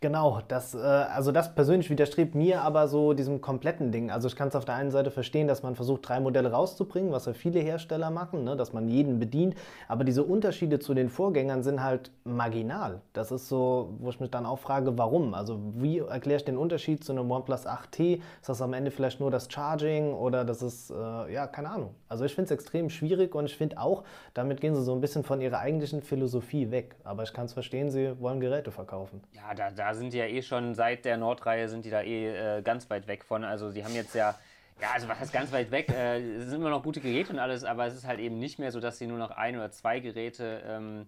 Genau, 0.03 0.41
das, 0.49 0.75
äh, 0.75 0.79
also 0.79 1.31
das 1.31 1.55
persönlich 1.55 1.91
widerstrebt 1.91 2.35
mir 2.35 2.63
aber 2.63 2.89
so 2.89 3.13
diesem 3.13 3.43
kompletten 3.43 3.93
Ding. 3.93 4.11
Also 4.11 4.29
ich 4.29 4.37
kann 4.37 4.49
es 4.49 4.57
auf 4.57 4.65
der 4.65 4.75
einen 4.75 4.91
Seite 4.91 5.11
verstehen, 5.11 5.47
dass 5.47 5.63
man 5.63 5.77
versucht, 5.77 6.09
drei 6.09 6.21
Modelle 6.21 6.51
rauszubringen, 6.53 7.13
was 7.13 7.27
ja 7.27 7.35
viele 7.35 7.61
Hersteller 7.61 8.11
machen, 8.11 8.45
ne, 8.45 8.57
dass 8.57 8.73
man 8.73 8.89
jeden 8.89 9.19
bedient. 9.19 9.57
Aber 9.89 10.05
diese 10.05 10.23
Unterschiede 10.25 10.79
zu 10.79 10.95
den 10.95 11.11
Vorgängern 11.11 11.63
sind 11.63 11.83
halt 11.83 12.13
marginal. 12.25 13.03
Das 13.13 13.31
ist 13.31 13.51
so, 13.51 13.91
wo 13.99 14.09
ich 14.09 14.21
mich 14.21 14.31
dann 14.31 14.47
auch 14.47 14.59
frage, 14.59 14.97
warum? 14.97 15.35
Also 15.35 15.61
wie 15.75 15.99
erkläre 15.99 16.39
ich 16.39 16.47
den 16.47 16.57
Unterschied 16.57 17.05
zu 17.05 17.13
einem 17.13 17.31
OnePlus 17.31 17.67
8T? 17.67 18.23
Ist 18.41 18.49
das 18.49 18.63
am 18.63 18.73
Ende 18.73 18.91
vielleicht 18.91 19.21
nur 19.21 19.31
das 19.31 19.49
Charging 19.53 20.15
oder 20.15 20.47
das 20.47 20.63
ist, 20.63 20.91
äh, 20.91 21.31
ja, 21.31 21.47
keine 21.47 21.69
Ahnung. 21.69 21.95
Also 22.09 22.25
ich 22.25 22.35
finde 22.35 22.47
es 22.47 22.53
extrem 22.53 22.89
schwierig 22.89 23.35
und 23.35 23.45
ich 23.45 23.57
finde 23.57 23.77
auch, 23.77 24.05
damit 24.33 24.63
gehen 24.63 24.75
sie 24.75 24.83
so 24.83 24.95
ein 24.95 25.03
bisschen 25.03 25.25
von 25.25 25.43
ihrer 25.43 25.59
eigentlichen 25.59 26.01
Philosophie 26.01 26.71
weg. 26.71 26.97
Aber 27.05 27.23
ich 27.23 27.35
kann 27.35 27.45
es 27.45 27.53
verstehen, 27.53 27.91
sie 27.91 28.19
wollen 28.19 28.41
Geräte 28.41 28.71
verkaufen. 28.71 29.21
Ja, 29.35 29.53
da, 29.55 29.71
da 29.71 29.90
sind 29.95 30.13
die 30.13 30.19
ja 30.19 30.27
eh 30.27 30.43
schon 30.43 30.75
seit 30.75 31.05
der 31.05 31.17
Nordreihe 31.17 31.69
sind 31.69 31.85
die 31.85 31.91
da 31.91 32.03
eh 32.03 32.59
äh, 32.59 32.63
ganz 32.63 32.89
weit 32.91 33.07
weg 33.07 33.25
von. 33.25 33.45
Also 33.45 33.71
sie 33.71 33.85
haben 33.85 33.95
jetzt 33.95 34.15
ja, 34.15 34.35
ja, 34.81 34.91
also 34.95 35.09
was 35.09 35.21
heißt 35.21 35.33
ganz 35.33 35.53
weit 35.53 35.71
weg? 35.71 35.89
Äh, 35.91 36.37
es 36.37 36.47
sind 36.47 36.61
immer 36.61 36.71
noch 36.71 36.83
gute 36.83 37.01
Geräte 37.01 37.33
und 37.33 37.39
alles, 37.39 37.65
aber 37.65 37.87
es 37.87 37.95
ist 37.95 38.07
halt 38.07 38.21
eben 38.21 38.39
nicht 38.39 38.59
mehr 38.59 38.73
so, 38.73 38.81
dass 38.81 38.99
sie 38.99 39.07
nur 39.07 39.19
noch 39.19 39.31
ein 39.31 39.57
oder 39.57 39.71
zwei 39.71 40.01
Geräte 40.01 40.63
ähm, 40.67 41.07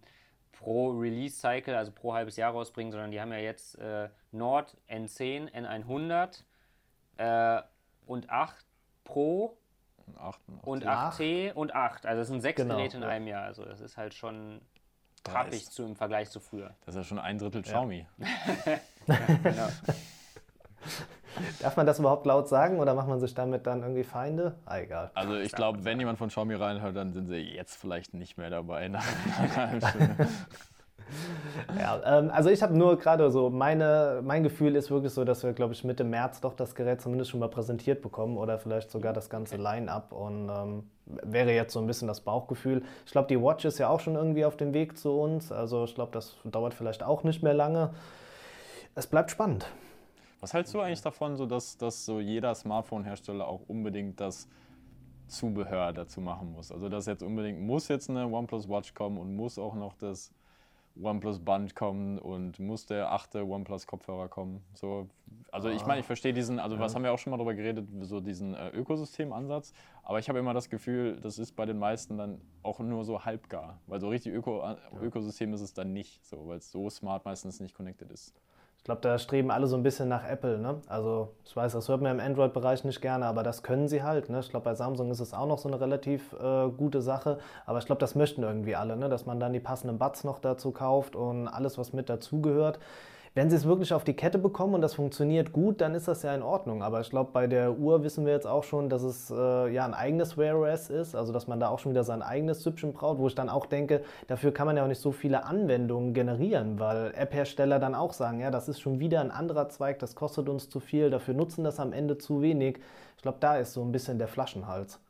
pro 0.52 0.90
Release-Cycle, 0.90 1.76
also 1.76 1.92
pro 1.92 2.14
halbes 2.14 2.36
Jahr 2.36 2.52
rausbringen, 2.52 2.92
sondern 2.92 3.10
die 3.10 3.20
haben 3.20 3.32
ja 3.32 3.38
jetzt 3.38 3.78
äh, 3.78 4.08
Nord 4.30 4.76
N10, 4.88 5.50
N100 5.52 6.42
äh, 7.16 7.62
und 8.06 8.30
8 8.30 8.64
Pro 9.04 9.56
8, 10.16 10.40
und 10.62 10.86
8T 10.86 11.52
und 11.52 11.74
8. 11.74 12.06
Also 12.06 12.22
es 12.22 12.28
sind 12.28 12.40
sechs 12.40 12.60
genau, 12.60 12.76
Geräte 12.76 12.96
in 12.96 13.04
einem 13.04 13.26
Jahr. 13.26 13.44
Also 13.44 13.64
das 13.64 13.80
ist 13.80 13.96
halt 13.96 14.14
schon 14.14 14.60
trappig 15.24 15.70
zu, 15.70 15.84
im 15.84 15.96
Vergleich 15.96 16.30
zu 16.30 16.40
früher. 16.40 16.70
Das 16.84 16.94
ist 16.94 17.00
ja 17.00 17.04
schon 17.04 17.18
ein 17.18 17.38
Drittel 17.38 17.62
Xiaomi. 17.62 18.06
Ja. 19.06 19.16
genau. 19.42 19.68
Darf 21.60 21.76
man 21.76 21.86
das 21.86 21.98
überhaupt 21.98 22.26
laut 22.26 22.48
sagen 22.48 22.78
oder 22.78 22.94
macht 22.94 23.08
man 23.08 23.20
sich 23.20 23.34
damit 23.34 23.66
dann 23.66 23.82
irgendwie 23.82 24.04
Feinde? 24.04 24.56
Ah, 24.66 24.78
egal. 24.78 25.10
Also 25.14 25.36
ich 25.36 25.52
glaube, 25.52 25.84
wenn 25.84 25.98
jemand 25.98 26.18
von 26.18 26.28
Xiaomi 26.28 26.54
reinhört, 26.54 26.96
dann 26.96 27.12
sind 27.12 27.26
sie 27.26 27.36
jetzt 27.36 27.76
vielleicht 27.76 28.14
nicht 28.14 28.36
mehr 28.36 28.50
dabei. 28.50 28.90
ja, 31.78 32.18
ähm, 32.18 32.30
also 32.30 32.50
ich 32.50 32.62
habe 32.62 32.76
nur 32.76 32.98
gerade 32.98 33.30
so, 33.30 33.50
meine, 33.50 34.20
mein 34.24 34.42
Gefühl 34.42 34.76
ist 34.76 34.90
wirklich 34.90 35.12
so, 35.12 35.24
dass 35.24 35.42
wir, 35.42 35.52
glaube 35.52 35.72
ich, 35.72 35.84
Mitte 35.84 36.04
März 36.04 36.40
doch 36.40 36.54
das 36.54 36.74
Gerät 36.74 37.00
zumindest 37.00 37.30
schon 37.30 37.40
mal 37.40 37.48
präsentiert 37.48 38.02
bekommen 38.02 38.36
oder 38.36 38.58
vielleicht 38.58 38.90
sogar 38.90 39.12
das 39.12 39.30
ganze 39.30 39.56
Line-up 39.56 40.12
und 40.12 40.48
ähm, 40.48 40.84
wäre 41.06 41.52
jetzt 41.52 41.72
so 41.72 41.80
ein 41.80 41.86
bisschen 41.86 42.08
das 42.08 42.20
Bauchgefühl. 42.20 42.82
Ich 43.06 43.12
glaube, 43.12 43.28
die 43.28 43.40
Watch 43.40 43.64
ist 43.64 43.78
ja 43.78 43.88
auch 43.88 44.00
schon 44.00 44.14
irgendwie 44.14 44.44
auf 44.44 44.56
dem 44.56 44.74
Weg 44.74 44.98
zu 44.98 45.12
uns, 45.12 45.52
also 45.52 45.84
ich 45.84 45.94
glaube, 45.94 46.12
das 46.12 46.36
dauert 46.44 46.74
vielleicht 46.74 47.02
auch 47.02 47.24
nicht 47.24 47.42
mehr 47.42 47.54
lange. 47.54 47.90
Es 48.94 49.06
bleibt 49.06 49.30
spannend. 49.30 49.66
Was 50.42 50.52
hältst 50.52 50.74
du 50.74 50.80
eigentlich 50.80 51.00
davon, 51.00 51.36
so 51.36 51.46
dass, 51.46 51.78
dass 51.78 52.04
so 52.04 52.18
jeder 52.18 52.52
Smartphone-Hersteller 52.54 53.46
auch 53.46 53.60
unbedingt 53.68 54.20
das 54.20 54.48
Zubehör 55.28 55.92
dazu 55.92 56.20
machen 56.20 56.52
muss? 56.52 56.72
Also 56.72 56.88
dass 56.88 57.06
jetzt 57.06 57.22
unbedingt 57.22 57.60
muss 57.60 57.86
jetzt 57.86 58.10
eine 58.10 58.26
OnePlus 58.26 58.68
Watch 58.68 58.92
kommen 58.92 59.18
und 59.18 59.36
muss 59.36 59.56
auch 59.56 59.76
noch 59.76 59.94
das 59.94 60.32
OnePlus 61.00 61.40
Band 61.40 61.74
kommen 61.74 62.18
und 62.18 62.58
muss 62.58 62.86
der 62.86 63.12
achte 63.12 63.46
OnePlus 63.46 63.86
Kopfhörer 63.86 64.28
kommen. 64.28 64.62
So, 64.74 65.08
also 65.50 65.68
ich 65.68 65.84
meine, 65.86 66.00
ich 66.00 66.06
verstehe 66.06 66.32
diesen, 66.32 66.58
also 66.58 66.76
ja. 66.76 66.82
was 66.82 66.94
haben 66.94 67.02
wir 67.02 67.12
auch 67.12 67.18
schon 67.18 67.30
mal 67.30 67.36
darüber 67.36 67.54
geredet, 67.54 67.88
so 68.02 68.20
diesen 68.20 68.54
äh, 68.54 68.68
Ökosystemansatz, 68.70 69.72
aber 70.02 70.18
ich 70.18 70.28
habe 70.28 70.38
immer 70.38 70.54
das 70.54 70.68
Gefühl, 70.68 71.18
das 71.20 71.38
ist 71.38 71.52
bei 71.52 71.66
den 71.66 71.78
meisten 71.78 72.18
dann 72.18 72.40
auch 72.62 72.78
nur 72.80 73.04
so 73.04 73.24
halbgar, 73.24 73.80
weil 73.86 74.00
so 74.00 74.08
richtig 74.08 74.32
Öko, 74.32 74.62
äh, 74.62 74.76
Ökosystem 75.00 75.52
ist 75.54 75.60
es 75.60 75.74
dann 75.74 75.92
nicht, 75.92 76.24
so, 76.26 76.46
weil 76.46 76.58
es 76.58 76.70
so 76.70 76.88
smart 76.90 77.24
meistens 77.24 77.60
nicht 77.60 77.74
connected 77.74 78.10
ist. 78.10 78.34
Ich 78.82 78.86
glaube, 78.86 79.00
da 79.00 79.16
streben 79.16 79.52
alle 79.52 79.68
so 79.68 79.76
ein 79.76 79.84
bisschen 79.84 80.08
nach 80.08 80.28
Apple. 80.28 80.58
Ne? 80.58 80.80
Also 80.88 81.28
ich 81.44 81.54
weiß, 81.54 81.72
das 81.72 81.88
hört 81.88 82.00
man 82.02 82.18
im 82.18 82.26
Android-Bereich 82.26 82.82
nicht 82.82 83.00
gerne, 83.00 83.26
aber 83.26 83.44
das 83.44 83.62
können 83.62 83.86
sie 83.86 84.02
halt. 84.02 84.28
Ne? 84.28 84.40
Ich 84.40 84.50
glaube, 84.50 84.64
bei 84.64 84.74
Samsung 84.74 85.08
ist 85.12 85.20
es 85.20 85.32
auch 85.32 85.46
noch 85.46 85.58
so 85.58 85.68
eine 85.68 85.80
relativ 85.80 86.32
äh, 86.32 86.68
gute 86.68 87.00
Sache. 87.00 87.38
Aber 87.64 87.78
ich 87.78 87.86
glaube, 87.86 88.00
das 88.00 88.16
möchten 88.16 88.42
irgendwie 88.42 88.74
alle, 88.74 88.96
ne? 88.96 89.08
dass 89.08 89.24
man 89.24 89.38
dann 89.38 89.52
die 89.52 89.60
passenden 89.60 90.00
Buds 90.00 90.24
noch 90.24 90.40
dazu 90.40 90.72
kauft 90.72 91.14
und 91.14 91.46
alles, 91.46 91.78
was 91.78 91.92
mit 91.92 92.08
dazugehört. 92.08 92.80
Wenn 93.34 93.48
sie 93.48 93.56
es 93.56 93.64
wirklich 93.64 93.94
auf 93.94 94.04
die 94.04 94.12
Kette 94.12 94.36
bekommen 94.36 94.74
und 94.74 94.82
das 94.82 94.92
funktioniert 94.92 95.52
gut, 95.52 95.80
dann 95.80 95.94
ist 95.94 96.06
das 96.06 96.22
ja 96.22 96.34
in 96.34 96.42
Ordnung. 96.42 96.82
Aber 96.82 97.00
ich 97.00 97.08
glaube, 97.08 97.30
bei 97.32 97.46
der 97.46 97.78
Uhr 97.78 98.02
wissen 98.02 98.26
wir 98.26 98.32
jetzt 98.34 98.46
auch 98.46 98.62
schon, 98.62 98.90
dass 98.90 99.02
es 99.02 99.30
äh, 99.30 99.72
ja 99.72 99.86
ein 99.86 99.94
eigenes 99.94 100.36
Wear 100.36 100.58
OS 100.58 100.90
ist, 100.90 101.14
also 101.14 101.32
dass 101.32 101.46
man 101.46 101.58
da 101.58 101.68
auch 101.68 101.78
schon 101.78 101.92
wieder 101.92 102.04
sein 102.04 102.20
eigenes 102.20 102.62
Süppchen 102.62 102.92
braucht, 102.92 103.18
wo 103.18 103.26
ich 103.28 103.34
dann 103.34 103.48
auch 103.48 103.64
denke, 103.64 104.04
dafür 104.26 104.52
kann 104.52 104.66
man 104.66 104.76
ja 104.76 104.84
auch 104.84 104.88
nicht 104.88 105.00
so 105.00 105.12
viele 105.12 105.44
Anwendungen 105.44 106.12
generieren, 106.12 106.78
weil 106.78 107.14
App-Hersteller 107.14 107.78
dann 107.78 107.94
auch 107.94 108.12
sagen, 108.12 108.38
ja, 108.38 108.50
das 108.50 108.68
ist 108.68 108.80
schon 108.80 109.00
wieder 109.00 109.22
ein 109.22 109.30
anderer 109.30 109.70
Zweig, 109.70 109.98
das 109.98 110.14
kostet 110.14 110.50
uns 110.50 110.68
zu 110.68 110.78
viel, 110.78 111.08
dafür 111.08 111.32
nutzen 111.32 111.64
das 111.64 111.80
am 111.80 111.94
Ende 111.94 112.18
zu 112.18 112.42
wenig. 112.42 112.80
Ich 113.16 113.22
glaube, 113.22 113.38
da 113.40 113.56
ist 113.56 113.72
so 113.72 113.82
ein 113.82 113.92
bisschen 113.92 114.18
der 114.18 114.28
Flaschenhals. 114.28 115.00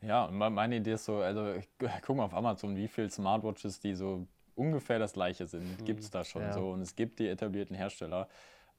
Ja, 0.00 0.30
meine 0.30 0.76
Idee 0.76 0.92
ist 0.92 1.04
so, 1.04 1.16
also 1.16 1.52
guck 2.02 2.16
mal 2.16 2.24
auf 2.24 2.34
Amazon, 2.34 2.76
wie 2.76 2.88
viele 2.88 3.10
Smartwatches 3.10 3.78
die 3.78 3.94
so 3.94 4.26
ungefähr 4.56 4.98
das 4.98 5.12
gleiche 5.12 5.46
sind, 5.46 5.80
mhm. 5.80 5.84
gibt 5.84 6.00
es 6.00 6.10
da 6.10 6.24
schon 6.24 6.42
ja. 6.42 6.52
so. 6.52 6.70
Und 6.70 6.80
es 6.80 6.96
gibt 6.96 7.18
die 7.18 7.28
etablierten 7.28 7.76
Hersteller. 7.76 8.28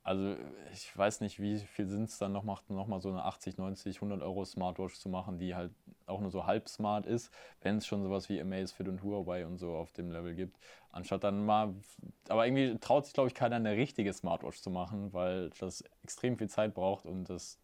Also 0.03 0.38
ich 0.71 0.97
weiß 0.97 1.19
nicht, 1.19 1.41
wie 1.41 1.57
viel 1.59 1.86
sind 1.86 2.07
es 2.07 2.17
dann 2.17 2.32
noch, 2.32 2.43
macht 2.43 2.69
noch 2.69 2.88
mal 2.88 3.01
so 3.01 3.09
eine 3.09 3.25
80, 3.25 3.57
90, 3.57 3.97
100 3.97 4.21
Euro 4.21 4.45
Smartwatch 4.45 4.95
zu 4.95 5.09
machen, 5.09 5.38
die 5.38 5.53
halt 5.53 5.73
auch 6.05 6.21
nur 6.21 6.32
so 6.32 6.45
halb 6.45 6.69
smart 6.69 7.05
ist, 7.05 7.30
wenn 7.61 7.78
es 7.78 7.86
schon 7.86 8.03
sowas 8.03 8.30
wie 8.30 8.39
Amazfit 8.39 8.88
und 8.88 9.03
Huawei 9.03 9.45
und 9.45 9.57
so 9.57 9.75
auf 9.75 9.91
dem 9.91 10.09
Level 10.09 10.34
gibt. 10.34 10.57
Anstatt 10.93 11.25
dann 11.25 11.45
mal, 11.45 11.75
aber 12.30 12.47
irgendwie 12.47 12.78
traut 12.80 13.03
sich, 13.03 13.13
glaube 13.13 13.28
ich, 13.28 13.36
keiner 13.36 13.57
eine 13.57 13.73
richtige 13.73 14.13
Smartwatch 14.13 14.61
zu 14.61 14.69
machen, 14.69 15.11
weil 15.11 15.49
das 15.59 15.84
extrem 16.03 16.38
viel 16.38 16.49
Zeit 16.49 16.73
braucht 16.73 17.05
und 17.05 17.30
das 17.30 17.59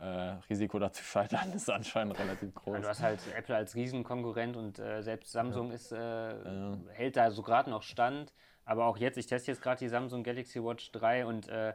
äh, 0.00 0.06
Risiko 0.50 0.78
dazu 0.78 1.02
scheitern 1.02 1.52
ist 1.52 1.70
anscheinend 1.70 2.18
relativ 2.18 2.54
groß. 2.54 2.80
du 2.80 2.88
hast 2.88 3.02
halt 3.02 3.20
Apple 3.36 3.56
als 3.56 3.74
Riesenkonkurrent 3.74 4.56
und 4.56 4.78
äh, 4.78 5.02
selbst 5.02 5.32
Samsung 5.32 5.68
ja. 5.68 5.74
ist, 5.74 5.92
äh, 5.92 5.98
ja. 5.98 6.78
hält 6.92 7.16
da 7.16 7.30
so 7.30 7.42
gerade 7.42 7.70
noch 7.70 7.82
stand. 7.82 8.32
Aber 8.64 8.86
auch 8.86 8.96
jetzt, 8.96 9.18
ich 9.18 9.26
teste 9.26 9.50
jetzt 9.50 9.60
gerade 9.62 9.78
die 9.78 9.88
Samsung 9.88 10.22
Galaxy 10.22 10.62
Watch 10.62 10.90
3 10.92 11.26
und 11.26 11.48
äh, 11.48 11.74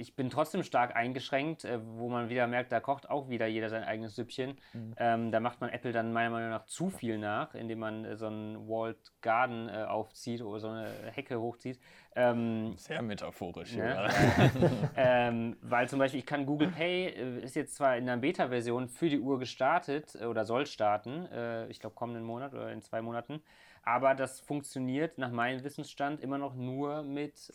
ich 0.00 0.16
bin 0.16 0.30
trotzdem 0.30 0.62
stark 0.62 0.96
eingeschränkt, 0.96 1.64
äh, 1.64 1.78
wo 1.82 2.08
man 2.08 2.28
wieder 2.28 2.46
merkt, 2.46 2.72
da 2.72 2.80
kocht 2.80 3.10
auch 3.10 3.28
wieder 3.28 3.46
jeder 3.46 3.68
sein 3.68 3.84
eigenes 3.84 4.16
Süppchen. 4.16 4.56
Mhm. 4.72 4.94
Ähm, 4.96 5.30
da 5.30 5.40
macht 5.40 5.60
man 5.60 5.70
Apple 5.70 5.92
dann 5.92 6.12
meiner 6.12 6.30
Meinung 6.30 6.50
nach 6.50 6.66
zu 6.66 6.88
viel 6.88 7.18
nach, 7.18 7.54
indem 7.54 7.80
man 7.80 8.04
äh, 8.04 8.16
so 8.16 8.26
einen 8.26 8.68
Walled 8.68 9.12
Garden 9.20 9.68
äh, 9.68 9.84
aufzieht 9.84 10.42
oder 10.42 10.58
so 10.58 10.68
eine 10.68 10.88
Hecke 11.12 11.40
hochzieht. 11.40 11.78
Ähm, 12.16 12.76
Sehr 12.76 13.02
metaphorisch, 13.02 13.76
ne? 13.76 13.94
ja. 13.94 14.08
ähm, 14.96 15.56
weil 15.60 15.88
zum 15.88 15.98
Beispiel, 15.98 16.20
ich 16.20 16.26
kann 16.26 16.46
Google 16.46 16.68
Pay, 16.68 17.08
äh, 17.08 17.40
ist 17.44 17.54
jetzt 17.54 17.76
zwar 17.76 17.96
in 17.96 18.08
einer 18.08 18.20
Beta-Version 18.20 18.88
für 18.88 19.08
die 19.08 19.20
Uhr 19.20 19.38
gestartet 19.38 20.16
äh, 20.20 20.24
oder 20.24 20.44
soll 20.44 20.66
starten, 20.66 21.26
äh, 21.26 21.68
ich 21.68 21.78
glaube 21.78 21.94
kommenden 21.94 22.24
Monat 22.24 22.54
oder 22.54 22.72
in 22.72 22.80
zwei 22.80 23.02
Monaten, 23.02 23.42
aber 23.82 24.14
das 24.14 24.40
funktioniert 24.40 25.18
nach 25.18 25.30
meinem 25.30 25.62
Wissensstand 25.62 26.20
immer 26.20 26.36
noch 26.38 26.54
nur 26.54 27.02
mit, 27.02 27.50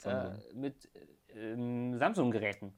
mit 0.55 0.89
ähm, 1.35 1.97
Samsung-Geräten. 1.97 2.73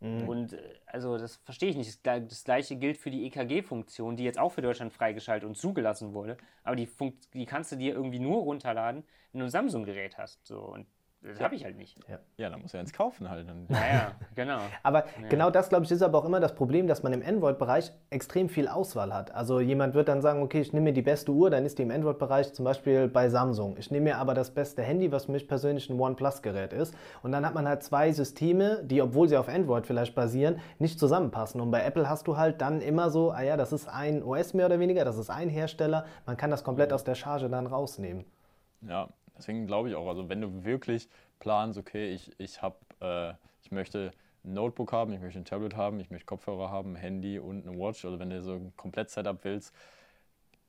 Mhm. 0.00 0.28
Und 0.28 0.52
äh, 0.52 0.58
also 0.86 1.16
das 1.18 1.36
verstehe 1.36 1.70
ich 1.70 1.76
nicht. 1.76 2.06
Das 2.06 2.44
gleiche 2.44 2.76
gilt 2.76 2.98
für 2.98 3.10
die 3.10 3.26
EKG-Funktion, 3.26 4.16
die 4.16 4.24
jetzt 4.24 4.38
auch 4.38 4.52
für 4.52 4.62
Deutschland 4.62 4.92
freigeschaltet 4.92 5.48
und 5.48 5.56
zugelassen 5.56 6.12
wurde. 6.12 6.36
Aber 6.64 6.76
die, 6.76 6.86
Funkt 6.86 7.32
die 7.34 7.46
kannst 7.46 7.72
du 7.72 7.76
dir 7.76 7.94
irgendwie 7.94 8.18
nur 8.18 8.42
runterladen, 8.42 9.04
wenn 9.32 9.40
du 9.40 9.46
ein 9.46 9.50
Samsung-Gerät 9.50 10.18
hast. 10.18 10.46
So. 10.46 10.60
Und 10.60 10.86
das 11.26 11.40
habe 11.40 11.54
ich 11.54 11.64
halt 11.64 11.76
nicht. 11.76 11.98
Ja. 12.08 12.18
ja, 12.36 12.50
dann 12.50 12.62
muss 12.62 12.72
er 12.72 12.80
ins 12.80 12.92
Kaufen 12.92 13.28
halt. 13.28 13.46
Ja, 13.68 13.76
ja, 13.76 14.12
genau. 14.34 14.58
aber 14.82 15.04
ja. 15.20 15.28
genau 15.28 15.50
das, 15.50 15.68
glaube 15.68 15.84
ich, 15.84 15.90
ist 15.90 16.02
aber 16.02 16.18
auch 16.18 16.24
immer 16.24 16.40
das 16.40 16.54
Problem, 16.54 16.86
dass 16.86 17.02
man 17.02 17.12
im 17.12 17.22
Android-Bereich 17.24 17.92
extrem 18.10 18.48
viel 18.48 18.68
Auswahl 18.68 19.12
hat. 19.12 19.34
Also 19.34 19.60
jemand 19.60 19.94
wird 19.94 20.08
dann 20.08 20.22
sagen, 20.22 20.42
okay, 20.42 20.60
ich 20.60 20.72
nehme 20.72 20.84
mir 20.84 20.92
die 20.92 21.02
beste 21.02 21.32
Uhr, 21.32 21.50
dann 21.50 21.64
ist 21.64 21.78
die 21.78 21.82
im 21.82 21.90
Android-Bereich 21.90 22.52
zum 22.52 22.64
Beispiel 22.64 23.08
bei 23.08 23.28
Samsung. 23.28 23.76
Ich 23.78 23.90
nehme 23.90 24.04
mir 24.04 24.18
aber 24.18 24.34
das 24.34 24.50
beste 24.50 24.82
Handy, 24.82 25.10
was 25.10 25.26
für 25.26 25.32
mich 25.32 25.48
persönlich 25.48 25.90
ein 25.90 25.98
OnePlus-Gerät 25.98 26.72
ist. 26.72 26.94
Und 27.22 27.32
dann 27.32 27.44
hat 27.44 27.54
man 27.54 27.66
halt 27.66 27.82
zwei 27.82 28.12
Systeme, 28.12 28.82
die, 28.84 29.02
obwohl 29.02 29.28
sie 29.28 29.36
auf 29.36 29.48
Android 29.48 29.86
vielleicht 29.86 30.14
basieren, 30.14 30.60
nicht 30.78 31.00
zusammenpassen. 31.00 31.60
Und 31.60 31.70
bei 31.70 31.82
Apple 31.82 32.08
hast 32.08 32.28
du 32.28 32.36
halt 32.36 32.60
dann 32.60 32.80
immer 32.80 33.10
so, 33.10 33.32
ah 33.32 33.42
ja, 33.42 33.56
das 33.56 33.72
ist 33.72 33.88
ein 33.88 34.22
OS 34.22 34.54
mehr 34.54 34.66
oder 34.66 34.78
weniger, 34.78 35.04
das 35.04 35.18
ist 35.18 35.30
ein 35.30 35.48
Hersteller. 35.48 36.06
Man 36.24 36.36
kann 36.36 36.50
das 36.50 36.62
komplett 36.62 36.92
aus 36.92 37.04
der 37.04 37.14
Charge 37.14 37.48
dann 37.48 37.66
rausnehmen. 37.66 38.24
Ja, 38.82 39.08
Deswegen 39.36 39.66
glaube 39.66 39.88
ich 39.88 39.94
auch, 39.94 40.08
also 40.08 40.28
wenn 40.28 40.40
du 40.40 40.64
wirklich 40.64 41.08
planst, 41.38 41.78
okay, 41.78 42.12
ich, 42.12 42.32
ich, 42.38 42.62
hab, 42.62 42.80
äh, 43.00 43.32
ich 43.62 43.70
möchte 43.70 44.12
ein 44.44 44.54
Notebook 44.54 44.92
haben, 44.92 45.12
ich 45.12 45.20
möchte 45.20 45.38
ein 45.38 45.44
Tablet 45.44 45.76
haben, 45.76 46.00
ich 46.00 46.10
möchte 46.10 46.26
Kopfhörer 46.26 46.70
haben, 46.70 46.92
ein 46.92 46.96
Handy 46.96 47.38
und 47.38 47.66
eine 47.66 47.78
Watch, 47.78 48.04
also 48.04 48.18
wenn 48.18 48.30
du 48.30 48.42
so 48.42 48.54
ein 48.54 48.72
Komplett-Setup 48.76 49.42
willst, 49.44 49.74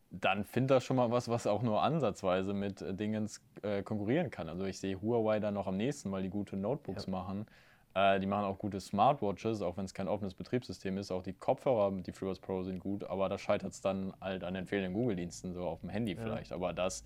dann 0.09 0.45
find 0.45 0.71
da 0.71 0.79
schon 0.79 0.95
mal 0.95 1.11
was, 1.11 1.29
was 1.29 1.47
auch 1.47 1.61
nur 1.61 1.81
ansatzweise 1.83 2.53
mit 2.53 2.81
äh, 2.81 2.93
Dingen 2.93 3.29
äh, 3.61 3.83
konkurrieren 3.83 4.29
kann. 4.29 4.49
Also 4.49 4.65
ich 4.65 4.79
sehe 4.79 5.01
Huawei 5.01 5.39
da 5.39 5.51
noch 5.51 5.67
am 5.67 5.77
nächsten, 5.77 6.11
weil 6.11 6.23
die 6.23 6.29
gute 6.29 6.55
Notebooks 6.55 7.05
ja. 7.05 7.11
machen. 7.11 7.45
Äh, 7.93 8.19
die 8.19 8.27
machen 8.27 8.45
auch 8.45 8.57
gute 8.57 8.79
Smartwatches, 8.79 9.61
auch 9.61 9.75
wenn 9.75 9.85
es 9.85 9.93
kein 9.93 10.07
offenes 10.07 10.33
Betriebssystem 10.33 10.97
ist. 10.97 11.11
Auch 11.11 11.23
die 11.23 11.33
Kopfhörer, 11.33 11.91
die 11.91 12.11
FreeBuds 12.11 12.39
Pro 12.39 12.63
sind 12.63 12.79
gut, 12.79 13.03
aber 13.03 13.27
da 13.27 13.37
scheitert 13.37 13.73
es 13.73 13.81
dann 13.81 14.13
halt 14.21 14.43
an 14.43 14.53
den 14.53 14.65
fehlenden 14.65 14.93
Google-Diensten, 14.93 15.53
so 15.53 15.65
auf 15.65 15.81
dem 15.81 15.89
Handy 15.89 16.13
ja. 16.13 16.21
vielleicht. 16.21 16.51
Aber 16.53 16.73
das 16.73 17.03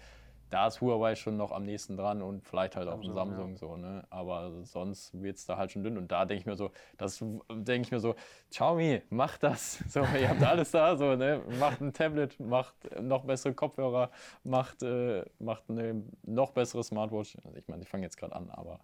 da 0.52 0.68
ist 0.68 0.82
Huawei 0.82 1.16
schon 1.16 1.38
noch 1.38 1.52
am 1.52 1.64
nächsten 1.64 1.95
dran 1.97 2.22
und 2.22 2.45
vielleicht 2.45 2.76
halt 2.76 2.89
auch 2.89 3.02
ein 3.02 3.14
Samsung 3.14 3.52
ja. 3.52 3.58
so, 3.58 3.78
ne? 3.78 4.04
Aber 4.10 4.52
sonst 4.64 5.20
wird 5.22 5.38
es 5.38 5.45
da 5.45 5.58
halt 5.58 5.72
schon 5.72 5.84
dünn. 5.84 5.97
Und 5.97 6.12
da 6.12 6.26
denke 6.26 6.41
ich 6.41 6.45
mir 6.45 6.58
so, 6.58 6.72
das 6.97 7.24
denke 7.49 7.88
ich 7.88 7.91
mir 7.91 7.99
so, 7.99 8.16
Xiaomi, 8.49 9.02
macht 9.10 9.43
das. 9.43 9.84
So, 9.91 10.02
ihr 10.02 10.30
habt 10.30 10.43
alles 10.43 10.72
da, 10.72 10.95
so, 10.95 11.16
ne? 11.16 11.41
Macht 11.60 11.82
ein 11.82 11.93
Tablet, 11.93 12.39
macht 12.39 12.76
noch 13.02 13.26
bessere 13.26 13.54
Kopfhörer, 13.54 14.10
macht, 14.43 14.84
äh, 14.84 15.26
macht 15.39 15.64
eine 15.70 16.04
noch 16.24 16.52
bessere 16.52 16.84
Smartwatch. 16.84 17.38
Also 17.43 17.58
ich 17.58 17.68
meine, 17.68 17.84
ich 17.84 17.89
fange 17.89 18.04
jetzt 18.04 18.18
gerade 18.18 18.36
an, 18.36 18.49
aber. 18.49 18.80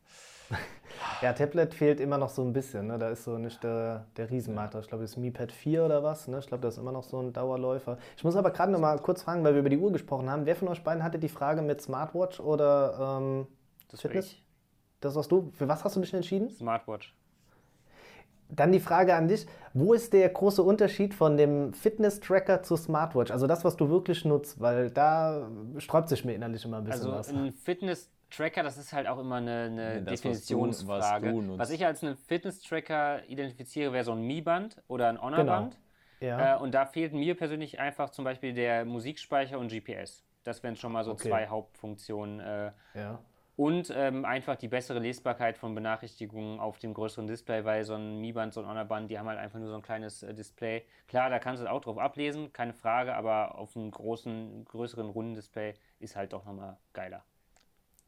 Ja, 1.22 1.34
Tablet 1.34 1.74
fehlt 1.74 2.00
immer 2.00 2.18
noch 2.18 2.30
so 2.30 2.44
ein 2.44 2.54
bisschen. 2.54 2.88
Ne? 2.88 2.98
Da 2.98 3.10
ist 3.10 3.24
so 3.24 3.38
nicht 3.38 3.64
der, 3.64 4.06
der 4.18 4.30
Riesenmarkt. 4.30 4.76
Ich 4.76 4.88
glaube, 4.88 5.04
das 5.04 5.12
ist 5.12 5.18
Mi 5.18 5.32
Pad 5.32 5.52
4 5.52 5.86
oder 5.86 6.04
was. 6.04 6.28
Ne? 6.28 6.40
Ich 6.40 6.48
glaube, 6.48 6.62
das 6.62 6.76
ist 6.76 6.80
immer 6.80 6.92
noch 6.92 7.04
so 7.04 7.20
ein 7.20 7.34
Dauerläufer. 7.34 7.98
Ich 8.16 8.24
muss 8.24 8.36
aber 8.36 8.52
gerade 8.52 8.72
noch 8.72 8.80
mal 8.80 8.98
kurz 9.00 9.24
fragen, 9.24 9.44
weil 9.44 9.54
wir 9.54 9.60
über 9.60 9.70
die 9.70 9.78
Uhr 9.78 9.92
gesprochen 9.92 10.30
haben. 10.30 10.46
Wer 10.46 10.56
von 10.56 10.68
euch 10.68 10.84
beiden 10.84 11.04
hatte 11.04 11.20
die 11.20 11.30
Frage 11.30 11.62
mit 11.62 11.82
Smartwatch 11.82 12.40
oder 12.40 13.20
ähm, 13.20 13.48
das 13.90 14.02
Fitness? 14.02 14.36
Das 15.02 15.16
warst 15.16 15.32
du. 15.32 15.52
Für 15.54 15.68
was 15.68 15.84
hast 15.84 15.96
du 15.96 16.02
dich 16.02 16.14
entschieden? 16.14 16.50
Smartwatch. 16.50 17.16
Dann 18.50 18.72
die 18.72 18.80
Frage 18.80 19.14
an 19.14 19.28
dich, 19.28 19.46
wo 19.74 19.94
ist 19.94 20.14
der 20.14 20.30
große 20.30 20.64
Unterschied 20.64 21.14
von 21.14 21.36
dem 21.36 21.74
Fitness-Tracker 21.74 22.64
zur 22.64 22.78
Smartwatch? 22.78 23.30
Also 23.30 23.46
das, 23.46 23.66
was 23.66 23.76
du 23.76 23.90
wirklich 23.90 24.24
nutzt, 24.24 24.62
weil 24.62 24.90
da 24.90 25.50
sträubt 25.80 26.08
sich 26.08 26.24
mir 26.24 26.34
innerlich 26.34 26.64
immer 26.64 26.78
ein 26.78 26.86
bisschen 26.86 27.08
also 27.08 27.18
was. 27.18 27.28
Also 27.28 27.42
ein 27.42 27.52
Fitness 27.52 28.10
Tracker, 28.30 28.64
das 28.64 28.78
ist 28.78 28.94
halt 28.94 29.08
auch 29.08 29.20
immer 29.20 29.36
eine, 29.36 29.64
eine 29.64 30.04
das, 30.04 30.22
Definitionsfrage. 30.22 31.28
Was, 31.28 31.34
du, 31.34 31.58
was, 31.58 31.70
ich 31.70 31.86
als 31.86 32.04
einen 32.04 32.18
Fitness-Tracker 32.18 33.28
identifiziere, 33.28 33.94
wäre 33.94 34.04
so 34.04 34.12
ein 34.12 34.22
Mi-Band 34.22 34.82
oder 34.88 35.10
ein 35.10 35.22
Honor-Band. 35.22 35.74
Genau. 35.74 35.84
Ja. 36.20 36.56
Äh, 36.56 36.60
und 36.60 36.74
da 36.74 36.86
fehlt 36.86 37.14
mir 37.14 37.36
persönlich 37.36 37.80
einfach 37.80 38.10
zum 38.10 38.26
Beispiel 38.26 38.54
der 38.54 38.86
Musikspeicher 38.86 39.60
und 39.60 39.72
GPS. 39.72 40.24
Das 40.44 40.64
wären 40.64 40.76
schon 40.76 40.92
mal 40.92 41.04
so 41.04 41.12
okay. 41.12 41.30
zwei 41.30 41.48
Hauptfunktionen. 41.48 42.40
Äh, 42.40 42.72
ja. 42.96 43.20
Und 43.56 43.92
ähm, 43.96 44.24
einfach 44.24 44.56
die 44.56 44.68
bessere 44.68 45.00
Lesbarkeit 45.00 45.58
von 45.58 45.74
Benachrichtigungen 45.74 46.60
auf 46.60 46.78
dem 46.78 46.94
größeren 46.94 47.26
Display, 47.26 47.66
weil 47.66 47.84
so 47.86 47.96
ein 47.96 48.20
Mi-Band, 48.20 48.54
so 48.54 48.62
ein 48.62 48.68
Honor-Band, 48.68 49.10
die 49.10 49.18
haben 49.18 49.28
halt 49.28 49.40
einfach 49.40 49.58
nur 49.58 49.70
so 49.70 49.76
ein 49.76 49.82
kleines 49.82 50.22
äh, 50.22 50.34
Display. 50.34 50.84
Klar, 51.08 51.30
da 51.30 51.40
kannst 51.40 51.64
du 51.64 51.72
auch 51.72 51.82
drauf 51.82 51.98
ablesen, 51.98 52.54
keine 52.54 52.74
Frage, 52.74 53.16
aber 53.16 53.58
auf 53.58 53.76
einem 53.76 53.90
großen, 53.90 54.64
größeren, 54.66 55.10
runden 55.10 55.34
Display 55.34 55.74
ist 56.00 56.16
halt 56.16 56.34
doch 56.34 56.46
nochmal 56.46 56.78
geiler. 56.94 57.24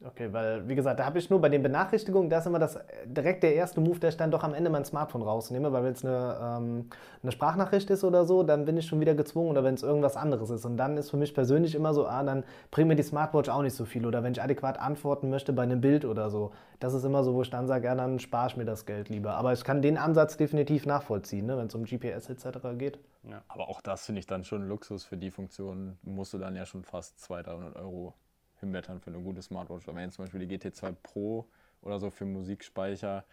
Okay, 0.02 0.32
weil, 0.32 0.66
wie 0.66 0.74
gesagt, 0.74 0.98
da 0.98 1.04
habe 1.04 1.18
ich 1.18 1.28
nur 1.28 1.42
bei 1.42 1.50
den 1.50 1.62
Benachrichtigungen, 1.62 2.30
da 2.30 2.38
ist 2.38 2.46
immer 2.46 2.58
das 2.58 2.78
direkt 3.04 3.42
der 3.42 3.54
erste 3.54 3.82
Move, 3.82 3.98
der 3.98 4.08
ich 4.08 4.16
dann 4.16 4.30
doch 4.30 4.42
am 4.42 4.54
Ende 4.54 4.70
mein 4.70 4.86
Smartphone 4.86 5.20
rausnehme, 5.20 5.74
weil 5.74 5.84
wenn 5.84 5.92
es 5.92 6.02
eine, 6.02 6.38
ähm, 6.42 6.88
eine 7.22 7.32
Sprachnachricht 7.32 7.90
ist 7.90 8.02
oder 8.02 8.24
so, 8.24 8.42
dann 8.42 8.64
bin 8.64 8.78
ich 8.78 8.86
schon 8.86 8.98
wieder 9.00 9.14
gezwungen 9.14 9.50
oder 9.50 9.62
wenn 9.62 9.74
es 9.74 9.82
irgendwas 9.82 10.16
anderes 10.16 10.48
ist. 10.48 10.64
Und 10.64 10.78
dann 10.78 10.96
ist 10.96 11.10
für 11.10 11.18
mich 11.18 11.34
persönlich 11.34 11.74
immer 11.74 11.92
so, 11.92 12.06
ah, 12.06 12.22
dann 12.22 12.44
bringt 12.70 12.88
mir 12.88 12.96
die 12.96 13.02
Smartwatch 13.02 13.50
auch 13.50 13.60
nicht 13.60 13.74
so 13.74 13.84
viel. 13.84 14.06
Oder 14.06 14.22
wenn 14.22 14.32
ich 14.32 14.42
adäquat 14.42 14.78
antworten 14.78 15.28
möchte 15.28 15.52
bei 15.52 15.64
einem 15.64 15.82
Bild 15.82 16.06
oder 16.06 16.30
so. 16.30 16.52
Das 16.78 16.94
ist 16.94 17.04
immer 17.04 17.22
so, 17.22 17.34
wo 17.34 17.42
ich 17.42 17.50
dann 17.50 17.66
sage, 17.66 17.84
ja, 17.84 17.94
dann 17.94 18.18
spare 18.20 18.48
ich 18.48 18.56
mir 18.56 18.64
das 18.64 18.86
Geld 18.86 19.10
lieber. 19.10 19.34
Aber 19.34 19.52
ich 19.52 19.64
kann 19.64 19.82
den 19.82 19.98
Ansatz 19.98 20.38
definitiv 20.38 20.86
nachvollziehen, 20.86 21.44
ne, 21.44 21.58
wenn 21.58 21.66
es 21.66 21.74
um 21.74 21.84
GPS 21.84 22.30
etc. 22.30 22.58
geht. 22.78 22.98
Ja, 23.28 23.42
aber 23.48 23.68
auch 23.68 23.82
das 23.82 24.06
finde 24.06 24.20
ich 24.20 24.26
dann 24.26 24.44
schon 24.44 24.66
Luxus 24.66 25.04
für 25.04 25.18
die 25.18 25.30
Funktion, 25.30 25.98
musst 26.02 26.32
du 26.32 26.38
dann 26.38 26.56
ja 26.56 26.64
schon 26.64 26.84
fast 26.84 27.20
200, 27.20 27.48
300 27.48 27.76
Euro 27.76 28.14
hinwettern 28.60 29.00
für 29.00 29.10
eine 29.10 29.20
gute 29.20 29.42
Smartwatch. 29.42 29.88
Aber 29.88 29.98
wenn 29.98 30.10
zum 30.10 30.24
Beispiel 30.24 30.46
die 30.46 30.58
GT2 30.58 30.94
Pro 31.02 31.46
oder 31.82 31.98
so 31.98 32.10
für 32.10 32.24
Musikspeicher, 32.24 33.24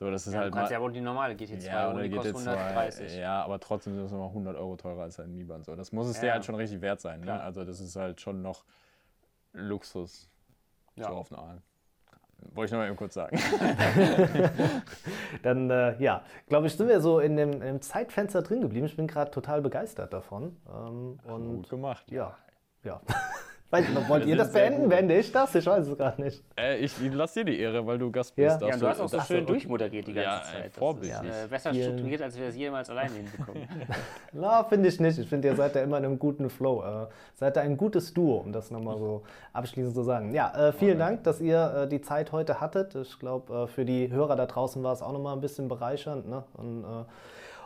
so, 0.00 0.10
das 0.10 0.26
ist 0.26 0.32
ja, 0.32 0.40
halt. 0.40 0.54
Du 0.54 0.56
kannst 0.56 0.72
ja 0.72 0.80
wohl 0.80 0.92
die 0.92 1.02
normale 1.02 1.34
GT2 1.34 1.66
ja, 1.66 1.92
oder 1.92 2.02
die 2.02 2.08
GT2, 2.08 2.48
130. 2.48 3.16
Ja, 3.18 3.44
aber 3.44 3.60
trotzdem 3.60 3.94
sind 3.94 4.06
es 4.06 4.10
nochmal 4.10 4.28
100 4.28 4.56
Euro 4.56 4.76
teurer 4.76 5.02
als 5.02 5.20
ein 5.20 5.34
Mi-Band. 5.34 5.66
So, 5.66 5.76
das 5.76 5.92
muss 5.92 6.08
es 6.08 6.16
ja. 6.16 6.22
dir 6.22 6.32
halt 6.32 6.44
schon 6.46 6.54
richtig 6.54 6.80
wert 6.80 7.02
sein. 7.02 7.20
Ne? 7.20 7.38
Also, 7.38 7.66
das 7.66 7.80
ist 7.80 7.96
halt 7.96 8.18
schon 8.18 8.40
noch 8.40 8.64
Luxus. 9.52 10.30
Ja. 10.96 11.08
So 11.08 11.10
auf 11.10 11.30
eine 11.30 11.42
Art. 11.42 11.62
Wollte 12.54 12.66
ich 12.66 12.72
noch 12.72 12.78
mal 12.78 12.86
eben 12.86 12.96
kurz 12.96 13.12
sagen. 13.12 13.38
Dann, 15.42 15.68
äh, 15.68 16.02
ja, 16.02 16.24
glaube 16.48 16.66
ich, 16.66 16.74
sind 16.74 16.88
wir 16.88 17.02
so 17.02 17.20
in 17.20 17.36
dem, 17.36 17.60
im 17.60 17.82
Zeitfenster 17.82 18.40
drin 18.40 18.62
geblieben. 18.62 18.86
Ich 18.86 18.96
bin 18.96 19.06
gerade 19.06 19.30
total 19.30 19.60
begeistert 19.60 20.14
davon. 20.14 20.56
Ähm, 20.66 21.20
und 21.24 21.56
Gut 21.56 21.68
gemacht. 21.68 22.10
ja, 22.10 22.38
ja. 22.82 23.02
Weiß 23.72 23.84
ich 23.88 23.94
noch, 23.94 24.08
wollt 24.08 24.26
ihr 24.26 24.34
das 24.36 24.52
beenden? 24.52 24.88
Beende 24.88 25.16
ich 25.16 25.30
das? 25.30 25.54
Ich 25.54 25.64
weiß 25.64 25.86
es 25.86 25.96
gerade 25.96 26.20
nicht. 26.20 26.42
Äh, 26.58 26.78
ich 26.78 26.92
ich 27.00 27.14
lass 27.14 27.34
dir 27.34 27.44
die 27.44 27.60
Ehre, 27.60 27.86
weil 27.86 27.98
du 27.98 28.10
Gast 28.10 28.34
bist. 28.34 28.60
Ja, 28.60 28.68
Ja, 28.68 28.76
du 28.76 28.88
hast 28.88 29.00
auch 29.00 29.08
so 29.08 29.16
das- 29.18 29.28
schön 29.28 29.46
durchmoderiert 29.46 30.08
die 30.08 30.12
ganze 30.12 30.28
Ja, 30.28 30.42
Zeit. 30.42 30.58
Das 30.58 30.66
ist, 30.72 30.78
vorbildlich. 30.78 31.20
äh, 31.22 31.46
besser 31.48 31.72
strukturiert, 31.74 32.22
als 32.22 32.36
wir 32.36 32.46
es 32.48 32.56
jemals 32.56 32.90
alleine 32.90 33.12
hinbekommen. 33.14 33.68
Na, 34.32 34.64
finde 34.64 34.88
ich 34.88 34.98
nicht. 34.98 35.18
Ich 35.20 35.28
finde, 35.28 35.46
ihr 35.48 35.54
seid 35.54 35.76
ja 35.76 35.82
immer 35.82 35.98
in 35.98 36.04
einem 36.04 36.18
guten 36.18 36.50
Flow. 36.50 36.82
Äh, 36.82 37.06
seid 37.34 37.56
da 37.56 37.60
ein 37.60 37.76
gutes 37.76 38.12
Duo, 38.12 38.38
um 38.38 38.50
das 38.52 38.72
nochmal 38.72 38.98
so 38.98 39.22
abschließend 39.52 39.94
zu 39.94 40.02
sagen. 40.02 40.34
Ja, 40.34 40.52
äh, 40.68 40.72
vielen 40.72 40.98
Dank, 40.98 41.22
dass 41.22 41.40
ihr 41.40 41.82
äh, 41.84 41.88
die 41.88 42.00
Zeit 42.00 42.32
heute 42.32 42.60
hattet. 42.60 42.96
Ich 42.96 43.20
glaube, 43.20 43.54
äh, 43.54 43.66
für 43.68 43.84
die 43.84 44.10
Hörer 44.10 44.34
da 44.34 44.46
draußen 44.46 44.82
war 44.82 44.92
es 44.94 45.00
auch 45.00 45.12
nochmal 45.12 45.34
ein 45.36 45.40
bisschen 45.40 45.68
bereichernd. 45.68 46.28
Ne? 46.28 46.42
Und 46.54 46.82
äh, 46.82 47.04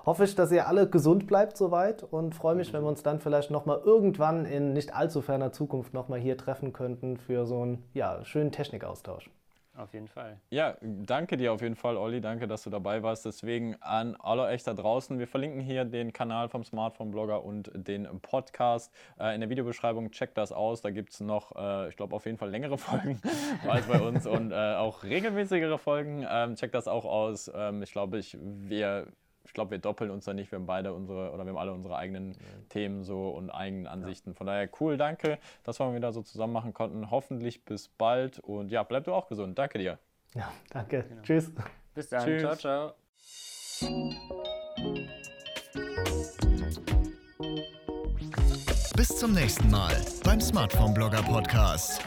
hoffe 0.07 0.25
ich, 0.25 0.35
dass 0.35 0.53
ihr 0.53 0.67
alle 0.69 0.89
gesund 0.89 1.27
bleibt 1.27 1.57
soweit 1.57 2.03
und 2.03 2.35
freue 2.35 2.55
mich, 2.55 2.73
wenn 2.73 2.83
wir 2.83 2.89
uns 2.89 3.03
dann 3.03 3.21
vielleicht 3.21 3.51
nochmal 3.51 3.81
irgendwann 3.85 4.45
in 4.45 4.73
nicht 4.73 4.95
allzu 4.95 5.23
ferner 5.23 5.53
Zukunft 5.53 5.95
nochmal 5.95 6.21
hier 6.21 6.37
treffen 6.37 6.73
könnten 6.73 7.17
für 7.17 7.47
so 7.47 7.63
einen 7.63 7.85
ja, 7.95 8.25
schönen 8.25 8.53
Technikaustausch. 8.53 9.31
Auf 9.77 9.93
jeden 9.93 10.07
Fall. 10.07 10.39
Ja, 10.51 10.77
danke 10.81 11.37
dir 11.37 11.53
auf 11.53 11.61
jeden 11.61 11.75
Fall, 11.75 11.97
Olli. 11.97 12.21
Danke, 12.21 12.47
dass 12.47 12.63
du 12.63 12.71
dabei 12.71 13.03
warst. 13.03 13.25
Deswegen 13.25 13.75
an 13.81 14.15
alle 14.21 14.43
euch 14.43 14.63
da 14.63 14.73
draußen. 14.73 15.19
Wir 15.19 15.27
verlinken 15.27 15.61
hier 15.61 15.85
den 15.85 16.13
Kanal 16.13 16.49
vom 16.49 16.63
Smartphone-Blogger 16.63 17.45
und 17.45 17.73
den 17.75 18.07
Podcast 18.21 18.93
äh, 19.19 19.35
in 19.35 19.41
der 19.41 19.51
Videobeschreibung. 19.51 20.13
Checkt 20.13 20.39
das 20.39 20.53
aus. 20.53 20.81
Da 20.81 20.91
gibt 20.91 21.13
es 21.13 21.21
noch, 21.21 21.57
äh, 21.57 21.89
ich 21.89 21.97
glaube, 21.97 22.15
auf 22.15 22.25
jeden 22.25 22.39
Fall 22.39 22.51
längere 22.51 22.79
Folgen 22.79 23.21
als 23.69 23.87
bei 23.87 24.01
uns 24.01 24.29
und 24.29 24.53
äh, 24.53 24.55
auch 24.55 25.03
regelmäßigere 25.03 25.79
Folgen. 25.79 26.25
Ähm, 26.29 26.55
checkt 26.55 26.75
das 26.77 26.87
auch 26.87 27.05
aus. 27.05 27.51
Ähm, 27.53 27.83
ich 27.83 27.91
glaube, 27.91 28.19
ich, 28.19 28.39
wir. 28.41 29.09
Ich 29.45 29.53
glaube, 29.53 29.73
wir 29.73 29.79
doppeln 29.79 30.11
uns 30.11 30.25
da 30.25 30.35
nicht. 30.35 30.51
Wir 30.51 30.59
haben 30.59 30.67
beide 30.67 30.93
unsere, 30.93 31.33
oder 31.33 31.45
wir 31.45 31.51
haben 31.51 31.59
alle 31.59 31.73
unsere 31.73 31.97
eigenen 31.97 32.37
Themen 32.69 33.05
so 33.05 33.29
und 33.29 33.51
eigenen 33.51 33.87
Ansichten. 33.87 34.35
Von 34.35 34.47
daher 34.47 34.69
cool, 34.81 34.97
danke, 34.97 35.39
dass 35.63 35.79
wir 35.79 35.87
mal 35.87 35.95
wieder 35.95 36.13
so 36.13 36.23
zusammen 36.23 36.53
machen 36.53 36.73
konnten. 36.73 37.11
Hoffentlich 37.11 37.65
bis 37.65 37.89
bald 37.89 38.39
und 38.41 38.71
ja, 38.71 38.83
bleib 38.83 39.05
du 39.05 39.13
auch 39.13 39.29
gesund. 39.29 39.59
Danke 39.59 39.79
dir. 39.79 39.99
Ja, 40.35 40.53
danke. 40.71 41.05
Tschüss. 41.23 41.53
Bis 41.95 42.09
dann. 42.09 42.25
Tschüss. 42.25 42.43
Ciao, 42.43 42.57
ciao. 42.57 42.95
Bis 48.97 49.09
zum 49.19 49.33
nächsten 49.33 49.71
Mal 49.71 49.95
beim 50.25 50.41
Smartphone 50.41 50.95
Blogger 50.95 51.23
Podcast. 51.23 52.03